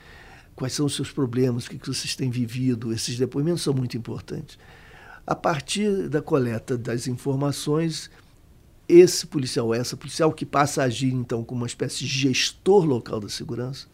quais 0.64 0.72
são 0.72 0.86
os 0.86 0.96
seus 0.96 1.12
problemas, 1.12 1.66
o 1.66 1.70
que 1.70 1.78
vocês 1.86 2.16
têm 2.16 2.30
vivido. 2.30 2.94
Esses 2.94 3.18
depoimentos 3.18 3.64
são 3.64 3.74
muito 3.74 3.98
importantes. 3.98 4.58
A 5.28 5.36
partir 5.36 6.08
da 6.08 6.22
coleta 6.22 6.78
das 6.78 7.06
informações, 7.06 8.10
esse 8.88 9.28
policial, 9.28 9.74
essa 9.74 9.98
policial 9.98 10.32
que 10.32 10.46
passa 10.46 10.82
a 10.82 10.86
agir 10.86 11.14
então 11.14 11.44
como 11.44 11.62
uma 11.62 11.68
espécie 11.68 12.00
de 12.00 12.08
gestor 12.08 12.86
local 12.86 13.20
da 13.20 13.28
segurança, 13.28 13.88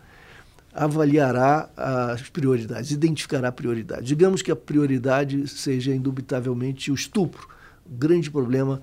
avaliará 0.72 1.72
as 1.76 2.30
prioridades, 2.30 2.92
identificará 2.92 3.52
prioridades. 3.52 4.08
Digamos 4.08 4.44
que 4.44 4.52
a 4.52 4.56
prioridade 4.56 5.48
seja 5.48 5.92
indubitavelmente 5.92 6.92
o 6.92 6.94
estupro, 6.94 7.48
o 7.84 7.96
grande 7.96 8.30
problema 8.30 8.80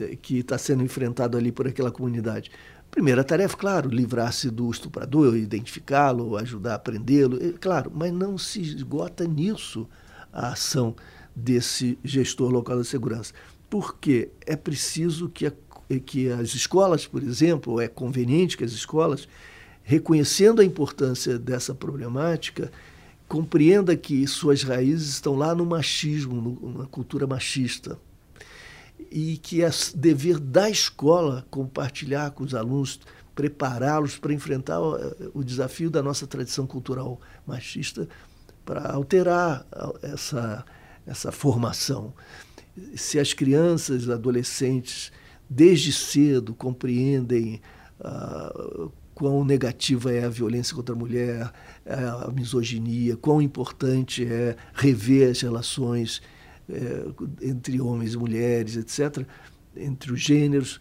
eh, 0.00 0.16
que 0.16 0.38
está 0.38 0.56
sendo 0.56 0.82
enfrentado 0.82 1.36
ali 1.36 1.52
por 1.52 1.68
aquela 1.68 1.90
comunidade. 1.90 2.50
Primeira 2.92 3.24
tarefa, 3.24 3.56
claro, 3.56 3.88
livrar-se 3.88 4.50
do 4.50 4.70
estuprador, 4.70 5.34
identificá-lo, 5.34 6.36
ajudar 6.36 6.74
a 6.74 6.78
prendê-lo, 6.78 7.42
é, 7.42 7.52
claro, 7.52 7.90
mas 7.92 8.12
não 8.12 8.36
se 8.36 8.60
esgota 8.60 9.26
nisso 9.26 9.88
a 10.30 10.48
ação 10.48 10.94
desse 11.34 11.98
gestor 12.04 12.50
local 12.50 12.76
da 12.76 12.84
segurança. 12.84 13.32
Porque 13.70 14.28
é 14.44 14.54
preciso 14.54 15.30
que, 15.30 15.46
a, 15.46 15.52
que 16.04 16.28
as 16.28 16.54
escolas, 16.54 17.06
por 17.06 17.22
exemplo, 17.22 17.80
é 17.80 17.88
conveniente 17.88 18.58
que 18.58 18.64
as 18.64 18.72
escolas, 18.72 19.26
reconhecendo 19.82 20.60
a 20.60 20.64
importância 20.64 21.38
dessa 21.38 21.74
problemática, 21.74 22.70
compreenda 23.26 23.96
que 23.96 24.26
suas 24.26 24.62
raízes 24.64 25.08
estão 25.08 25.34
lá 25.34 25.54
no 25.54 25.64
machismo, 25.64 26.34
no, 26.42 26.80
na 26.80 26.86
cultura 26.86 27.26
machista 27.26 27.98
e 29.10 29.36
que 29.38 29.62
é 29.62 29.70
dever 29.94 30.38
da 30.38 30.68
escola 30.68 31.46
compartilhar 31.50 32.30
com 32.30 32.44
os 32.44 32.54
alunos, 32.54 33.00
prepará-los 33.34 34.18
para 34.18 34.32
enfrentar 34.32 34.80
o 34.80 35.42
desafio 35.42 35.90
da 35.90 36.02
nossa 36.02 36.26
tradição 36.26 36.66
cultural 36.66 37.20
machista, 37.46 38.08
para 38.64 38.92
alterar 38.92 39.66
essa, 40.02 40.64
essa 41.06 41.32
formação. 41.32 42.12
Se 42.94 43.18
as 43.18 43.32
crianças, 43.32 44.08
adolescentes, 44.08 45.12
desde 45.48 45.92
cedo 45.92 46.54
compreendem 46.54 47.60
uh, 48.00 48.90
quão 49.14 49.44
negativa 49.44 50.12
é 50.12 50.24
a 50.24 50.28
violência 50.28 50.74
contra 50.74 50.94
a 50.94 50.98
mulher, 50.98 51.52
a 51.86 52.30
misoginia, 52.30 53.16
quão 53.16 53.42
importante 53.42 54.24
é 54.24 54.56
rever 54.74 55.30
as 55.30 55.40
relações 55.40 56.22
é, 56.68 57.04
entre 57.42 57.80
homens 57.80 58.14
e 58.14 58.18
mulheres, 58.18 58.76
etc., 58.76 59.26
entre 59.74 60.12
os 60.12 60.20
gêneros, 60.20 60.78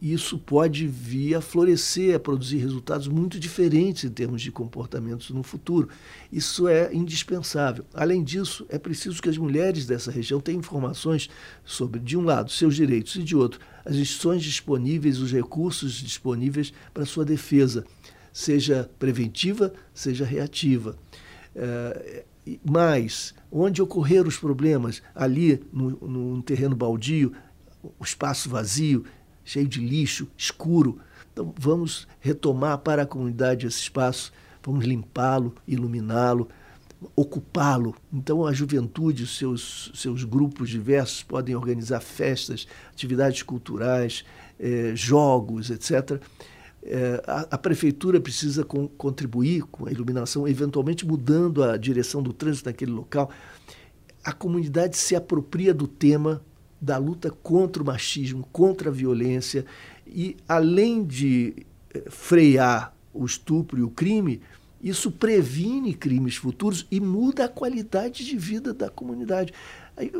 isso 0.00 0.38
pode 0.38 0.86
vir 0.86 1.34
a 1.34 1.40
florescer, 1.40 2.14
a 2.14 2.20
produzir 2.20 2.58
resultados 2.58 3.08
muito 3.08 3.38
diferentes 3.38 4.04
em 4.04 4.10
termos 4.10 4.40
de 4.40 4.52
comportamentos 4.52 5.30
no 5.30 5.42
futuro. 5.42 5.88
Isso 6.30 6.68
é 6.68 6.94
indispensável. 6.94 7.84
Além 7.92 8.22
disso, 8.22 8.64
é 8.68 8.78
preciso 8.78 9.20
que 9.20 9.28
as 9.28 9.36
mulheres 9.36 9.86
dessa 9.86 10.12
região 10.12 10.40
tenham 10.40 10.60
informações 10.60 11.28
sobre, 11.64 11.98
de 11.98 12.16
um 12.16 12.22
lado, 12.22 12.52
seus 12.52 12.76
direitos 12.76 13.16
e, 13.16 13.24
de 13.24 13.34
outro, 13.34 13.58
as 13.84 13.96
instituições 13.96 14.44
disponíveis, 14.44 15.18
os 15.18 15.32
recursos 15.32 15.94
disponíveis 15.94 16.72
para 16.94 17.04
sua 17.04 17.24
defesa, 17.24 17.84
seja 18.32 18.88
preventiva, 19.00 19.72
seja 19.92 20.24
reativa. 20.24 20.96
É, 21.56 22.24
mas 22.64 23.34
onde 23.50 23.82
ocorreram 23.82 24.28
os 24.28 24.38
problemas, 24.38 25.02
ali 25.14 25.62
no, 25.72 25.90
no 25.90 26.42
terreno 26.42 26.76
baldio, 26.76 27.32
o 27.82 28.04
espaço 28.04 28.48
vazio, 28.48 29.04
cheio 29.44 29.66
de 29.66 29.80
lixo, 29.80 30.28
escuro. 30.36 30.98
Então 31.32 31.52
vamos 31.58 32.06
retomar 32.20 32.78
para 32.78 33.02
a 33.02 33.06
comunidade 33.06 33.66
esse 33.66 33.78
espaço, 33.78 34.32
vamos 34.62 34.84
limpá-lo, 34.84 35.54
iluminá-lo, 35.66 36.48
ocupá-lo. 37.14 37.94
Então, 38.12 38.44
a 38.44 38.52
juventude, 38.52 39.26
seus, 39.26 39.92
seus 39.94 40.24
grupos 40.24 40.68
diversos 40.68 41.22
podem 41.22 41.54
organizar 41.54 42.00
festas, 42.00 42.66
atividades 42.90 43.42
culturais, 43.42 44.24
eh, 44.58 44.92
jogos, 44.94 45.70
etc. 45.70 46.20
Eh, 46.82 47.22
a, 47.26 47.40
a, 47.50 47.58
prefeitura 47.58 48.20
precisa 48.20 48.64
com, 48.64 48.86
contribuir 48.86 49.62
com 49.62 49.86
a 49.86 49.90
iluminação, 49.90 50.46
eventualmente 50.46 51.06
mudando 51.06 51.62
a 51.62 51.76
direção 51.76 52.22
do 52.22 52.32
trânsito 52.32 52.68
naquele 52.68 52.92
local. 52.92 53.30
A 54.24 54.32
comunidade 54.32 54.96
se 54.96 55.16
apropria 55.16 55.74
do 55.74 55.88
tema 55.88 56.42
da 56.80 56.96
luta 56.96 57.30
contra 57.30 57.82
o 57.82 57.86
machismo, 57.86 58.48
contra 58.52 58.90
a 58.90 58.92
violência, 58.92 59.66
e 60.06 60.36
além 60.48 61.04
de 61.04 61.66
eh, 61.92 62.04
frear 62.08 62.94
o 63.12 63.26
estupro 63.26 63.78
e 63.78 63.82
o 63.82 63.90
crime, 63.90 64.40
isso 64.80 65.10
previne 65.10 65.92
crimes 65.92 66.36
futuros 66.36 66.86
e 66.90 67.00
muda 67.00 67.46
a 67.46 67.48
qualidade 67.48 68.24
de 68.24 68.36
vida 68.36 68.72
da 68.72 68.88
comunidade. 68.88 69.52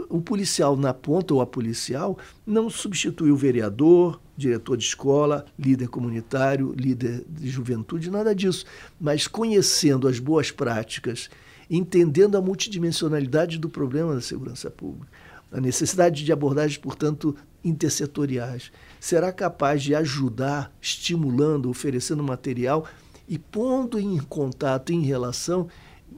O 0.09 0.21
policial 0.21 0.77
na 0.77 0.93
ponta 0.93 1.33
ou 1.35 1.41
a 1.41 1.47
policial 1.47 2.19
não 2.47 2.69
substitui 2.69 3.31
o 3.31 3.37
vereador, 3.37 4.21
diretor 4.37 4.77
de 4.77 4.85
escola, 4.85 5.45
líder 5.59 5.89
comunitário, 5.89 6.75
líder 6.77 7.25
de 7.29 7.49
juventude, 7.49 8.11
nada 8.11 8.35
disso. 8.35 8.65
Mas 9.01 9.27
conhecendo 9.27 10.09
as 10.09 10.19
boas 10.19 10.51
práticas, 10.51 11.31
entendendo 11.71 12.37
a 12.37 12.41
multidimensionalidade 12.41 13.59
do 13.59 13.69
problema 13.69 14.15
da 14.15 14.21
segurança 14.21 14.71
pública, 14.71 15.13
a 15.51 15.61
necessidade 15.61 16.25
de 16.25 16.33
abordagens, 16.33 16.79
portanto, 16.79 17.35
intersetoriais, 17.65 18.71
será 19.01 19.33
capaz 19.33 19.83
de 19.83 19.95
ajudar, 19.95 20.73
estimulando, 20.81 21.71
oferecendo 21.71 22.23
material 22.23 22.87
e 23.29 23.39
pondo 23.39 23.99
em 23.99 24.19
contato, 24.19 24.93
em 24.93 25.03
relação, 25.03 25.69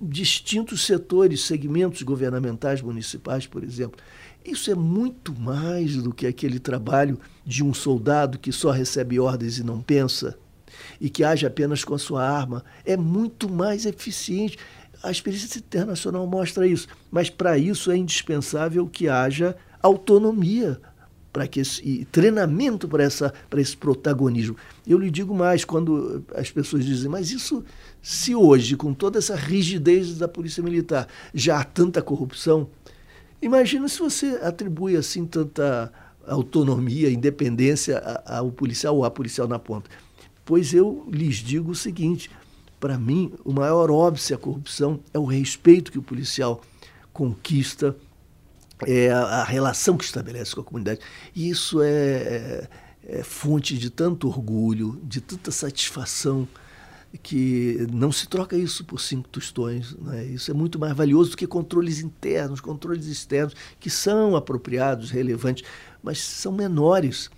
distintos 0.00 0.84
setores, 0.84 1.44
segmentos 1.44 2.02
governamentais 2.02 2.80
municipais, 2.80 3.46
por 3.46 3.62
exemplo. 3.64 4.00
Isso 4.44 4.70
é 4.70 4.74
muito 4.74 5.38
mais 5.38 5.96
do 5.96 6.12
que 6.12 6.26
aquele 6.26 6.58
trabalho 6.58 7.18
de 7.44 7.62
um 7.62 7.74
soldado 7.74 8.38
que 8.38 8.52
só 8.52 8.70
recebe 8.70 9.20
ordens 9.20 9.58
e 9.58 9.64
não 9.64 9.80
pensa 9.80 10.38
e 11.00 11.10
que 11.10 11.24
age 11.24 11.46
apenas 11.46 11.84
com 11.84 11.94
a 11.94 11.98
sua 11.98 12.26
arma. 12.26 12.64
É 12.84 12.96
muito 12.96 13.50
mais 13.50 13.84
eficiente. 13.84 14.58
A 15.02 15.10
experiência 15.10 15.58
internacional 15.58 16.26
mostra 16.26 16.66
isso. 16.66 16.88
Mas 17.10 17.28
para 17.28 17.58
isso 17.58 17.90
é 17.90 17.96
indispensável 17.96 18.86
que 18.86 19.08
haja 19.08 19.56
autonomia 19.82 20.80
para 21.32 21.46
que 21.46 21.60
esse, 21.60 21.86
e 21.86 22.04
treinamento 22.06 22.88
para 22.88 23.04
essa 23.04 23.32
para 23.48 23.60
esse 23.60 23.76
protagonismo. 23.76 24.56
Eu 24.86 24.98
lhe 24.98 25.10
digo 25.10 25.34
mais 25.34 25.64
quando 25.64 26.24
as 26.34 26.50
pessoas 26.50 26.84
dizem, 26.84 27.10
mas 27.10 27.30
isso 27.30 27.64
se 28.02 28.34
hoje 28.34 28.76
com 28.76 28.92
toda 28.92 29.18
essa 29.18 29.36
rigidez 29.36 30.18
da 30.18 30.28
polícia 30.28 30.62
militar 30.62 31.06
já 31.32 31.60
há 31.60 31.64
tanta 31.64 32.02
corrupção, 32.02 32.68
imagina 33.40 33.88
se 33.88 33.98
você 33.98 34.38
atribui 34.42 34.96
assim 34.96 35.24
tanta 35.24 35.92
autonomia, 36.26 37.10
independência 37.10 37.98
ao 38.26 38.50
policial 38.50 38.96
ou 38.96 39.04
à 39.04 39.10
policial 39.10 39.48
na 39.48 39.58
ponta. 39.58 39.90
Pois 40.44 40.74
eu 40.74 41.06
lhes 41.10 41.36
digo 41.36 41.70
o 41.70 41.74
seguinte, 41.74 42.30
para 42.78 42.98
mim, 42.98 43.32
o 43.44 43.52
maior 43.52 43.90
óbice 43.90 44.32
à 44.32 44.38
corrupção 44.38 45.00
é 45.12 45.18
o 45.18 45.24
respeito 45.24 45.92
que 45.92 45.98
o 45.98 46.02
policial 46.02 46.60
conquista 47.12 47.94
é 48.86 49.10
a, 49.10 49.44
relação 49.44 49.96
que 49.96 50.04
estabelece 50.04 50.54
com 50.54 50.60
a 50.60 50.64
comunidade. 50.64 51.00
E 51.34 51.48
isso 51.48 51.82
é, 51.82 51.88
é, 51.90 52.68
é, 53.06 53.22
fonte 53.22 53.76
de 53.76 53.90
tanto 53.90 54.28
orgulho, 54.28 55.00
de 55.02 55.20
tanta 55.20 55.50
satisfação, 55.50 56.48
que 57.22 57.88
não 57.92 58.12
se 58.12 58.28
troca 58.28 58.56
isso 58.56 58.84
por 58.84 59.00
cinco 59.00 59.28
tostões. 59.28 59.94
Né? 59.96 60.26
Isso 60.26 60.50
é 60.50 60.54
muito 60.54 60.78
mais 60.78 60.94
valioso 60.94 61.32
do 61.32 61.36
que 61.36 61.46
controles 61.46 62.00
internos, 62.00 62.60
controles 62.60 63.06
externos, 63.06 63.54
que 63.80 63.90
são 63.90 64.36
apropriados, 64.36 65.10
relevantes, 65.10 65.64
mas 66.02 66.20
são 66.20 66.52
menores. 66.52 67.30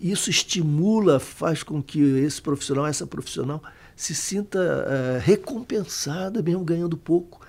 Isso 0.00 0.30
estimula, 0.30 1.20
faz 1.20 1.62
com 1.62 1.82
que 1.82 2.00
esse 2.00 2.40
profissional, 2.40 2.86
essa 2.86 3.06
profissional, 3.06 3.62
se 3.94 4.14
sinta 4.14 4.58
uh, 4.58 5.20
recompensada, 5.20 6.42
mesmo 6.42 6.64
ganhando 6.64 6.96
pouco 6.96 7.39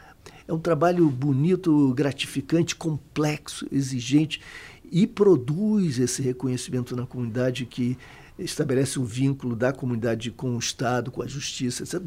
é 0.48 0.54
um 0.54 0.60
trabalho 0.60 1.10
bonito, 1.10 1.94
gratificante, 1.94 2.76
complexo, 2.76 3.68
exigente 3.72 4.42
e 4.92 5.08
produz 5.08 6.00
esse 6.00 6.22
reconhecimento 6.22 6.96
na 6.96 7.06
comunidade 7.06 7.66
que 7.66 7.98
estabelece 8.38 9.00
um 9.00 9.06
vínculo 9.06 9.56
da 9.56 9.72
comunidade 9.72 10.32
com 10.32 10.56
o 10.56 10.60
Estado, 10.60 11.12
com 11.12 11.22
a 11.22 11.28
justiça, 11.28 11.84
etc. 11.84 12.02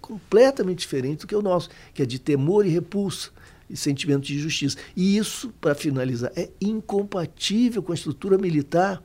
completamente 0.00 0.78
diferente 0.78 1.20
do 1.20 1.26
que 1.26 1.34
o 1.34 1.42
nosso, 1.42 1.68
que 1.92 2.02
é 2.02 2.06
de 2.06 2.18
temor 2.18 2.64
e 2.66 2.70
repulsa 2.70 3.30
e 3.68 3.76
sentimento 3.76 4.22
de 4.22 4.38
justiça. 4.38 4.78
E 4.94 5.16
isso, 5.16 5.52
para 5.60 5.74
finalizar, 5.74 6.30
é 6.36 6.50
incompatível 6.60 7.82
com 7.82 7.92
a 7.92 7.94
estrutura 7.94 8.38
militar 8.38 9.02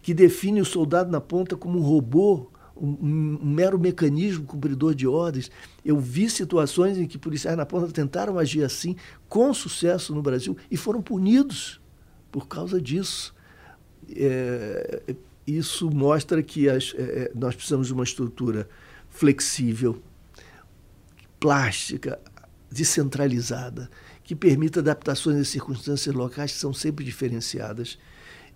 que 0.00 0.14
define 0.14 0.60
o 0.60 0.64
soldado 0.64 1.10
na 1.10 1.20
ponta 1.20 1.56
como 1.56 1.78
um 1.78 1.82
robô 1.82 2.50
um, 2.82 3.38
mero 3.44 3.78
mecanismo 3.78 4.44
cumpridor 4.44 4.94
de 4.94 5.06
ordens. 5.06 5.50
Eu 5.84 5.98
vi 5.98 6.28
situações 6.28 6.98
em 6.98 7.06
que 7.06 7.16
policiais 7.16 7.56
na 7.56 7.64
ponta 7.64 7.92
tentaram 7.92 8.38
agir 8.38 8.64
assim, 8.64 8.96
com 9.28 9.54
sucesso 9.54 10.12
no 10.14 10.20
Brasil, 10.20 10.56
e 10.70 10.76
foram 10.76 11.00
punidos 11.00 11.80
por 12.30 12.48
causa 12.48 12.80
disso. 12.80 13.34
É, 14.10 15.14
isso 15.46 15.90
mostra 15.90 16.42
que 16.42 16.68
as, 16.68 16.94
é, 16.96 17.02
é 17.02 17.32
nós 17.34 17.54
precisamos 17.54 17.86
de 17.86 17.92
uma 17.92 18.04
estrutura 18.04 18.68
flexível, 19.08 20.02
plástica, 21.38 22.18
descentralizada, 22.70 23.88
que 24.24 24.34
permita 24.34 24.80
adaptações 24.80 25.36
às 25.38 25.48
circunstâncias 25.48 26.14
locais 26.14 26.52
que 26.52 26.58
são 26.58 26.72
sempre 26.72 27.04
diferenciadas 27.04 27.98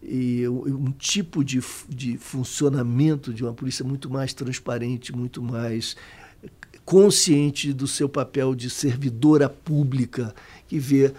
e 0.03 0.47
um 0.49 0.93
tipo 0.93 1.45
de, 1.45 1.61
de 1.89 2.17
funcionamento 2.19 3.33
de 3.33 3.43
uma 3.43 3.53
polícia 3.53 3.85
muito 3.85 4.09
mais 4.09 4.33
transparente, 4.33 5.15
muito 5.15 5.43
mais 5.43 5.97
consciente 6.85 7.73
do 7.73 7.89
seu 7.89 8.09
papel 8.09 8.55
de 8.55 8.71
servidora 8.71 9.49
pública, 9.49 10.33
que 10.69 10.79
vê 10.79 11.13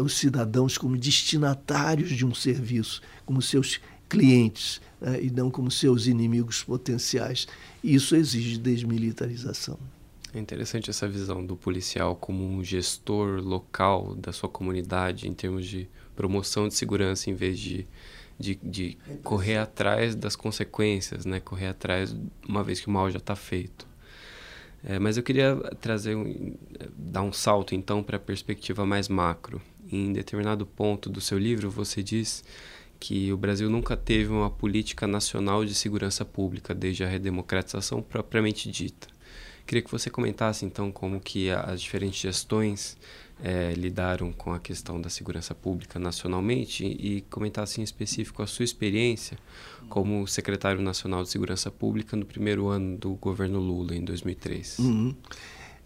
os 0.00 0.16
cidadãos 0.16 0.78
como 0.78 0.96
destinatários 0.96 2.10
de 2.10 2.24
um 2.24 2.32
serviço, 2.32 3.02
como 3.26 3.42
seus 3.42 3.80
clientes 4.08 4.80
né, 5.00 5.20
e 5.20 5.30
não 5.30 5.50
como 5.50 5.70
seus 5.70 6.06
inimigos 6.06 6.62
potenciais. 6.62 7.48
E 7.82 7.94
isso 7.94 8.14
exige 8.14 8.58
desmilitarização. 8.58 9.78
É 10.32 10.38
interessante 10.38 10.90
essa 10.90 11.08
visão 11.08 11.44
do 11.44 11.56
policial 11.56 12.14
como 12.14 12.44
um 12.44 12.62
gestor 12.62 13.40
local 13.42 14.14
da 14.14 14.32
sua 14.32 14.48
comunidade 14.48 15.26
em 15.26 15.34
termos 15.34 15.66
de 15.66 15.88
promoção 16.14 16.68
de 16.68 16.74
segurança 16.74 17.30
em 17.30 17.34
vez 17.34 17.58
de 17.58 17.86
de, 18.38 18.58
de 18.62 18.96
correr 19.22 19.58
atrás 19.58 20.14
das 20.14 20.36
consequências, 20.36 21.24
né? 21.24 21.40
Correr 21.40 21.68
atrás 21.68 22.14
uma 22.48 22.62
vez 22.62 22.80
que 22.80 22.88
o 22.88 22.90
mal 22.90 23.10
já 23.10 23.18
está 23.18 23.34
feito. 23.34 23.86
É, 24.84 24.98
mas 24.98 25.16
eu 25.16 25.22
queria 25.22 25.56
trazer 25.80 26.14
um, 26.14 26.56
dar 26.96 27.22
um 27.22 27.32
salto 27.32 27.74
então 27.74 28.02
para 28.02 28.16
a 28.16 28.20
perspectiva 28.20 28.86
mais 28.86 29.08
macro. 29.08 29.60
Em 29.90 30.12
determinado 30.12 30.64
ponto 30.64 31.10
do 31.10 31.20
seu 31.20 31.38
livro 31.38 31.68
você 31.68 32.02
diz 32.02 32.44
que 33.00 33.32
o 33.32 33.36
Brasil 33.36 33.70
nunca 33.70 33.96
teve 33.96 34.30
uma 34.30 34.50
política 34.50 35.06
nacional 35.06 35.64
de 35.64 35.74
segurança 35.74 36.24
pública 36.24 36.74
desde 36.74 37.04
a 37.04 37.08
redemocratização 37.08 38.02
propriamente 38.02 38.70
dita. 38.70 39.08
Queria 39.66 39.82
que 39.82 39.90
você 39.90 40.08
comentasse 40.08 40.64
então 40.64 40.90
como 40.90 41.20
que 41.20 41.50
as 41.50 41.80
diferentes 41.80 42.20
gestões 42.20 42.96
é, 43.42 43.72
lidaram 43.72 44.32
com 44.32 44.52
a 44.52 44.58
questão 44.58 45.00
da 45.00 45.08
segurança 45.08 45.54
pública 45.54 45.98
nacionalmente 45.98 46.84
e 46.84 47.20
comentasse 47.30 47.80
em 47.80 47.84
específico 47.84 48.42
a 48.42 48.46
sua 48.46 48.64
experiência 48.64 49.38
como 49.88 50.26
secretário 50.26 50.82
nacional 50.82 51.22
de 51.22 51.30
segurança 51.30 51.70
pública 51.70 52.16
no 52.16 52.26
primeiro 52.26 52.68
ano 52.68 52.98
do 52.98 53.14
governo 53.14 53.58
Lula 53.58 53.94
em 53.94 54.04
2003. 54.04 54.78
Uhum. 54.80 55.14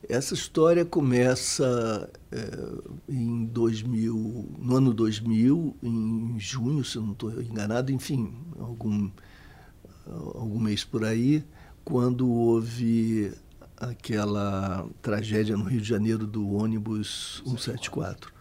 Essa 0.09 0.34
história 0.34 0.84
começa 0.84 2.11
é, 2.32 2.48
em 3.09 3.44
2000, 3.44 4.57
no 4.59 4.76
ano 4.76 4.92
2000, 4.92 5.76
em 5.80 6.40
junho, 6.40 6.84
se 6.84 6.98
não 6.98 7.12
estou 7.12 7.40
enganado, 7.40 7.92
enfim, 7.92 8.34
algum, 8.59 9.09
algum 10.07 10.59
mês 10.59 10.82
por 10.82 11.05
aí, 11.05 11.44
quando 11.84 12.28
houve 12.28 13.32
aquela 13.82 14.86
tragédia 15.00 15.56
no 15.56 15.64
Rio 15.64 15.80
de 15.80 15.88
Janeiro 15.88 16.26
do 16.26 16.54
ônibus 16.54 17.42
174. 17.44 18.32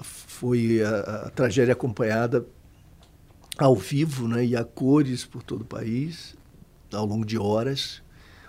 Foi 0.00 0.82
a, 0.82 1.26
a 1.26 1.30
tragédia 1.30 1.72
acompanhada 1.72 2.46
ao 3.58 3.76
vivo 3.76 4.26
né, 4.26 4.44
e 4.46 4.56
a 4.56 4.64
cores 4.64 5.26
por 5.26 5.42
todo 5.42 5.62
o 5.62 5.66
país, 5.66 6.34
ao 6.92 7.04
longo 7.04 7.26
de 7.26 7.36
horas, 7.36 8.02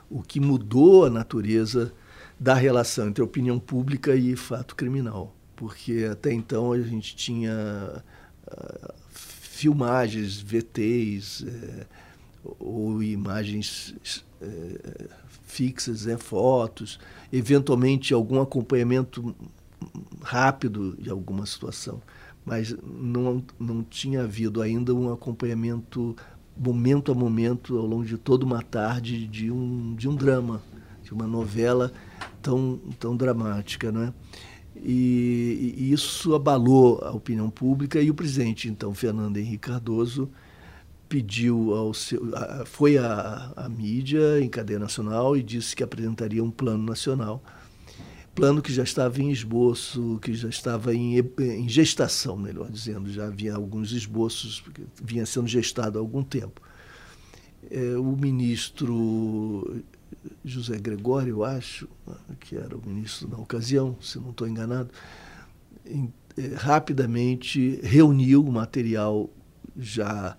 o 0.09 0.21
que 0.21 0.39
mudou 0.39 1.05
a 1.05 1.09
natureza 1.09 1.91
da 2.39 2.53
relação 2.53 3.09
entre 3.09 3.21
opinião 3.21 3.59
pública 3.59 4.15
e 4.15 4.35
fato 4.35 4.75
criminal. 4.75 5.35
Porque 5.55 6.07
até 6.09 6.31
então 6.31 6.71
a 6.71 6.79
gente 6.81 7.15
tinha 7.15 8.01
uh, 8.47 8.93
filmagens, 9.09 10.39
VTs, 10.39 11.41
uh, 11.41 11.85
ou 12.59 13.03
imagens 13.03 13.93
é, 14.41 15.07
fixas, 15.43 16.07
é, 16.07 16.17
fotos, 16.17 16.99
eventualmente 17.31 18.13
algum 18.13 18.41
acompanhamento 18.41 19.35
rápido 20.21 20.95
de 20.99 21.09
alguma 21.09 21.45
situação, 21.45 22.01
mas 22.45 22.75
não, 22.83 23.43
não 23.59 23.83
tinha 23.83 24.23
havido 24.23 24.61
ainda 24.61 24.93
um 24.93 25.11
acompanhamento 25.11 26.15
momento 26.57 27.11
a 27.11 27.15
momento 27.15 27.77
ao 27.77 27.85
longo 27.85 28.05
de 28.05 28.17
toda 28.17 28.45
uma 28.45 28.61
tarde 28.61 29.25
de 29.27 29.49
um, 29.49 29.95
de 29.95 30.09
um 30.09 30.15
drama, 30.15 30.61
de 31.03 31.13
uma 31.13 31.25
novela 31.25 31.91
tão, 32.41 32.79
tão 32.99 33.15
dramática. 33.15 33.91
Né? 33.91 34.13
E, 34.75 35.75
e 35.77 35.91
isso 35.93 36.35
abalou 36.35 36.99
a 37.03 37.11
opinião 37.11 37.49
pública 37.49 38.01
e 38.01 38.09
o 38.09 38.13
presidente, 38.13 38.67
então, 38.67 38.93
Fernando 38.93 39.37
Henrique 39.37 39.69
Cardoso, 39.69 40.29
pediu 41.09 41.73
ao 41.73 41.93
seu, 41.93 42.21
foi 42.65 42.97
à, 42.97 43.51
à 43.55 43.67
mídia 43.67 44.39
em 44.39 44.47
cadeia 44.47 44.79
nacional 44.79 45.35
e 45.35 45.41
disse 45.43 45.75
que 45.75 45.83
apresentaria 45.83 46.43
um 46.43 46.51
plano 46.51 46.83
nacional 46.83 47.43
plano 48.39 48.61
que 48.61 48.71
já 48.71 48.83
estava 48.83 49.21
em 49.21 49.31
esboço, 49.31 50.17
que 50.21 50.33
já 50.33 50.47
estava 50.47 50.95
em, 50.95 51.17
em, 51.17 51.67
gestação, 51.67 52.37
melhor 52.37 52.71
dizendo, 52.71 53.11
já 53.11 53.25
havia 53.25 53.53
alguns 53.53 53.91
esboços, 53.91 54.63
vinha 55.03 55.25
sendo 55.25 55.47
gestado 55.47 55.97
há 55.97 56.01
algum 56.01 56.23
tempo. 56.23 56.61
É, 57.69 57.97
o 57.97 58.15
ministro 58.15 59.83
José 60.45 60.77
Gregório, 60.77 61.31
eu 61.31 61.43
acho, 61.43 61.89
que 62.39 62.55
era 62.55 62.77
o 62.77 62.81
ministro 62.85 63.27
na 63.27 63.37
ocasião, 63.37 63.97
se 64.01 64.17
não 64.17 64.29
estou 64.29 64.47
enganado, 64.47 64.89
em, 65.85 66.11
é, 66.37 66.55
rapidamente 66.55 67.79
reuniu 67.83 68.41
o 68.41 68.51
material 68.51 69.29
já 69.77 70.37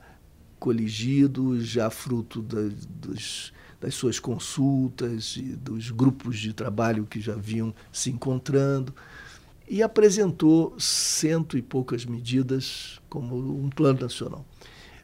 coligido, 0.60 1.60
já 1.60 1.90
fruto 1.90 2.40
da, 2.40 2.60
dos 2.88 3.52
das 3.80 3.94
suas 3.94 4.20
consultas 4.20 5.36
e 5.36 5.56
dos 5.56 5.90
grupos 5.90 6.38
de 6.38 6.52
trabalho 6.52 7.06
que 7.06 7.18
já 7.18 7.34
vinham 7.34 7.74
se 7.90 8.10
encontrando 8.10 8.94
e 9.66 9.82
apresentou 9.82 10.74
cento 10.78 11.56
e 11.56 11.62
poucas 11.62 12.04
medidas 12.04 13.00
como 13.08 13.36
um 13.36 13.70
plano 13.70 14.00
nacional. 14.00 14.44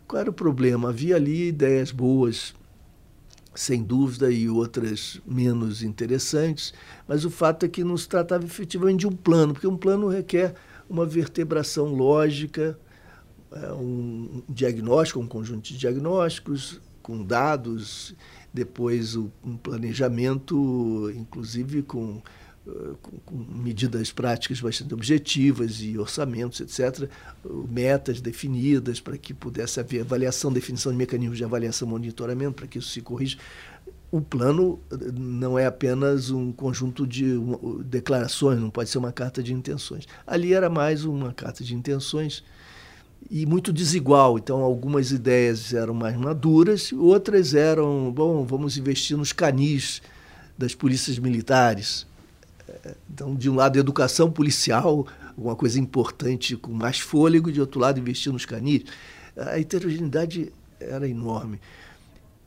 Qual 0.06 0.20
era 0.20 0.28
o 0.28 0.34
problema? 0.34 0.90
Havia 0.90 1.16
ali 1.16 1.48
ideias 1.48 1.90
boas, 1.90 2.54
sem 3.54 3.82
dúvida, 3.82 4.30
e 4.30 4.48
outras 4.48 5.20
menos 5.26 5.82
interessantes, 5.82 6.74
mas 7.08 7.24
o 7.24 7.30
fato 7.30 7.64
é 7.64 7.68
que 7.68 7.82
não 7.82 7.96
se 7.96 8.08
tratava 8.08 8.44
efetivamente 8.44 9.00
de 9.00 9.06
um 9.06 9.12
plano, 9.12 9.54
porque 9.54 9.66
um 9.66 9.76
plano 9.76 10.08
requer 10.08 10.54
uma 10.88 11.06
vertebração 11.06 11.86
lógica, 11.86 12.78
um 13.74 14.42
diagnóstico, 14.48 15.20
um 15.20 15.26
conjunto 15.26 15.62
de 15.68 15.78
diagnósticos 15.78 16.80
com 17.02 17.22
dados 17.22 18.14
depois 18.52 19.14
um 19.14 19.56
planejamento, 19.62 21.12
inclusive 21.14 21.82
com, 21.82 22.22
com, 23.02 23.18
com, 23.18 23.36
medidas 23.36 24.10
práticas 24.10 24.60
bastante 24.60 24.94
objetivas 24.94 25.82
e 25.82 25.98
orçamentos, 25.98 26.60
etc., 26.60 27.08
metas 27.68 28.20
definidas 28.20 28.98
para 28.98 29.18
que 29.18 29.34
pudesse 29.34 29.78
haver 29.78 30.00
avaliação, 30.00 30.50
definição 30.50 30.90
de 30.90 30.98
mecanismos 30.98 31.36
de 31.36 31.44
avaliação, 31.44 31.86
monitoramento, 31.86 32.54
para 32.54 32.66
que 32.66 32.78
isso 32.78 32.88
se 32.88 33.02
corrija. 33.02 33.36
O 34.10 34.22
plano 34.22 34.80
não 35.14 35.58
é 35.58 35.66
apenas 35.66 36.30
um 36.30 36.50
conjunto 36.50 37.06
de 37.06 37.38
declarações, 37.84 38.58
não 38.58 38.70
pode 38.70 38.88
ser 38.88 38.96
uma 38.96 39.12
carta 39.12 39.42
de 39.42 39.52
intenções. 39.52 40.06
Ali 40.26 40.54
era 40.54 40.70
mais 40.70 41.04
uma 41.04 41.34
carta 41.34 41.62
de 41.62 41.74
intenções 41.74 42.42
e 43.30 43.46
muito 43.46 43.72
desigual. 43.72 44.38
Então, 44.38 44.60
algumas 44.60 45.10
ideias 45.10 45.72
eram 45.72 45.94
mais 45.94 46.16
maduras, 46.16 46.92
outras 46.92 47.54
eram, 47.54 48.12
bom, 48.12 48.44
vamos 48.44 48.76
investir 48.76 49.16
nos 49.16 49.32
canis 49.32 50.02
das 50.56 50.74
polícias 50.74 51.18
militares. 51.18 52.06
Então, 53.12 53.34
de 53.34 53.48
um 53.48 53.54
lado, 53.54 53.78
educação 53.78 54.30
policial, 54.30 55.06
uma 55.36 55.54
coisa 55.54 55.78
importante 55.78 56.56
com 56.56 56.72
mais 56.72 56.98
fôlego, 56.98 57.52
de 57.52 57.60
outro 57.60 57.80
lado, 57.80 58.00
investir 58.00 58.32
nos 58.32 58.44
canis. 58.44 58.84
A 59.36 59.58
heterogeneidade 59.58 60.52
era 60.80 61.08
enorme. 61.08 61.60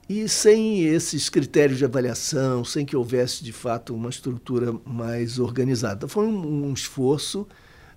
E 0.08 0.28
sem 0.28 0.86
esses 0.86 1.30
critérios 1.30 1.78
de 1.78 1.86
avaliação, 1.86 2.66
sem 2.66 2.84
que 2.84 2.96
houvesse 2.96 3.44
de 3.44 3.54
fato 3.54 3.94
uma 3.94 4.10
estrutura 4.10 4.74
mais 4.84 5.38
organizada. 5.38 6.08
Foi 6.08 6.26
um, 6.26 6.66
um 6.66 6.74
esforço 6.74 7.48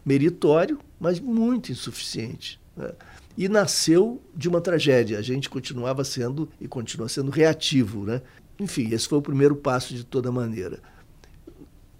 meritório, 0.05 0.79
mas 1.01 1.19
muito 1.19 1.73
insuficiente. 1.73 2.61
Né? 2.77 2.93
E 3.37 3.49
nasceu 3.49 4.21
de 4.35 4.49
uma 4.49 4.61
tragédia. 4.61 5.19
A 5.19 5.23
gente 5.23 5.49
continuava 5.49 6.05
sendo 6.05 6.49
e 6.61 6.69
continua 6.69 7.09
sendo 7.09 7.31
reativo. 7.31 8.05
Né? 8.05 8.23
Enfim, 8.59 8.93
esse 8.93 9.09
foi 9.09 9.19
o 9.19 9.23
primeiro 9.23 9.57
passo 9.57 9.95
de 9.95 10.05
toda 10.05 10.31
maneira. 10.31 10.81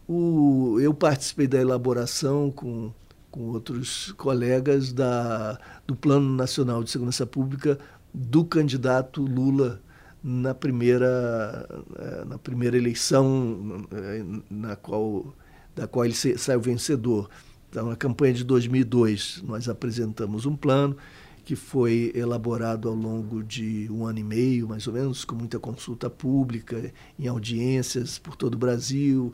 O, 0.09 0.79
eu 0.81 0.93
participei 0.93 1.47
da 1.47 1.61
elaboração 1.61 2.51
com, 2.51 2.93
com 3.31 3.49
outros 3.49 4.13
colegas 4.13 4.93
da, 4.93 5.59
do 5.87 5.97
Plano 5.97 6.37
Nacional 6.37 6.83
de 6.83 6.91
Segurança 6.91 7.25
Pública 7.25 7.79
do 8.13 8.45
candidato 8.45 9.23
Lula 9.23 9.81
na 10.23 10.55
primeira, 10.55 11.67
eh, 11.99 12.25
na 12.27 12.39
primeira 12.39 12.77
eleição 12.77 13.87
eh, 13.91 14.25
na 14.51 14.77
qual, 14.77 15.35
da 15.75 15.89
qual 15.89 16.05
ele 16.05 16.15
saiu 16.15 16.61
vencedor. 16.61 17.29
Então, 17.73 17.89
na 17.89 17.97
campanha 17.97 18.35
de 18.35 18.45
2002, 18.45 19.43
nós 19.47 19.67
apresentamos 19.67 20.45
um 20.45 20.55
plano 20.55 20.95
que 21.43 21.57
foi 21.57 22.13
elaborado 22.15 22.87
ao 22.87 22.95
longo 22.95 23.43
de 23.43 23.89
um 23.91 24.05
ano 24.05 24.19
e 24.19 24.23
meio, 24.23 24.69
mais 24.69 24.87
ou 24.87 24.93
menos, 24.93 25.25
com 25.25 25.35
muita 25.35 25.59
consulta 25.59 26.11
pública, 26.11 26.93
em 27.19 27.27
audiências 27.27 28.19
por 28.19 28.37
todo 28.37 28.57
o 28.57 28.59
Brasil. 28.59 29.33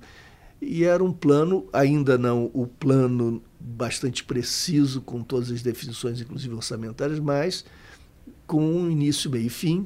E 0.62 0.84
era 0.84 1.02
um 1.02 1.12
plano, 1.12 1.66
ainda 1.72 2.16
não 2.16 2.48
o 2.54 2.64
plano 2.64 3.42
bastante 3.58 4.22
preciso, 4.22 5.00
com 5.00 5.20
todas 5.20 5.50
as 5.50 5.60
definições, 5.60 6.20
inclusive 6.20 6.54
orçamentárias, 6.54 7.18
mas 7.18 7.64
com 8.46 8.64
um 8.64 8.88
início, 8.88 9.28
meio 9.28 9.46
e 9.46 9.50
fim, 9.50 9.84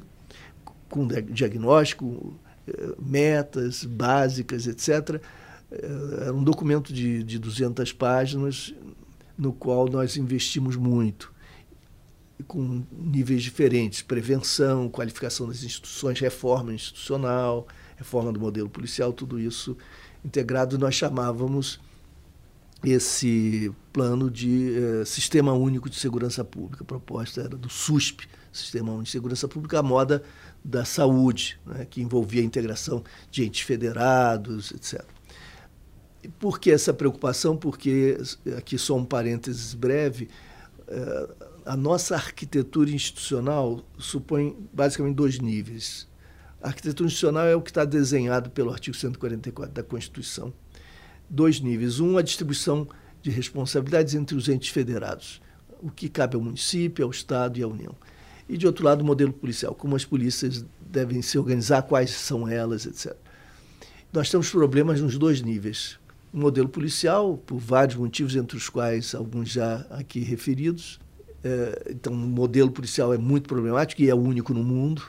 com 0.89 1.07
diagnóstico, 1.07 2.39
eh, 2.67 2.95
metas 2.99 3.83
básicas, 3.83 4.67
etc 4.67 5.19
era 6.21 6.33
um 6.33 6.43
documento 6.43 6.93
de, 6.93 7.23
de 7.23 7.39
200 7.39 7.91
páginas 7.93 8.73
no 9.37 9.51
qual 9.51 9.87
nós 9.87 10.17
investimos 10.17 10.75
muito, 10.75 11.33
com 12.47 12.83
níveis 12.91 13.43
diferentes: 13.43 14.01
prevenção, 14.01 14.89
qualificação 14.89 15.47
das 15.47 15.63
instituições, 15.63 16.19
reforma 16.19 16.73
institucional, 16.73 17.67
reforma 17.95 18.31
do 18.31 18.39
modelo 18.39 18.69
policial, 18.69 19.13
tudo 19.13 19.39
isso 19.39 19.77
integrado. 20.23 20.77
Nós 20.77 20.95
chamávamos 20.95 21.79
esse 22.83 23.71
plano 23.93 24.29
de 24.29 24.75
eh, 24.75 25.05
Sistema 25.05 25.53
Único 25.53 25.89
de 25.89 25.95
Segurança 25.95 26.43
Pública. 26.43 26.83
A 26.83 26.85
proposta 26.85 27.41
era 27.41 27.55
do 27.55 27.69
SUSP, 27.69 28.27
Sistema 28.51 28.89
Único 28.89 29.05
de 29.05 29.11
Segurança 29.11 29.47
Pública, 29.47 29.79
a 29.79 29.83
moda 29.83 30.21
da 30.63 30.83
saúde, 30.83 31.59
né, 31.65 31.85
que 31.85 32.01
envolvia 32.01 32.41
a 32.41 32.45
integração 32.45 33.03
de 33.31 33.43
entes 33.45 33.61
federados, 33.61 34.71
etc. 34.71 35.05
Por 36.39 36.59
que 36.59 36.71
essa 36.71 36.93
preocupação? 36.93 37.55
Porque, 37.57 38.17
aqui 38.57 38.77
só 38.77 38.95
um 38.95 39.05
parênteses 39.05 39.73
breve, 39.73 40.29
eh, 40.87 41.29
a 41.65 41.77
nossa 41.77 42.15
arquitetura 42.15 42.91
institucional 42.91 43.83
supõe 43.97 44.55
basicamente 44.73 45.15
dois 45.15 45.39
níveis. 45.39 46.07
A 46.61 46.67
arquitetura 46.67 47.07
institucional 47.07 47.45
é 47.45 47.55
o 47.55 47.61
que 47.61 47.71
está 47.71 47.85
desenhado 47.85 48.49
pelo 48.49 48.71
artigo 48.71 48.95
144 48.95 49.73
da 49.73 49.83
Constituição. 49.83 50.53
Dois 51.29 51.59
níveis. 51.59 51.99
Um, 51.99 52.17
a 52.17 52.21
distribuição 52.21 52.87
de 53.21 53.29
responsabilidades 53.29 54.13
entre 54.13 54.35
os 54.35 54.49
entes 54.49 54.69
federados, 54.69 55.41
o 55.81 55.89
que 55.89 56.09
cabe 56.09 56.35
ao 56.35 56.41
município, 56.41 57.05
ao 57.05 57.11
Estado 57.11 57.57
e 57.57 57.63
à 57.63 57.67
União. 57.67 57.95
E, 58.47 58.57
de 58.57 58.67
outro 58.67 58.83
lado, 58.83 59.01
o 59.01 59.05
modelo 59.05 59.31
policial, 59.31 59.73
como 59.73 59.95
as 59.95 60.03
polícias 60.03 60.65
devem 60.81 61.21
se 61.21 61.37
organizar, 61.37 61.83
quais 61.83 62.11
são 62.11 62.47
elas, 62.47 62.85
etc. 62.85 63.15
Nós 64.11 64.29
temos 64.29 64.49
problemas 64.49 65.01
nos 65.01 65.17
dois 65.17 65.41
níveis 65.41 65.97
um 66.33 66.39
modelo 66.39 66.67
policial, 66.67 67.37
por 67.37 67.57
vários 67.57 67.95
motivos, 67.95 68.35
entre 68.35 68.57
os 68.57 68.67
quais 68.67 69.13
alguns 69.13 69.49
já 69.49 69.85
aqui 69.91 70.19
referidos. 70.19 70.99
É, 71.43 71.91
então, 71.91 72.13
o 72.13 72.15
modelo 72.15 72.71
policial 72.71 73.13
é 73.13 73.17
muito 73.17 73.47
problemático 73.47 74.01
e 74.01 74.09
é 74.09 74.15
o 74.15 74.19
único 74.19 74.53
no 74.53 74.63
mundo. 74.63 75.03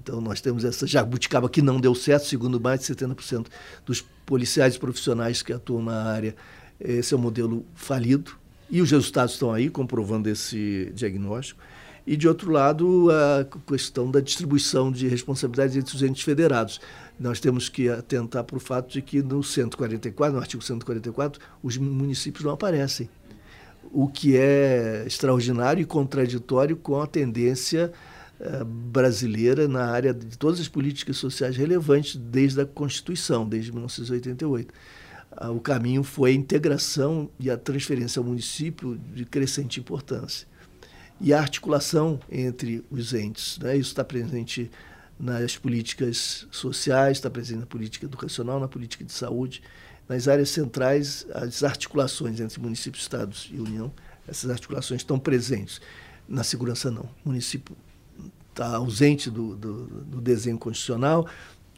Então, 0.00 0.20
nós 0.20 0.40
temos 0.40 0.64
essa 0.64 0.86
jabuticaba 0.86 1.48
que 1.48 1.62
não 1.62 1.80
deu 1.80 1.94
certo, 1.94 2.26
segundo 2.26 2.60
mais 2.60 2.80
de 2.80 2.86
70% 2.86 3.46
dos 3.86 4.00
policiais 4.26 4.76
profissionais 4.76 5.42
que 5.42 5.52
atuam 5.52 5.82
na 5.82 6.02
área. 6.04 6.34
Esse 6.78 7.14
é 7.14 7.16
um 7.16 7.20
modelo 7.20 7.64
falido. 7.74 8.32
E 8.68 8.80
os 8.80 8.90
resultados 8.90 9.34
estão 9.34 9.52
aí, 9.52 9.68
comprovando 9.68 10.28
esse 10.28 10.92
diagnóstico. 10.94 11.60
E, 12.10 12.16
de 12.16 12.26
outro 12.26 12.50
lado, 12.50 13.08
a 13.08 13.46
questão 13.68 14.10
da 14.10 14.18
distribuição 14.18 14.90
de 14.90 15.06
responsabilidades 15.06 15.76
entre 15.76 15.94
os 15.94 16.02
entes 16.02 16.24
federados 16.24 16.80
nós 17.16 17.38
temos 17.38 17.68
que 17.68 17.88
atentar 17.88 18.42
para 18.42 18.56
o 18.56 18.58
fato 18.58 18.90
de 18.90 19.00
que 19.00 19.22
no 19.22 19.44
144, 19.44 20.34
no 20.34 20.40
artigo 20.40 20.60
144, 20.60 21.40
os 21.62 21.76
municípios 21.76 22.44
não 22.44 22.50
aparecem. 22.50 23.08
O 23.92 24.08
que 24.08 24.36
é 24.36 25.04
extraordinário 25.06 25.82
e 25.82 25.84
contraditório 25.84 26.76
com 26.76 27.00
a 27.00 27.06
tendência 27.06 27.92
eh, 28.40 28.64
brasileira 28.64 29.68
na 29.68 29.84
área 29.84 30.12
de 30.12 30.36
todas 30.36 30.58
as 30.58 30.66
políticas 30.66 31.16
sociais 31.16 31.56
relevantes 31.56 32.16
desde 32.16 32.60
a 32.60 32.66
Constituição, 32.66 33.48
desde 33.48 33.70
1988. 33.70 34.74
Ah, 35.30 35.52
o 35.52 35.60
caminho 35.60 36.02
foi 36.02 36.32
a 36.32 36.34
integração 36.34 37.30
e 37.38 37.48
a 37.48 37.56
transferência 37.56 38.18
ao 38.18 38.24
município 38.24 38.98
de 39.14 39.24
crescente 39.24 39.78
importância. 39.78 40.49
E 41.20 41.32
a 41.34 41.38
articulação 41.38 42.18
entre 42.30 42.84
os 42.90 43.12
entes. 43.12 43.58
Né? 43.58 43.76
Isso 43.76 43.90
está 43.90 44.02
presente 44.02 44.70
nas 45.18 45.56
políticas 45.56 46.46
sociais, 46.50 47.18
está 47.18 47.28
presente 47.28 47.60
na 47.60 47.66
política 47.66 48.06
educacional, 48.06 48.58
na 48.58 48.68
política 48.68 49.04
de 49.04 49.12
saúde. 49.12 49.62
Nas 50.08 50.26
áreas 50.26 50.48
centrais, 50.48 51.26
as 51.32 51.62
articulações 51.62 52.40
entre 52.40 52.58
municípios, 52.60 53.04
estados 53.04 53.48
e 53.52 53.60
União, 53.60 53.92
essas 54.26 54.50
articulações 54.50 55.02
estão 55.02 55.18
presentes. 55.18 55.80
Na 56.26 56.42
segurança, 56.42 56.90
não. 56.90 57.08
O 57.24 57.28
município 57.28 57.76
está 58.50 58.76
ausente 58.76 59.30
do, 59.30 59.54
do, 59.56 59.86
do, 59.86 60.20
desenho 60.20 60.58
constitucional, 60.58 61.26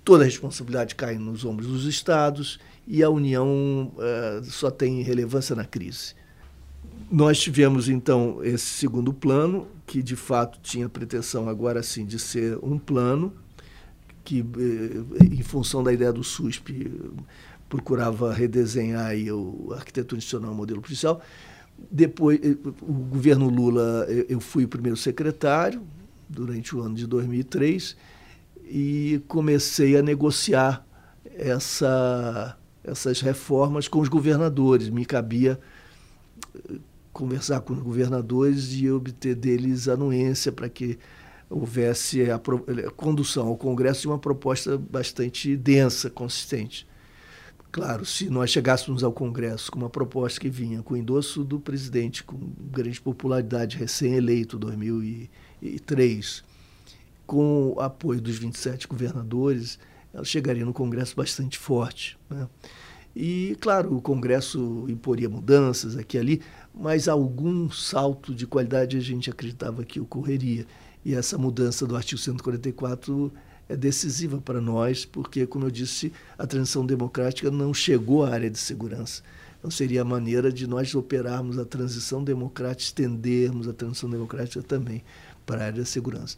toda 0.04 0.24
a 0.24 0.26
responsabilidade 0.26 0.94
cai 0.94 1.16
nos 1.16 1.44
ombros 1.44 1.68
dos 1.68 1.84
estados 1.84 2.58
e 2.86 3.02
a 3.02 3.10
União 3.10 3.92
uh, 3.96 4.44
só 4.44 4.70
tem 4.70 5.02
relevância 5.02 5.54
na 5.54 5.64
crise. 5.64 6.14
Nós 7.12 7.38
tivemos, 7.38 7.90
então, 7.90 8.42
esse 8.42 8.64
segundo 8.64 9.12
plano, 9.12 9.68
que 9.86 10.02
de 10.02 10.16
fato 10.16 10.58
tinha 10.62 10.88
pretensão 10.88 11.46
agora 11.46 11.82
sim 11.82 12.06
de 12.06 12.18
ser 12.18 12.58
um 12.62 12.78
plano 12.78 13.34
que, 14.24 14.40
eh, 14.40 15.24
em 15.24 15.42
função 15.42 15.82
da 15.82 15.92
ideia 15.92 16.10
do 16.10 16.24
SUSP, 16.24 16.90
procurava 17.68 18.32
redesenhar 18.32 19.14
o 19.30 19.74
arquitetura 19.74 20.18
institucional, 20.18 20.54
o 20.54 20.56
modelo 20.56 20.80
policial. 20.80 21.20
Depois, 21.90 22.40
eh, 22.42 22.56
o 22.80 22.92
governo 22.94 23.46
Lula, 23.50 24.06
eu 24.26 24.40
fui 24.40 24.64
o 24.64 24.68
primeiro 24.68 24.96
secretário, 24.96 25.82
durante 26.32 26.74
o 26.74 26.80
ano 26.80 26.94
de 26.94 27.06
2003 27.06 27.94
e 28.64 29.20
comecei 29.28 29.98
a 29.98 30.02
negociar 30.02 30.82
essa, 31.36 32.56
essas 32.82 33.20
reformas 33.20 33.86
com 33.86 34.00
os 34.00 34.08
governadores. 34.08 34.88
Me 34.88 35.04
cabia 35.04 35.60
eh, 36.54 36.78
conversar 37.12 37.60
com 37.60 37.74
os 37.74 37.80
governadores 37.80 38.72
e 38.72 38.90
obter 38.90 39.34
deles 39.34 39.88
anuência 39.88 40.50
para 40.50 40.68
que 40.68 40.98
houvesse 41.48 42.30
a, 42.30 42.36
a, 42.36 42.90
condução 42.90 43.48
ao 43.48 43.56
Congresso 43.56 44.02
de 44.02 44.08
uma 44.08 44.18
proposta 44.18 44.78
bastante 44.78 45.56
densa, 45.56 46.08
consistente. 46.08 46.86
Claro, 47.70 48.04
se 48.04 48.28
nós 48.28 48.50
chegássemos 48.50 49.02
ao 49.02 49.12
Congresso 49.12 49.70
com 49.70 49.78
uma 49.78 49.90
proposta 49.90 50.38
que 50.38 50.48
vinha 50.48 50.82
com 50.82 50.94
o 50.94 50.96
endosso 50.96 51.42
do 51.42 51.58
presidente, 51.58 52.22
com 52.22 52.38
grande 52.70 53.00
popularidade, 53.00 53.78
recém-eleito, 53.78 54.58
2000 54.58 55.28
2003, 55.62 56.42
com 57.24 57.74
o 57.76 57.80
apoio 57.80 58.20
dos 58.20 58.36
27 58.36 58.88
governadores, 58.88 59.78
ela 60.12 60.24
chegaria 60.24 60.64
no 60.64 60.72
Congresso 60.72 61.14
bastante 61.14 61.58
forte. 61.58 62.18
Né? 62.28 62.48
E, 63.14 63.56
claro, 63.60 63.96
o 63.96 64.00
Congresso 64.00 64.86
imporia 64.88 65.28
mudanças 65.28 65.96
aqui 65.96 66.16
e 66.16 66.20
ali, 66.20 66.42
mas 66.74 67.08
algum 67.08 67.70
salto 67.70 68.34
de 68.34 68.46
qualidade 68.46 68.96
a 68.96 69.00
gente 69.00 69.30
acreditava 69.30 69.84
que 69.84 70.00
ocorreria. 70.00 70.66
E 71.04 71.14
essa 71.14 71.36
mudança 71.36 71.86
do 71.86 71.94
artigo 71.94 72.20
144 72.20 73.32
é 73.68 73.76
decisiva 73.76 74.40
para 74.40 74.60
nós, 74.60 75.04
porque, 75.04 75.46
como 75.46 75.66
eu 75.66 75.70
disse, 75.70 76.12
a 76.38 76.46
transição 76.46 76.86
democrática 76.86 77.50
não 77.50 77.74
chegou 77.74 78.24
à 78.24 78.30
área 78.30 78.50
de 78.50 78.58
segurança. 78.58 79.22
Então, 79.58 79.70
seria 79.70 80.02
a 80.02 80.04
maneira 80.04 80.50
de 80.52 80.66
nós 80.66 80.94
operarmos 80.94 81.58
a 81.58 81.64
transição 81.64 82.24
democrática, 82.24 82.82
estendermos 82.82 83.68
a 83.68 83.72
transição 83.72 84.10
democrática 84.10 84.62
também 84.62 85.04
para 85.46 85.62
a 85.62 85.66
área 85.66 85.78
da 85.78 85.84
segurança. 85.84 86.36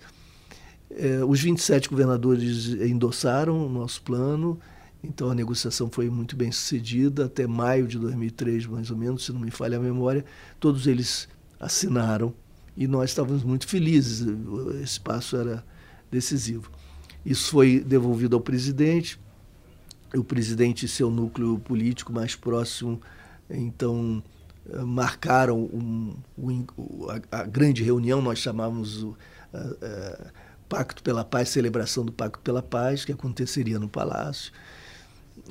É, 0.91 1.25
os 1.25 1.41
27 1.41 1.89
governadores 1.89 2.69
endossaram 2.69 3.67
o 3.67 3.69
nosso 3.69 4.03
plano, 4.03 4.61
então 5.05 5.31
a 5.31 5.35
negociação 5.35 5.91
foi 5.91 6.09
muito 6.09 6.35
bem 6.37 6.51
sucedida, 6.51 7.27
até 7.27 7.47
maio 7.47 7.87
de 7.87 7.99
2003, 7.99 8.67
mais 8.67 8.91
ou 8.91 8.97
menos, 8.97 9.25
se 9.25 9.33
não 9.33 9.41
me 9.41 9.51
falha 9.51 9.77
a 9.77 9.81
memória, 9.81 10.25
todos 10.59 10.87
eles 10.87 11.29
assinaram 11.61 12.33
e 12.77 12.87
nós 12.87 13.11
estávamos 13.11 13.45
muito 13.45 13.67
felizes, 13.67 14.27
esse 14.83 14.99
passo 15.01 15.37
era 15.37 15.65
decisivo. 16.11 16.71
Isso 17.25 17.51
foi 17.51 17.81
devolvido 17.81 18.35
ao 18.35 18.41
presidente, 18.41 19.21
o 20.15 20.25
presidente 20.25 20.87
e 20.87 20.89
seu 20.89 21.11
núcleo 21.11 21.59
político 21.59 22.13
mais 22.13 22.35
próximo, 22.35 23.01
então, 23.49 24.23
marcaram 24.87 25.59
um, 25.59 26.15
um, 26.39 26.65
a, 27.31 27.41
a, 27.41 27.43
grande 27.45 27.83
reunião, 27.83 28.23
nós 28.23 28.39
chamávamos 28.39 29.03
o 29.03 29.17
Pacto 30.69 31.03
pela 31.03 31.25
Paz, 31.25 31.51
celebração 31.51 32.05
do 32.05 32.13
Pacto 32.13 32.41
pela 32.41 32.63
Paz, 32.63 33.05
que 33.05 33.13
aconteceria 33.13 33.79
no 33.79 33.89
Palácio. 33.89 34.53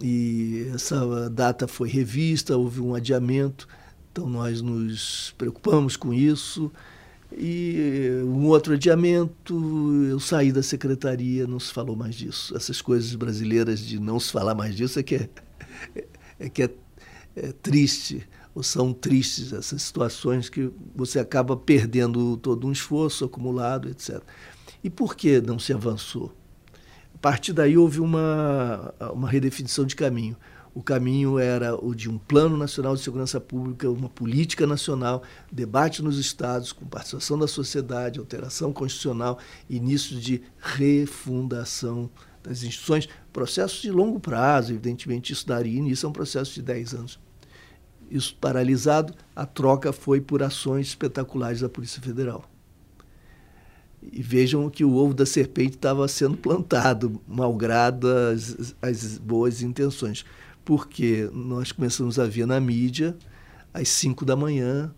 E 0.01 0.69
essa 0.73 1.29
data 1.29 1.67
foi 1.67 1.89
revista, 1.89 2.57
houve 2.57 2.81
um 2.81 2.95
adiamento, 2.95 3.67
então 4.11 4.27
nós 4.27 4.61
nos 4.61 5.33
preocupamos 5.37 5.95
com 5.95 6.13
isso. 6.13 6.71
E 7.35 8.21
um 8.25 8.45
outro 8.45 8.73
adiamento, 8.73 9.55
eu 10.07 10.19
saí 10.19 10.51
da 10.51 10.61
secretaria, 10.61 11.47
não 11.47 11.59
se 11.59 11.73
falou 11.73 11.95
mais 11.95 12.15
disso. 12.15 12.55
Essas 12.55 12.81
coisas 12.81 13.15
brasileiras 13.15 13.79
de 13.79 13.99
não 13.99 14.19
se 14.19 14.31
falar 14.31 14.53
mais 14.53 14.75
disso 14.75 14.99
é 14.99 15.03
que 15.03 15.15
é, 15.15 15.29
é 16.39 16.49
que 16.49 16.63
é, 16.63 16.69
é 17.35 17.51
triste 17.51 18.27
ou 18.55 18.61
são 18.61 18.93
tristes 18.93 19.51
essas 19.51 19.81
situações 19.81 20.47
que 20.47 20.71
você 20.95 21.19
acaba 21.19 21.57
perdendo 21.57 22.37
todo 22.37 22.67
um 22.67 22.71
esforço 22.71 23.25
acumulado, 23.25 23.89
etc. 23.89 24.21
E 24.83 24.89
por 24.89 25.15
que 25.15 25.41
não 25.41 25.57
se 25.57 25.73
avançou? 25.73 26.31
Partir 27.24 27.53
daí 27.53 27.78
houve 27.78 28.01
uma, 28.01 28.93
uma 29.13 29.30
redefinição 29.30 29.86
de 29.86 29.95
caminho. 29.95 30.36
O 30.76 30.84
caminho 30.84 31.39
era 31.39 31.74
o 31.74 31.95
de 31.95 32.09
um 32.09 32.17
plano 32.17 32.57
nacional 32.57 32.97
de 32.97 33.01
segurança 33.01 33.39
pública, 33.39 33.89
uma 33.89 34.09
política 34.09 34.67
nacional, 34.67 35.24
debate 35.49 36.03
nos 36.03 36.19
estados, 36.19 36.74
com 36.74 36.86
participação 36.86 37.39
da 37.39 37.47
sociedade, 37.47 38.19
alteração 38.19 38.74
constitucional, 38.74 39.39
início 39.69 40.19
de 40.19 40.43
refundação 40.59 42.09
das 42.43 42.61
instituições, 42.61 43.07
processos 43.32 43.82
de 43.82 43.89
longo 43.89 44.19
prazo, 44.19 44.74
evidentemente 44.74 45.32
isso 45.32 45.47
daria 45.47 45.80
início 45.80 46.05
a 46.05 46.09
um 46.09 46.13
processo 46.13 46.53
de 46.53 46.61
10 46.61 46.93
anos 46.93 47.19
isso 48.11 48.36
paralisado, 48.36 49.15
a 49.36 49.43
troca 49.43 49.91
foi 49.91 50.21
por 50.21 50.43
ações 50.43 50.88
espetaculares 50.89 51.61
da 51.61 51.69
Polícia 51.69 51.99
Federal. 51.99 52.52
E 54.11 54.21
vejam 54.21 54.69
que 54.69 54.83
o 54.83 54.95
ovo 54.95 55.13
da 55.13 55.25
serpente 55.25 55.75
estava 55.75 56.07
sendo 56.07 56.37
plantado, 56.37 57.21
malgrado 57.27 58.07
as, 58.07 58.75
as 58.81 59.17
boas 59.17 59.61
intenções. 59.61 60.25
Porque 60.65 61.29
nós 61.33 61.71
começamos 61.71 62.19
a 62.19 62.25
ver 62.25 62.45
na 62.45 62.59
mídia, 62.59 63.15
às 63.73 63.89
5 63.89 64.25
da 64.25 64.35
manhã, 64.35 64.93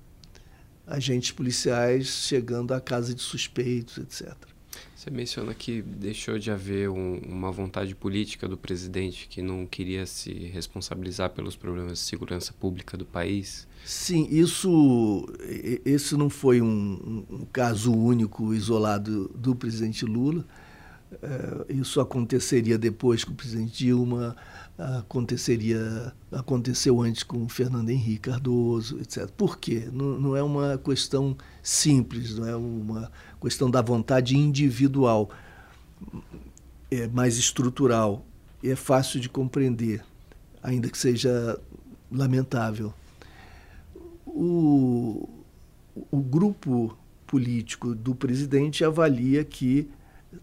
agentes 0.85 1.31
policiais 1.31 2.07
chegando 2.07 2.73
à 2.73 2.81
casa 2.81 3.13
de 3.13 3.21
suspeitos, 3.21 3.97
etc. 3.97 4.35
Você 5.05 5.11
menciona 5.11 5.53
que 5.53 5.83
deixou 5.83 6.39
de 6.39 6.49
haver 6.49 6.89
um, 6.89 7.19
uma 7.29 7.51
vontade 7.51 7.93
política 7.93 8.47
do 8.47 8.57
presidente 8.57 9.27
que 9.27 9.39
não 9.39 9.67
queria 9.67 10.03
se 10.07 10.33
responsabilizar 10.33 11.29
pelos 11.29 11.55
problemas 11.55 11.99
de 11.99 11.99
segurança 11.99 12.51
pública 12.59 12.97
do 12.97 13.05
país. 13.05 13.67
Sim, 13.85 14.27
isso 14.31 15.27
esse 15.85 16.17
não 16.17 16.27
foi 16.27 16.59
um, 16.59 17.23
um 17.29 17.45
caso 17.53 17.93
único, 17.93 18.51
isolado 18.51 19.29
do 19.35 19.55
presidente 19.55 20.03
Lula. 20.05 20.43
É, 21.21 21.73
isso 21.75 22.01
aconteceria 22.01 22.75
depois 22.75 23.23
com 23.23 23.31
o 23.31 23.35
presidente 23.35 23.85
Dilma, 23.85 24.35
aconteceria 24.78 26.13
aconteceu 26.32 27.01
antes 27.01 27.23
com 27.23 27.47
Fernando 27.47 27.89
Henrique 27.89 28.30
Cardoso, 28.30 28.99
etc. 28.99 29.30
Por 29.32 29.57
quê? 29.57 29.88
Não, 29.91 30.19
não 30.19 30.36
é 30.36 30.43
uma 30.43 30.78
questão 30.78 31.36
simples, 31.63 32.36
não 32.36 32.47
é 32.47 32.55
uma 32.55 33.11
questão 33.41 33.69
da 33.71 33.82
vontade 33.82 34.38
individual, 34.38 35.30
é 36.91 37.07
mais 37.07 37.38
estrutural 37.38 38.26
e 38.61 38.69
é 38.69 38.76
fácil 38.76 39.19
de 39.19 39.30
compreender, 39.30 40.03
ainda 40.61 40.89
que 40.89 40.97
seja 40.97 41.57
lamentável. 42.11 42.93
O, 44.26 45.30
o 46.11 46.19
grupo 46.19 46.97
político 47.26 47.95
do 47.95 48.13
presidente 48.13 48.84
avalia 48.84 49.43
que 49.45 49.89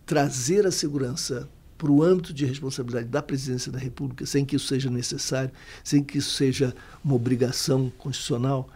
trazer 0.07 0.67
a 0.67 0.73
segurança 0.73 1.49
para 1.83 1.91
o 1.91 2.01
âmbito 2.01 2.33
de 2.33 2.47
responsabilidade 2.47 3.09
da 3.09 3.21
presidência 3.21 3.73
da 3.73 3.79
República, 3.79 4.25
sem 4.25 4.45
que 4.45 4.55
isso 4.55 4.69
seja 4.69 4.89
necessário, 4.89 5.51
sem 5.83 6.01
que 6.01 6.19
isso 6.19 6.31
seja 6.31 6.73
uma 7.05 7.17
obrigação 7.17 7.91
constitucional, 7.99 8.69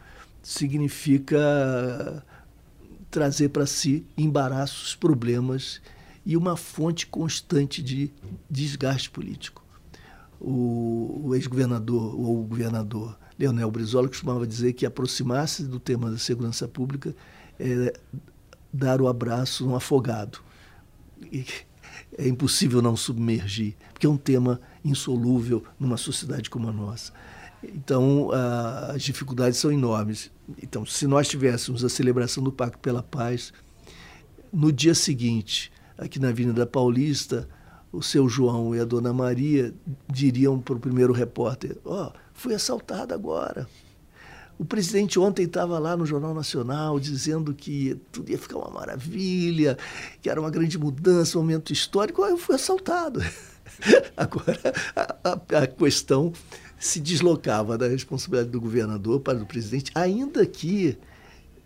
significa 0.43 2.25
trazer 3.09 3.51
para 3.51 3.65
si 3.65 4.05
embaraços, 4.19 4.97
problemas 4.97 5.81
e 6.25 6.37
uma 6.37 6.57
fonte 6.57 7.07
constante 7.07 7.81
de 7.81 8.11
desgaste 8.51 9.09
político. 9.09 9.65
O, 10.41 11.31
ex-governador 11.37 12.13
ou 12.13 12.41
o 12.41 12.45
governador 12.45 13.17
Leonel 13.39 13.71
Brizola 13.71 14.09
costumava 14.09 14.45
dizer 14.45 14.73
que 14.73 14.85
aproximar-se 14.85 15.63
do 15.63 15.79
tema 15.79 16.11
da 16.11 16.19
segurança 16.19 16.67
pública 16.67 17.15
é 17.57 17.93
dar 18.73 19.01
o 19.01 19.07
abraço 19.07 19.65
no 19.65 19.77
afogado 19.77 20.41
é 22.19 22.27
impossível 22.27 22.81
não 22.81 22.97
submergir, 22.97 23.75
porque 23.93 24.07
é 24.07 24.11
um 24.11 24.17
tema 24.17 24.61
insolúvel 24.85 25.63
numa 25.79 25.97
sociedade 25.97 26.49
como 26.49 26.69
a 26.69 26.73
nossa. 26.73 27.13
Então, 27.63 28.31
as 28.89 29.03
dificuldades 29.03 29.59
são 29.59 29.73
enormes. 29.73 30.31
Então, 30.63 30.87
se 30.87 31.07
nós 31.07 31.29
tivéssemos 31.29 31.85
a 31.85 31.89
celebração 31.89 32.43
do 32.43 32.53
Pacto 32.53 32.79
pela 32.79 33.03
Paz, 33.03 33.53
no 34.53 34.73
dia 34.73 34.95
seguinte, 34.95 35.73
aqui 35.99 36.19
na 36.19 36.29
Avenida 36.29 36.67
Paulista, 36.67 37.49
o 37.93 38.03
seu 38.03 38.29
João 38.29 38.75
e 38.75 38.81
a 38.81 38.85
dona 38.85 39.13
Maria 39.13 39.75
diriam 40.11 40.61
para 40.61 40.77
o 40.77 40.81
primeiro 40.81 41.13
repórter: 41.13 41.77
Ó, 41.85 42.07
oh, 42.07 42.13
fui 42.33 42.55
assaltado 42.55 43.15
agora. 43.15 43.67
O 44.59 44.65
presidente 44.65 45.19
ontem 45.19 45.45
estava 45.45 45.79
lá 45.79 45.97
no 45.97 46.07
Jornal 46.07 46.33
Nacional 46.33 46.99
dizendo 46.99 47.53
que 47.53 48.01
tudo 48.11 48.31
ia 48.31 48.39
ficar 48.39 48.57
uma 48.57 48.71
maravilha, 48.71 49.77
que 50.23 50.31
era 50.31 50.41
uma 50.41 50.51
grande 50.51 50.79
mudança, 50.79 51.39
um 51.39 51.43
momento 51.43 51.73
histórico. 51.73 52.25
Eu 52.25 52.39
fui 52.39 52.55
assaltado. 52.55 53.21
Agora, 54.17 54.59
a, 54.95 55.31
a, 55.31 55.63
a 55.63 55.67
questão 55.67 56.33
se 56.79 57.01
deslocava 57.01 57.77
da 57.77 57.87
responsabilidade 57.87 58.51
do 58.51 58.61
governador 58.61 59.21
para 59.21 59.39
o 59.39 59.47
presidente, 59.47 59.91
ainda 59.95 60.45
que 60.47 60.97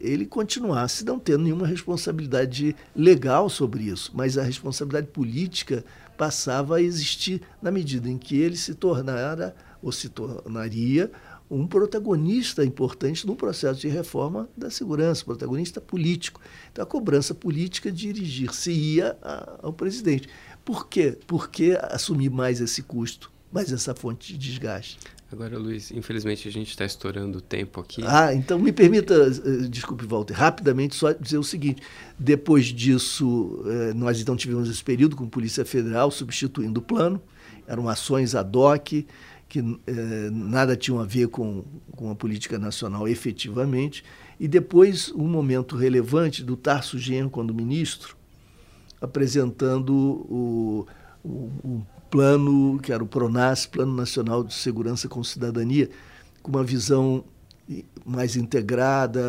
ele 0.00 0.24
continuasse 0.24 1.04
não 1.04 1.18
tendo 1.18 1.44
nenhuma 1.44 1.66
responsabilidade 1.66 2.74
legal 2.96 3.48
sobre 3.50 3.84
isso, 3.84 4.10
mas 4.14 4.38
a 4.38 4.42
responsabilidade 4.42 5.08
política 5.08 5.84
passava 6.16 6.76
a 6.76 6.82
existir 6.82 7.42
na 7.60 7.70
medida 7.70 8.08
em 8.08 8.16
que 8.16 8.38
ele 8.38 8.56
se 8.56 8.74
tornara 8.74 9.54
ou 9.82 9.92
se 9.92 10.08
tornaria 10.08 11.10
um 11.50 11.66
protagonista 11.66 12.64
importante 12.64 13.26
no 13.26 13.34
processo 13.34 13.80
de 13.80 13.88
reforma 13.88 14.48
da 14.56 14.70
segurança, 14.70 15.24
protagonista 15.24 15.80
político. 15.80 16.40
Então, 16.70 16.84
a 16.84 16.86
cobrança 16.86 17.34
política 17.34 17.90
dirigir-se-ia 17.90 19.18
ao 19.60 19.72
presidente. 19.72 20.28
Por 20.64 20.86
quê? 20.86 21.18
Por 21.26 21.50
que 21.50 21.76
assumir 21.82 22.30
mais 22.30 22.60
esse 22.60 22.82
custo, 22.82 23.32
mais 23.52 23.72
essa 23.72 23.94
fonte 23.94 24.32
de 24.32 24.38
desgaste? 24.38 24.98
Agora, 25.32 25.56
Luiz, 25.58 25.92
infelizmente 25.92 26.48
a 26.48 26.50
gente 26.50 26.70
está 26.70 26.84
estourando 26.84 27.38
o 27.38 27.40
tempo 27.40 27.80
aqui. 27.80 28.02
Ah, 28.04 28.34
então 28.34 28.58
me 28.58 28.72
permita, 28.72 29.14
eh, 29.14 29.68
desculpe, 29.68 30.04
Walter, 30.04 30.34
rapidamente 30.34 30.96
só 30.96 31.12
dizer 31.12 31.38
o 31.38 31.44
seguinte: 31.44 31.80
depois 32.18 32.66
disso, 32.66 33.62
eh, 33.64 33.94
nós 33.94 34.20
então 34.20 34.36
tivemos 34.36 34.68
esse 34.68 34.82
período 34.82 35.14
com 35.14 35.24
a 35.24 35.28
Polícia 35.28 35.64
Federal 35.64 36.10
substituindo 36.10 36.80
o 36.80 36.82
plano, 36.82 37.22
eram 37.64 37.88
ações 37.88 38.34
ad 38.34 38.56
hoc 38.58 39.06
que 39.50 39.58
eh, 39.58 40.30
nada 40.30 40.76
tinham 40.76 41.00
a 41.00 41.04
ver 41.04 41.26
com, 41.26 41.64
com 41.96 42.08
a 42.08 42.14
política 42.14 42.56
nacional 42.56 43.08
efetivamente, 43.08 44.04
e 44.38 44.46
depois 44.46 45.12
um 45.12 45.26
momento 45.26 45.76
relevante 45.76 46.44
do 46.44 46.56
Tarso 46.56 46.96
Genro, 46.96 47.28
quando 47.28 47.52
ministro, 47.52 48.16
apresentando 49.00 49.92
o, 49.92 50.86
o, 51.24 51.28
o 51.64 51.86
plano, 52.08 52.78
que 52.78 52.92
era 52.92 53.02
o 53.02 53.06
PRONAS, 53.08 53.66
Plano 53.66 53.92
Nacional 53.92 54.44
de 54.44 54.54
Segurança 54.54 55.08
com 55.08 55.22
Cidadania, 55.24 55.90
com 56.42 56.52
uma 56.52 56.62
visão 56.62 57.24
mais 58.06 58.36
integrada, 58.36 59.20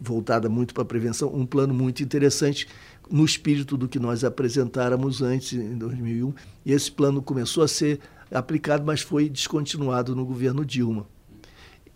voltada 0.00 0.48
muito 0.48 0.72
para 0.72 0.82
a 0.82 0.86
prevenção, 0.86 1.34
um 1.34 1.44
plano 1.44 1.74
muito 1.74 2.02
interessante 2.02 2.66
no 3.10 3.24
espírito 3.24 3.76
do 3.76 3.88
que 3.88 3.98
nós 3.98 4.24
apresentáramos 4.24 5.20
antes, 5.20 5.52
em 5.52 5.76
2001. 5.76 6.32
E 6.64 6.72
esse 6.72 6.90
plano 6.90 7.20
começou 7.20 7.62
a 7.62 7.68
ser 7.68 8.00
aplicado, 8.30 8.84
mas 8.84 9.00
foi 9.00 9.28
descontinuado 9.28 10.14
no 10.14 10.24
governo 10.24 10.64
Dilma. 10.64 11.06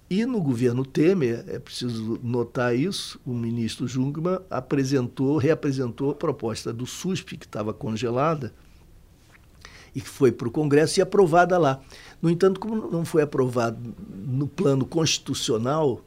E 0.09 0.27
no 0.27 0.41
governo 0.41 0.85
Temer, 0.85 1.45
é 1.49 1.59
preciso 1.59 2.21
notar 2.23 2.77
isso, 2.77 3.19
o 3.25 3.33
ministro 3.33 3.89
Jungmann 3.89 4.41
apresentou, 4.51 5.39
reapresentou 5.39 6.11
a 6.11 6.15
proposta 6.15 6.73
do 6.73 6.87
SUSP, 6.87 7.39
que 7.39 7.47
estava 7.47 7.73
congelada, 7.73 8.53
e 9.95 10.01
que 10.01 10.09
foi 10.09 10.31
para 10.31 10.49
o 10.49 10.51
Congresso 10.51 11.01
e 11.01 11.03
aprovada 11.03 11.57
lá. 11.57 11.81
No 12.21 12.29
entanto, 12.29 12.61
como 12.61 12.91
não 12.91 13.05
foi 13.05 13.23
aprovado 13.23 13.95
no 14.09 14.47
plano 14.47 14.85
constitucional, 14.85 16.05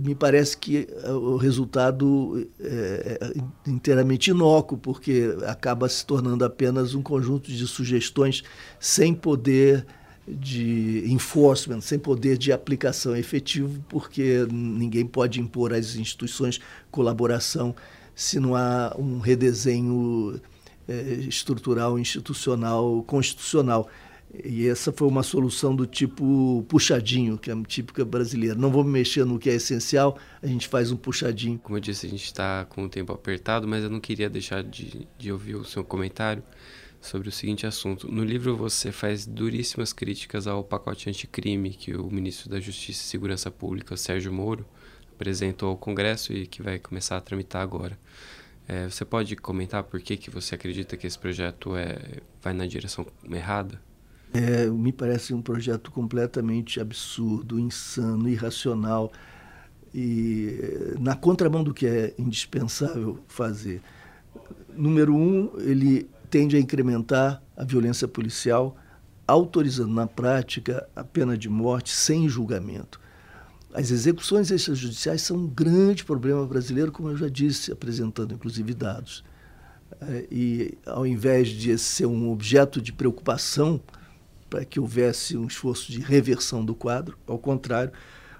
me 0.00 0.14
parece 0.14 0.56
que 0.56 0.88
eh, 0.90 1.10
o 1.10 1.36
resultado 1.36 2.48
é, 2.60 3.18
é 3.20 3.70
inteiramente 3.70 4.30
inócuo, 4.30 4.78
porque 4.78 5.36
acaba 5.46 5.88
se 5.88 6.04
tornando 6.06 6.44
apenas 6.44 6.94
um 6.94 7.02
conjunto 7.02 7.50
de 7.50 7.66
sugestões 7.66 8.42
sem 8.78 9.14
poder 9.14 9.86
de 10.26 11.04
enforcement, 11.12 11.80
sem 11.80 11.98
poder 11.98 12.38
de 12.38 12.52
aplicação 12.52 13.16
efetivo, 13.16 13.82
porque 13.88 14.46
ninguém 14.50 15.04
pode 15.04 15.40
impor 15.40 15.72
às 15.72 15.96
instituições 15.96 16.60
colaboração 16.90 17.74
se 18.14 18.38
não 18.38 18.54
há 18.54 18.94
um 18.98 19.18
redesenho 19.18 20.40
é, 20.86 20.94
estrutural, 21.28 21.98
institucional, 21.98 23.02
constitucional. 23.04 23.88
E 24.44 24.66
essa 24.66 24.90
foi 24.90 25.06
uma 25.06 25.22
solução 25.22 25.76
do 25.76 25.86
tipo 25.86 26.64
puxadinho, 26.66 27.36
que 27.36 27.50
é 27.50 27.62
típica 27.64 28.02
brasileira. 28.02 28.54
Não 28.54 28.70
vamos 28.70 28.90
mexer 28.90 29.26
no 29.26 29.38
que 29.38 29.50
é 29.50 29.54
essencial, 29.54 30.18
a 30.42 30.46
gente 30.46 30.68
faz 30.68 30.90
um 30.90 30.96
puxadinho. 30.96 31.58
Como 31.58 31.76
eu 31.76 31.80
disse, 31.80 32.06
a 32.06 32.08
gente 32.08 32.24
está 32.24 32.64
com 32.64 32.84
o 32.84 32.88
tempo 32.88 33.12
apertado, 33.12 33.68
mas 33.68 33.84
eu 33.84 33.90
não 33.90 34.00
queria 34.00 34.30
deixar 34.30 34.62
de, 34.62 35.06
de 35.18 35.30
ouvir 35.30 35.56
o 35.56 35.64
seu 35.64 35.84
comentário 35.84 36.42
sobre 36.98 37.28
o 37.28 37.32
seguinte 37.32 37.66
assunto. 37.66 38.10
No 38.10 38.24
livro 38.24 38.56
você 38.56 38.90
faz 38.90 39.26
duríssimas 39.26 39.92
críticas 39.92 40.46
ao 40.46 40.64
pacote 40.64 41.10
anticrime 41.10 41.70
que 41.70 41.94
o 41.94 42.10
ministro 42.10 42.48
da 42.48 42.58
Justiça 42.58 43.02
e 43.02 43.06
Segurança 43.06 43.50
Pública, 43.50 43.96
Sérgio 43.96 44.32
Moro, 44.32 44.64
apresentou 45.12 45.68
ao 45.68 45.76
Congresso 45.76 46.32
e 46.32 46.46
que 46.46 46.62
vai 46.62 46.78
começar 46.78 47.18
a 47.18 47.20
tramitar 47.20 47.60
agora. 47.60 47.98
É, 48.66 48.88
você 48.88 49.04
pode 49.04 49.36
comentar 49.36 49.82
por 49.82 50.00
que, 50.00 50.16
que 50.16 50.30
você 50.30 50.54
acredita 50.54 50.96
que 50.96 51.06
esse 51.06 51.18
projeto 51.18 51.76
é, 51.76 52.20
vai 52.40 52.54
na 52.54 52.66
direção 52.66 53.06
errada? 53.30 53.80
É, 54.34 54.66
me 54.66 54.92
parece 54.92 55.34
um 55.34 55.42
projeto 55.42 55.90
completamente 55.90 56.80
absurdo, 56.80 57.60
insano, 57.60 58.28
irracional 58.28 59.12
e 59.94 60.94
na 60.98 61.14
contramão 61.14 61.62
do 61.62 61.74
que 61.74 61.86
é 61.86 62.14
indispensável 62.18 63.18
fazer. 63.28 63.82
Número 64.74 65.14
um, 65.14 65.50
ele 65.58 66.08
tende 66.30 66.56
a 66.56 66.60
incrementar 66.60 67.42
a 67.54 67.62
violência 67.62 68.08
policial, 68.08 68.74
autorizando 69.26 69.92
na 69.92 70.06
prática 70.06 70.88
a 70.96 71.04
pena 71.04 71.36
de 71.36 71.48
morte 71.50 71.90
sem 71.90 72.26
julgamento. 72.26 72.98
As 73.74 73.90
execuções 73.90 74.50
extrajudiciais 74.50 75.22
são 75.22 75.36
um 75.36 75.46
grande 75.46 76.04
problema 76.04 76.46
brasileiro, 76.46 76.90
como 76.90 77.10
eu 77.10 77.16
já 77.16 77.28
disse, 77.28 77.70
apresentando 77.70 78.32
inclusive 78.32 78.72
dados. 78.72 79.22
É, 80.00 80.26
e 80.30 80.78
ao 80.86 81.06
invés 81.06 81.48
de 81.48 81.76
ser 81.76 82.06
um 82.06 82.30
objeto 82.30 82.80
de 82.80 82.92
preocupação 82.94 83.78
para 84.52 84.66
que 84.66 84.78
houvesse 84.78 85.34
um 85.34 85.46
esforço 85.46 85.90
de 85.90 85.98
reversão 85.98 86.62
do 86.62 86.74
quadro, 86.74 87.16
ao 87.26 87.38
contrário, 87.38 87.90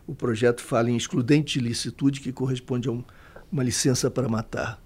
o 0.07 0.15
projeto 0.15 0.61
fala 0.61 0.91
em 0.91 0.97
excludente 0.97 1.59
de 1.59 1.67
licitude, 1.67 2.21
que 2.21 2.31
corresponde 2.31 2.87
a 2.87 2.93
um, 2.93 3.03
uma 3.51 3.63
licença 3.63 4.11
para 4.11 4.29
matar. 4.29 4.79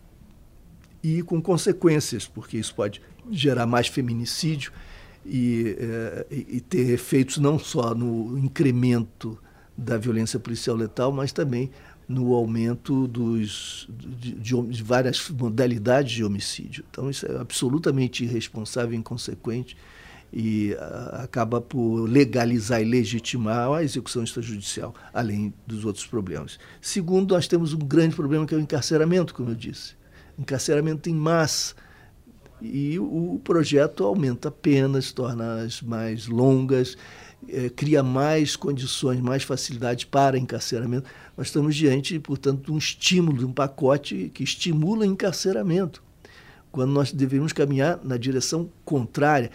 E 1.03 1.25
com 1.25 1.43
consequências, 1.43 2.29
porque 2.29 2.57
isso 2.57 2.73
pode 2.73 3.03
gerar 3.29 3.67
mais 3.67 3.89
feminicídio 3.89 4.71
e, 5.25 5.77
é, 5.81 6.27
e 6.31 6.61
ter 6.61 6.91
efeitos 6.91 7.39
não 7.39 7.59
só 7.59 7.93
no 7.93 8.39
incremento 8.39 9.37
da 9.77 9.99
violência 9.99 10.39
policial 10.39 10.77
letal, 10.77 11.11
mas 11.11 11.33
também 11.33 11.73
no 12.09 12.35
aumento 12.35 13.09
dos, 13.09 13.89
de, 13.91 14.33
de, 14.33 14.83
várias 14.85 15.29
modalidades 15.29 16.13
de 16.13 16.23
homicídio. 16.23 16.85
Então, 16.89 17.11
isso 17.11 17.27
é 17.27 17.37
absolutamente 17.37 18.23
irresponsável 18.23 18.95
e 18.95 18.97
inconsequente 18.97 19.77
e 20.33 20.75
a, 20.75 21.23
acaba 21.25 21.61
por 21.61 22.07
legalizar 22.07 22.81
e 22.81 22.85
legitimar 22.85 23.71
a 23.71 23.83
execução 23.83 24.23
extrajudicial, 24.23 24.95
além 25.13 25.53
dos 25.67 25.85
outros 25.85 26.07
problemas. 26.07 26.59
Segundo, 26.81 27.35
nós 27.35 27.47
temos 27.49 27.73
um 27.73 27.79
grande 27.79 28.15
problema 28.15 28.47
que 28.47 28.55
é 28.55 28.57
o 28.57 28.61
encarceramento, 28.61 29.35
como 29.35 29.51
eu 29.51 29.55
disse. 29.55 29.95
Encarceramento 30.39 31.09
em 31.09 31.15
massa. 31.15 31.75
E 32.61 32.99
o 32.99 33.39
projeto 33.45 34.05
aumenta 34.05 34.51
penas, 34.51 35.13
torna 35.13 35.63
as 35.63 35.83
mais 35.83 36.27
longas, 36.27 36.97
é, 37.49 37.69
cria 37.69 38.03
mais 38.03 38.57
condições, 38.57 39.21
mais 39.21 39.43
facilidades 39.43 40.05
para 40.05 40.39
encarceramento. 40.39 41.09
Nós 41.37 41.49
estamos 41.49 41.77
diante, 41.77 42.19
portanto, 42.19 42.65
de 42.65 42.73
um 42.73 42.79
estímulo, 42.79 43.39
de 43.39 43.45
um 43.45 43.53
pacote 43.53 44.31
que 44.33 44.43
estimula 44.43 45.03
o 45.03 45.05
encarceramento, 45.05 46.03
quando 46.73 46.93
nós 46.93 47.13
deveríamos 47.13 47.53
caminhar 47.53 48.01
na 48.03 48.17
direção 48.17 48.71
contrária, 48.85 49.51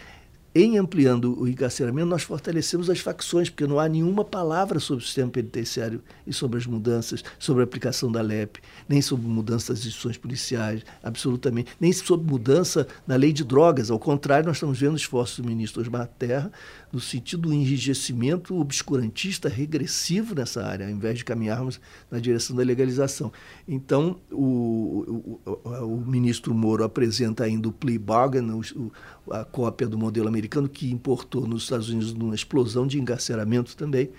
em 0.54 0.76
ampliando 0.76 1.40
o 1.40 1.48
encarceramento, 1.48 2.08
nós 2.08 2.22
fortalecemos 2.22 2.90
as 2.90 3.00
facções, 3.00 3.48
porque 3.48 3.66
não 3.66 3.78
há 3.78 3.88
nenhuma 3.88 4.22
palavra 4.22 4.78
sobre 4.78 5.02
o 5.02 5.06
sistema 5.06 5.30
penitenciário 5.30 6.02
e 6.26 6.32
sobre 6.32 6.58
as 6.58 6.66
mudanças, 6.66 7.24
sobre 7.38 7.62
a 7.62 7.64
aplicação 7.64 8.12
da 8.12 8.20
LEP, 8.20 8.58
nem 8.86 9.00
sobre 9.00 9.26
mudança 9.26 9.72
das 9.72 9.80
instituições 9.80 10.18
policiais, 10.18 10.82
absolutamente, 11.02 11.72
nem 11.80 11.90
sobre 11.92 12.30
mudança 12.30 12.86
na 13.06 13.16
lei 13.16 13.32
de 13.32 13.44
drogas. 13.44 13.90
Ao 13.90 13.98
contrário, 13.98 14.46
nós 14.46 14.56
estamos 14.56 14.78
vendo 14.78 14.96
esforços 14.96 15.38
do 15.38 15.48
ministro 15.48 15.80
Osmar 15.80 16.06
Terra 16.18 16.52
no 16.92 17.00
sentido 17.00 17.48
do 17.48 17.52
enrijecimento 17.54 18.58
obscurantista, 18.60 19.48
regressivo 19.48 20.34
nessa 20.34 20.64
área, 20.64 20.86
ao 20.86 20.92
invés 20.92 21.16
de 21.16 21.24
caminharmos 21.24 21.80
na 22.10 22.18
direção 22.18 22.54
da 22.54 22.62
legalização. 22.62 23.32
Então, 23.66 24.20
o, 24.30 25.40
o, 25.44 25.60
o, 25.84 26.06
ministro 26.06 26.52
Moro 26.52 26.84
apresenta 26.84 27.44
ainda 27.44 27.68
o 27.68 27.72
plea 27.72 27.98
bargain, 27.98 28.50
o, 28.50 28.92
a 29.30 29.44
cópia 29.44 29.88
do 29.88 29.96
modelo 29.96 30.28
americano, 30.28 30.68
que 30.68 30.90
importou 30.92 31.46
nos 31.46 31.62
Estados 31.62 31.88
Unidos 31.88 32.12
uma 32.12 32.34
explosão 32.34 32.86
de 32.86 33.00
encarceramento 33.00 33.74
também, 33.74 34.10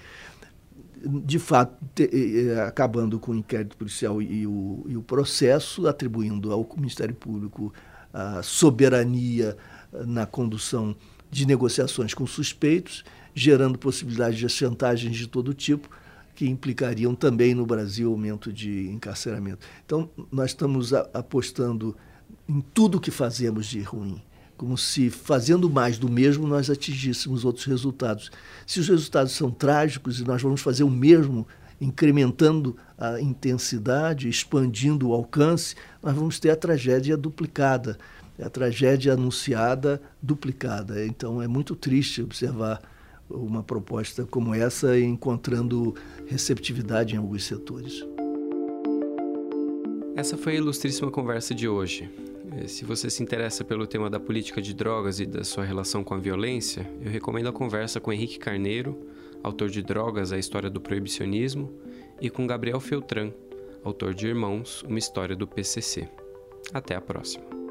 de 1.06 1.38
fato, 1.38 1.76
te, 1.94 2.10
eh, 2.14 2.62
acabando 2.62 3.20
com 3.20 3.34
o 3.34 3.36
inquérito 3.36 3.76
policial 3.76 4.22
e 4.22 4.48
o, 4.48 4.86
e 4.88 4.96
o 4.96 5.04
processo, 5.04 5.86
atribuindo 5.86 6.52
ao 6.52 6.68
Ministério 6.78 7.14
Público 7.14 7.74
a 8.14 8.42
soberania 8.42 9.58
na 10.06 10.26
condução 10.26 10.96
de 11.34 11.46
negociações 11.46 12.14
com 12.14 12.26
suspeitos, 12.26 13.04
gerando 13.34 13.78
possibilidades 13.78 14.38
de 14.38 14.48
chantagens 14.48 15.16
de 15.16 15.28
todo 15.28 15.54
tipo, 15.54 15.90
que 16.36 16.48
implicariam 16.48 17.14
também 17.16 17.54
no 17.54 17.66
Brasil 17.66 18.12
aumento 18.12 18.52
de 18.52 18.88
encarceramento. 18.90 19.66
Então, 19.86 20.10
nós 20.32 20.52
estamos 20.52 20.94
apostando 20.94 21.96
em 22.48 22.62
tudo 22.62 23.00
que 23.00 23.12
fazemos 23.12 23.66
de 23.68 23.82
ruim 23.82 24.22
como 24.56 24.78
se 24.78 25.10
fazendo 25.10 25.70
mais 25.70 25.98
do 25.98 26.10
mesmo 26.10 26.48
nós 26.48 26.70
atingíssemos 26.70 27.44
outros 27.44 27.66
resultados. 27.66 28.32
Se 28.66 28.80
os 28.80 28.88
resultados 28.88 29.34
são 29.34 29.52
trágicos 29.52 30.22
e 30.22 30.24
nós 30.24 30.42
vamos 30.42 30.62
fazer 30.62 30.84
o 30.84 30.90
mesmo, 30.90 31.46
incrementando 31.82 32.78
a 32.98 33.20
intensidade, 33.20 34.30
expandindo 34.30 35.10
o 35.10 35.14
alcance, 35.14 35.76
nós 36.02 36.16
vamos 36.16 36.40
ter 36.40 36.50
a 36.50 36.56
tragédia 36.56 37.18
duplicada, 37.18 37.98
a 38.42 38.50
tragédia 38.50 39.14
anunciada 39.14 40.02
duplicada. 40.22 41.06
Então 41.06 41.42
é 41.42 41.48
muito 41.48 41.76
triste 41.76 42.22
observar 42.22 42.82
uma 43.30 43.64
proposta 43.64 44.26
como 44.26 44.54
essa 44.54 45.00
encontrando 45.00 45.96
receptividade 46.28 47.16
em 47.16 47.18
alguns 47.18 47.44
setores. 47.44 48.06
Essa 50.16 50.38
foi 50.38 50.54
a 50.54 50.58
ilustríssima 50.58 51.10
conversa 51.10 51.56
de 51.56 51.68
hoje. 51.68 52.10
É, 52.52 52.68
se 52.68 52.86
você 52.86 53.10
se 53.10 53.24
interessa 53.24 53.64
pelo 53.64 53.88
tema 53.88 54.10
da 54.10 54.20
política 54.20 54.62
de 54.62 54.74
drogas 54.74 55.20
e 55.20 55.26
da 55.26 55.44
sua 55.44 55.64
relação 55.64 56.04
com 56.04 56.14
a 56.14 56.20
violência, 56.20 56.88
eu 57.02 57.10
recomendo 57.10 57.50
a 57.50 57.54
conversa 57.54 58.00
com 58.00 58.14
Henrique 58.14 58.38
Carneiro, 58.38 58.96
autor 59.42 59.70
de 59.70 59.82
Drogas, 59.82 60.32
a 60.32 60.38
História 60.38 60.70
do 60.70 60.80
Proibicionismo, 60.80 61.74
e 62.22 62.30
com 62.30 62.46
Gabriel 62.46 62.80
Feltran, 62.80 63.32
autor 63.84 64.14
de 64.14 64.28
Irmãos, 64.28 64.84
uma 64.84 65.00
história 65.00 65.36
do 65.36 65.48
PCC. 65.48 66.08
Até 66.72 66.96
a 66.96 67.02
próxima. 67.02 67.63